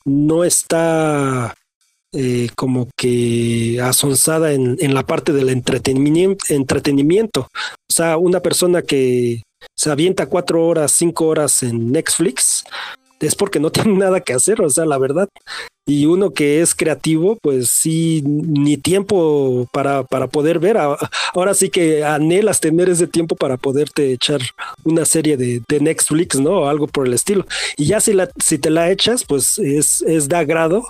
no 0.05 0.43
está 0.43 1.55
eh, 2.13 2.49
como 2.55 2.89
que 2.97 3.79
asonsada 3.81 4.53
en, 4.53 4.77
en, 4.79 4.93
la 4.93 5.05
parte 5.05 5.31
del 5.31 5.49
entretenimiento, 5.49 6.45
entretenimiento. 6.49 7.41
O 7.41 7.93
sea, 7.93 8.17
una 8.17 8.41
persona 8.41 8.81
que 8.81 9.41
se 9.75 9.91
avienta 9.91 10.27
cuatro 10.27 10.65
horas, 10.65 10.91
cinco 10.91 11.27
horas 11.27 11.63
en 11.63 11.91
Netflix, 11.91 12.63
es 13.21 13.35
porque 13.35 13.59
no 13.59 13.71
tiene 13.71 13.97
nada 13.97 14.21
que 14.21 14.33
hacer, 14.33 14.61
o 14.61 14.69
sea, 14.69 14.85
la 14.85 14.97
verdad. 14.97 15.29
Y 15.87 16.05
uno 16.05 16.29
que 16.29 16.61
es 16.61 16.75
creativo, 16.75 17.37
pues 17.41 17.69
sí, 17.69 18.21
ni 18.25 18.77
tiempo 18.77 19.67
para, 19.73 20.03
para 20.03 20.27
poder 20.27 20.59
ver. 20.59 20.77
Ahora 20.77 21.53
sí 21.55 21.69
que 21.69 22.05
anhelas 22.05 22.59
tener 22.59 22.87
ese 22.87 23.07
tiempo 23.07 23.35
para 23.35 23.57
poderte 23.57 24.13
echar 24.13 24.41
una 24.83 25.05
serie 25.05 25.37
de, 25.37 25.61
de 25.67 25.79
Netflix, 25.79 26.39
¿no? 26.39 26.51
O 26.51 26.67
algo 26.67 26.87
por 26.87 27.07
el 27.07 27.13
estilo. 27.13 27.45
Y 27.77 27.87
ya 27.87 27.99
si, 27.99 28.13
la, 28.13 28.29
si 28.41 28.59
te 28.59 28.69
la 28.69 28.91
echas, 28.91 29.23
pues 29.23 29.57
es, 29.57 30.03
es 30.03 30.29
de 30.29 30.81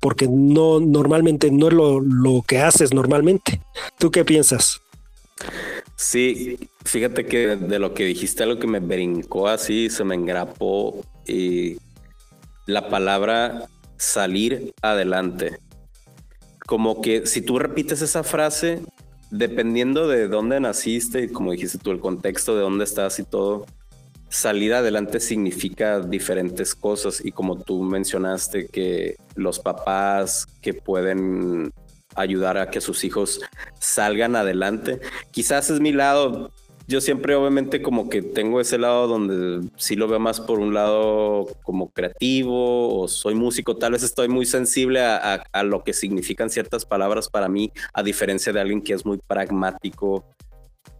porque 0.00 0.28
no 0.28 0.80
normalmente 0.80 1.50
no 1.50 1.68
es 1.68 1.74
lo, 1.74 2.00
lo 2.00 2.42
que 2.46 2.58
haces 2.58 2.94
normalmente. 2.94 3.60
¿Tú 3.98 4.10
qué 4.10 4.24
piensas? 4.24 4.80
Sí, 6.00 6.70
fíjate 6.84 7.26
que 7.26 7.56
de 7.56 7.80
lo 7.80 7.92
que 7.92 8.04
dijiste, 8.04 8.44
algo 8.44 8.60
que 8.60 8.68
me 8.68 8.78
brincó 8.78 9.48
así, 9.48 9.90
se 9.90 10.04
me 10.04 10.14
engrapó 10.14 11.04
y 11.26 11.78
la 12.66 12.88
palabra 12.88 13.66
salir 13.96 14.74
adelante. 14.80 15.58
Como 16.68 17.00
que 17.00 17.26
si 17.26 17.42
tú 17.42 17.58
repites 17.58 18.00
esa 18.00 18.22
frase, 18.22 18.80
dependiendo 19.32 20.06
de 20.06 20.28
dónde 20.28 20.60
naciste 20.60 21.24
y 21.24 21.28
como 21.30 21.50
dijiste 21.50 21.78
tú, 21.78 21.90
el 21.90 21.98
contexto 21.98 22.54
de 22.54 22.62
dónde 22.62 22.84
estás 22.84 23.18
y 23.18 23.24
todo, 23.24 23.66
salir 24.28 24.74
adelante 24.74 25.18
significa 25.18 25.98
diferentes 25.98 26.76
cosas 26.76 27.20
y 27.24 27.32
como 27.32 27.60
tú 27.60 27.82
mencionaste 27.82 28.68
que 28.68 29.16
los 29.34 29.58
papás 29.58 30.46
que 30.62 30.74
pueden 30.74 31.72
ayudar 32.20 32.58
a 32.58 32.70
que 32.70 32.80
sus 32.80 33.04
hijos 33.04 33.40
salgan 33.78 34.36
adelante, 34.36 35.00
quizás 35.30 35.70
es 35.70 35.80
mi 35.80 35.92
lado. 35.92 36.50
Yo 36.86 37.02
siempre 37.02 37.34
obviamente 37.34 37.82
como 37.82 38.08
que 38.08 38.22
tengo 38.22 38.62
ese 38.62 38.78
lado 38.78 39.06
donde 39.06 39.68
sí 39.76 39.94
lo 39.94 40.08
veo 40.08 40.18
más 40.18 40.40
por 40.40 40.58
un 40.58 40.72
lado 40.72 41.46
como 41.62 41.90
creativo 41.90 42.98
o 42.98 43.08
soy 43.08 43.34
músico, 43.34 43.76
tal 43.76 43.92
vez 43.92 44.02
estoy 44.02 44.28
muy 44.28 44.46
sensible 44.46 45.02
a, 45.02 45.62
lo 45.64 45.84
que 45.84 45.92
significan 45.92 46.48
ciertas 46.48 46.86
palabras 46.86 47.28
para 47.28 47.46
mí, 47.50 47.70
a 47.92 48.02
diferencia 48.02 48.54
de 48.54 48.60
alguien 48.60 48.80
que 48.80 48.94
es 48.94 49.04
muy 49.04 49.18
pragmático, 49.18 50.24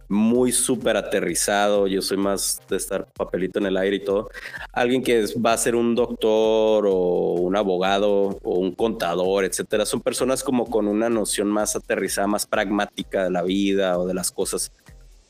muy 0.09 0.51
súper 0.51 0.97
aterrizado, 0.97 1.85
yo 1.85 2.01
soy 2.01 2.17
más 2.17 2.59
de 2.67 2.77
estar 2.77 3.05
papelito 3.13 3.59
en 3.59 3.67
el 3.67 3.77
aire 3.77 3.97
y 3.97 4.03
todo, 4.03 4.29
alguien 4.73 5.03
que 5.03 5.25
va 5.37 5.53
a 5.53 5.57
ser 5.57 5.75
un 5.75 5.93
doctor 5.93 6.87
o 6.87 7.33
un 7.33 7.55
abogado 7.55 8.39
o 8.41 8.57
un 8.57 8.73
contador, 8.73 9.45
etcétera, 9.45 9.85
son 9.85 10.01
personas 10.01 10.43
como 10.43 10.65
con 10.65 10.87
una 10.87 11.09
noción 11.09 11.47
más 11.47 11.75
aterrizada, 11.75 12.25
más 12.25 12.47
pragmática 12.47 13.25
de 13.25 13.29
la 13.29 13.43
vida 13.43 13.99
o 13.99 14.07
de 14.07 14.15
las 14.15 14.31
cosas. 14.31 14.71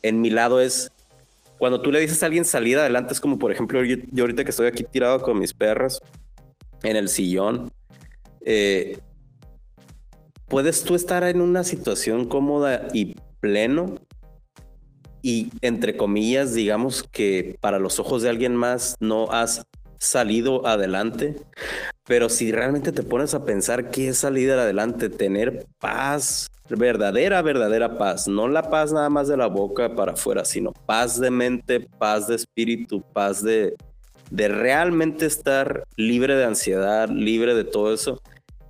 En 0.01 0.21
mi 0.21 0.30
lado 0.30 0.61
es 0.61 0.89
cuando 1.57 1.82
tú 1.82 1.91
le 1.91 1.99
dices 1.99 2.23
a 2.23 2.27
alguien 2.27 2.45
salir 2.45 2.77
adelante, 2.77 3.13
es 3.13 3.19
como 3.19 3.38
por 3.38 3.51
ejemplo, 3.51 3.84
yo, 3.84 3.97
ahorita 4.17 4.45
que 4.45 4.51
estoy 4.51 4.67
aquí 4.67 4.86
tirado 4.86 5.21
con 5.21 5.38
mis 5.38 5.53
perros 5.53 6.01
en 6.84 6.95
el 6.95 7.09
sillón, 7.09 7.69
eh, 8.45 8.97
puedes 10.47 10.84
tú 10.84 10.95
estar 10.95 11.21
en 11.23 11.41
una 11.41 11.65
situación 11.65 12.30
cómoda 12.30 12.88
y 12.93 13.15
pleno 13.41 13.95
y 15.22 15.51
entre 15.61 15.97
comillas, 15.97 16.53
digamos 16.53 17.03
que 17.03 17.57
para 17.59 17.80
los 17.80 17.99
ojos 17.99 18.22
de 18.22 18.30
alguien 18.30 18.55
más 18.55 18.95
no 18.99 19.32
has 19.32 19.65
salido 19.99 20.65
adelante, 20.65 21.36
pero 22.05 22.30
si 22.30 22.51
realmente 22.51 22.91
te 22.91 23.03
pones 23.03 23.34
a 23.34 23.45
pensar 23.45 23.91
qué 23.91 24.09
es 24.09 24.17
salir 24.17 24.51
adelante, 24.51 25.09
tener 25.09 25.65
paz, 25.78 26.47
verdadera, 26.70 27.41
verdadera 27.41 27.97
paz, 27.97 28.28
no 28.28 28.47
la 28.47 28.70
paz 28.70 28.93
nada 28.93 29.09
más 29.09 29.28
de 29.28 29.38
la 29.38 29.47
boca 29.47 29.95
para 29.95 30.13
afuera, 30.13 30.45
sino 30.45 30.72
paz 30.86 31.20
de 31.20 31.32
mente, 31.32 31.82
paz 31.82 32.28
de 32.28 32.36
espíritu, 32.36 33.01
paz 33.13 33.43
de, 33.43 33.76
de 34.32 34.47
realmente 34.47 35.26
estar 35.26 35.84
libre 35.97 36.36
de 36.36 36.45
ansiedad, 36.45 37.09
libre 37.09 37.53
de 37.53 37.65
todo 37.65 37.93
eso. 37.93 38.22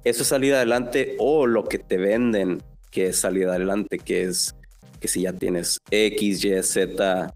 Eso 0.03 0.23
es 0.23 0.27
salir 0.27 0.55
adelante 0.55 1.15
o 1.19 1.45
lo 1.45 1.65
que 1.65 1.77
te 1.77 1.97
venden 1.97 2.63
que 2.89 3.07
es 3.07 3.19
salir 3.19 3.47
adelante, 3.47 3.99
que 3.99 4.23
es 4.23 4.55
que 4.99 5.07
si 5.07 5.21
ya 5.21 5.33
tienes 5.33 5.79
X, 5.89 6.43
Y, 6.43 6.63
Z 6.63 7.33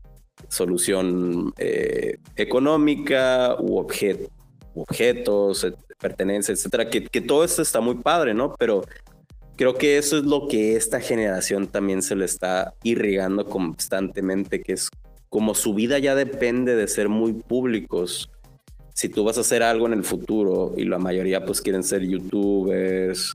solución 0.49 1.53
eh, 1.57 2.17
económica 2.35 3.55
u, 3.59 3.77
objetos, 4.75 5.67
pertenencias, 5.99 6.59
etcétera, 6.59 6.89
que, 6.89 7.05
que 7.05 7.21
todo 7.21 7.43
esto 7.43 7.61
está 7.61 7.79
muy 7.79 7.95
padre, 7.95 8.33
¿no? 8.33 8.55
Pero 8.59 8.83
creo 9.55 9.75
que 9.75 9.97
eso 9.97 10.17
es 10.17 10.23
lo 10.23 10.47
que 10.47 10.75
esta 10.75 10.99
generación 10.99 11.67
también 11.67 12.01
se 12.01 12.15
le 12.15 12.25
está 12.25 12.73
irrigando 12.83 13.45
constantemente, 13.45 14.61
que 14.61 14.73
es 14.73 14.89
como 15.29 15.55
su 15.55 15.73
vida 15.73 15.97
ya 15.99 16.15
depende 16.15 16.75
de 16.75 16.87
ser 16.87 17.09
muy 17.09 17.33
públicos, 17.33 18.29
si 18.93 19.09
tú 19.09 19.23
vas 19.23 19.37
a 19.37 19.41
hacer 19.41 19.63
algo 19.63 19.87
en 19.87 19.93
el 19.93 20.03
futuro 20.03 20.73
y 20.77 20.85
la 20.85 20.99
mayoría 20.99 21.45
pues 21.45 21.61
quieren 21.61 21.83
ser 21.83 22.03
youtubers, 22.03 23.33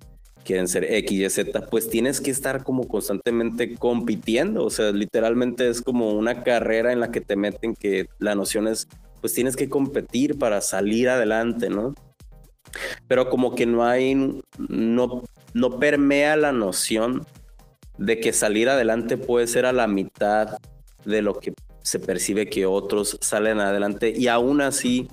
quieren 0.48 0.66
ser 0.66 0.84
X, 0.90 1.12
Y, 1.12 1.28
Z, 1.28 1.66
pues 1.66 1.90
tienes 1.90 2.22
que 2.22 2.30
estar 2.30 2.64
como 2.64 2.88
constantemente 2.88 3.74
compitiendo. 3.74 4.64
O 4.64 4.70
sea, 4.70 4.92
literalmente 4.92 5.68
es 5.68 5.82
como 5.82 6.12
una 6.12 6.42
carrera 6.42 6.90
en 6.90 7.00
la 7.00 7.10
que 7.10 7.20
te 7.20 7.36
meten 7.36 7.74
que 7.74 8.08
la 8.18 8.34
noción 8.34 8.66
es, 8.66 8.88
pues 9.20 9.34
tienes 9.34 9.56
que 9.56 9.68
competir 9.68 10.38
para 10.38 10.62
salir 10.62 11.10
adelante, 11.10 11.68
¿no? 11.68 11.94
Pero 13.06 13.28
como 13.28 13.54
que 13.54 13.66
no 13.66 13.84
hay, 13.84 14.14
no, 14.56 15.22
no 15.52 15.78
permea 15.78 16.34
la 16.36 16.52
noción 16.52 17.26
de 17.98 18.18
que 18.18 18.32
salir 18.32 18.70
adelante 18.70 19.18
puede 19.18 19.48
ser 19.48 19.66
a 19.66 19.74
la 19.74 19.86
mitad 19.86 20.56
de 21.04 21.20
lo 21.20 21.38
que 21.38 21.52
se 21.82 22.00
percibe 22.00 22.48
que 22.48 22.64
otros 22.64 23.18
salen 23.20 23.60
adelante 23.60 24.14
y 24.16 24.28
aún 24.28 24.62
así 24.62 25.08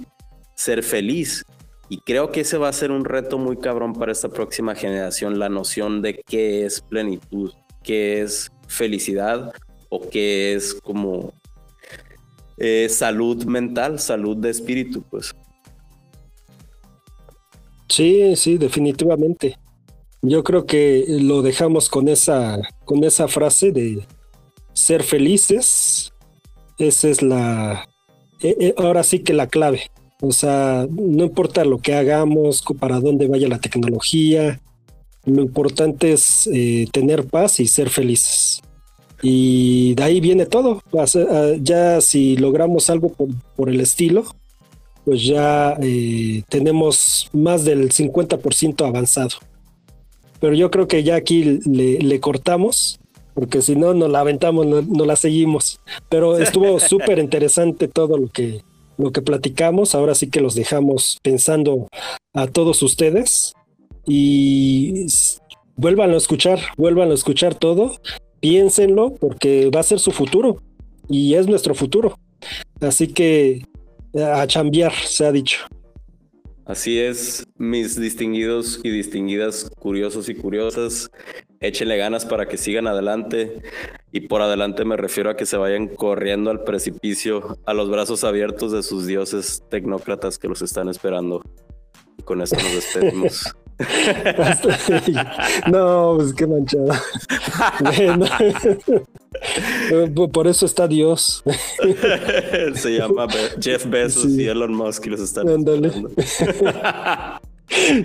ser 0.55 0.81
feliz. 0.81 1.43
Y 1.89 1.99
creo 1.99 2.31
que 2.31 2.41
ese 2.41 2.57
va 2.57 2.69
a 2.69 2.73
ser 2.73 2.91
un 2.91 3.05
reto 3.05 3.38
muy 3.38 3.57
cabrón 3.57 3.93
para 3.93 4.11
esta 4.11 4.29
próxima 4.29 4.75
generación, 4.75 5.38
la 5.38 5.49
noción 5.49 6.01
de 6.01 6.21
qué 6.25 6.65
es 6.65 6.81
plenitud, 6.81 7.53
qué 7.83 8.21
es 8.21 8.51
felicidad 8.67 9.53
o 9.89 10.09
qué 10.09 10.55
es 10.55 10.73
como 10.73 11.33
eh, 12.57 12.88
salud 12.89 13.43
mental, 13.45 13.99
salud 13.99 14.38
de 14.38 14.49
espíritu, 14.49 15.03
pues. 15.03 15.36
Sí, 17.88 18.36
sí, 18.36 18.57
definitivamente. 18.57 19.57
Yo 20.21 20.43
creo 20.43 20.65
que 20.65 21.05
lo 21.07 21.43
dejamos 21.43 21.88
con 21.89 22.07
esa, 22.07 22.59
con 22.83 23.03
esa 23.03 23.27
frase 23.27 23.71
de 23.71 24.07
ser 24.73 25.03
felices. 25.03 26.13
Esa 26.79 27.09
es 27.09 27.21
la, 27.21 27.88
eh, 28.41 28.55
eh, 28.59 28.73
ahora 28.77 29.03
sí 29.03 29.19
que 29.19 29.33
la 29.33 29.47
clave. 29.47 29.91
O 30.22 30.32
sea, 30.32 30.88
no 30.89 31.26
importa 31.26 31.66
lo 31.66 31.80
que 31.80 31.93
hagamos, 31.93 32.63
para 32.80 32.99
dónde 32.99 33.28
vaya 33.28 33.47
la 33.47 33.59
tecnología, 33.59 34.59
lo 35.26 35.41
importante 35.41 36.13
es 36.13 36.47
eh, 36.53 36.88
tener 36.91 37.26
paz 37.26 37.59
y 37.59 37.68
ser 37.68 37.89
felices. 37.89 38.61
Y 39.22 39.95
de 39.95 40.03
ahí 40.03 40.20
viene 40.20 40.45
todo. 40.45 40.82
Ah, 40.93 41.53
ya 41.59 41.99
si 42.01 42.38
logramos 42.38 42.89
algo 42.89 43.11
por, 43.55 43.70
el 43.70 43.82
estilo, 43.82 44.24
pues 45.03 45.24
ya 45.24 45.76
eh, 45.82 46.43
tenemos 46.47 47.30
más 47.34 47.66
del 47.66 47.91
50% 47.91 48.88
avanzado. 48.88 49.38
Pero 50.39 50.53
yo 50.53 50.70
creo 50.70 50.88
que 50.88 51.03
ya 51.03 51.16
aquí 51.16 51.59
le, 51.66 52.20
cortamos, 52.20 52.99
porque 53.34 53.61
si 53.61 53.76
no, 53.76 53.93
nos 53.93 54.11
la 54.11 54.20
aventamos, 54.20 54.66
no 54.68 55.05
la 55.05 55.16
seguimos. 55.16 55.80
Pero 56.07 56.38
estuvo 56.38 56.80
súper 56.91 57.18
interesante 57.18 57.88
todo 57.88 58.18
lo 58.18 58.28
que, 58.28 58.61
lo 58.97 59.11
que 59.11 59.21
platicamos. 59.21 59.95
Ahora 59.95 60.15
sí 60.15 60.29
que 60.29 60.41
los 60.41 60.55
dejamos 60.55 61.19
pensando 61.21 61.87
a 62.33 62.47
todos 62.47 62.81
ustedes 62.83 63.53
y 64.05 65.05
vuelvan 65.75 66.11
a 66.11 66.17
escuchar, 66.17 66.59
vuelvan 66.77 67.11
a 67.11 67.15
escuchar 67.15 67.55
todo, 67.55 67.95
piénsenlo 68.39 69.15
porque 69.15 69.69
va 69.69 69.79
a 69.79 69.83
ser 69.83 69.99
su 69.99 70.11
futuro 70.11 70.61
y 71.09 71.35
es 71.35 71.47
nuestro 71.47 71.75
futuro. 71.75 72.17
Así 72.81 73.07
que 73.07 73.65
a 74.15 74.45
chambear, 74.47 74.93
se 74.93 75.25
ha 75.25 75.31
dicho. 75.31 75.59
Así 76.65 76.97
es, 76.97 77.45
mis 77.57 77.99
distinguidos 77.99 78.79
y 78.83 78.89
distinguidas 78.89 79.69
curiosos 79.77 80.29
y 80.29 80.35
curiosas, 80.35 81.11
échenle 81.68 81.97
ganas 81.97 82.26
para 82.26 82.47
que 82.47 82.57
sigan 82.57 82.88
adelante 82.88 83.61
y 84.11 84.22
por 84.22 84.41
adelante 84.41 84.86
me 84.86 84.97
refiero 84.97 85.30
a 85.30 85.36
que 85.36 85.45
se 85.45 85.57
vayan 85.57 85.88
corriendo 85.88 86.49
al 86.51 86.63
precipicio, 86.63 87.57
a 87.66 87.74
los 87.74 87.89
brazos 87.89 88.24
abiertos 88.24 88.72
de 88.72 88.84
sus 88.84 89.05
dioses 89.05 89.63
tecnócratas 89.70 90.38
que 90.38 90.47
los 90.47 90.61
están 90.61 90.89
esperando. 90.89 91.41
Y 92.18 92.24
con 92.24 92.41
esto 92.41 92.55
nos 92.55 92.76
despedimos. 92.76 93.55
no, 95.68 96.13
pues 96.16 96.34
qué 96.34 96.47
manchado. 96.47 96.93
Por 100.32 100.47
eso 100.47 100.66
está 100.66 100.88
Dios. 100.88 101.43
Se 102.76 102.97
llama 102.97 103.28
Jeff 103.59 103.86
Bezos 103.86 104.28
y 104.28 104.47
Elon 104.47 104.74
Musk 104.74 105.07
y 105.07 105.09
los 105.09 105.20
están 105.20 105.49
Ándale. 105.49 105.91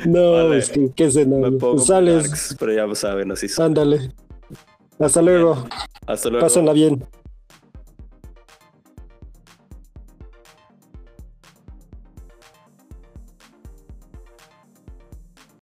no, 0.07 0.53
es 0.55 0.71
que 0.71 0.91
qué 0.95 1.07
escenario. 1.07 1.59
Pues 1.59 1.87
sales. 1.87 2.57
pero 2.59 2.73
ya 2.73 2.95
saben, 2.95 3.33
así 3.33 3.47
Ándale. 3.59 4.13
Hasta 4.99 5.23
luego. 5.23 5.67
Hasta 6.07 6.29
luego. 6.29 6.45
Pásenla 6.45 6.73
bien. 6.73 7.05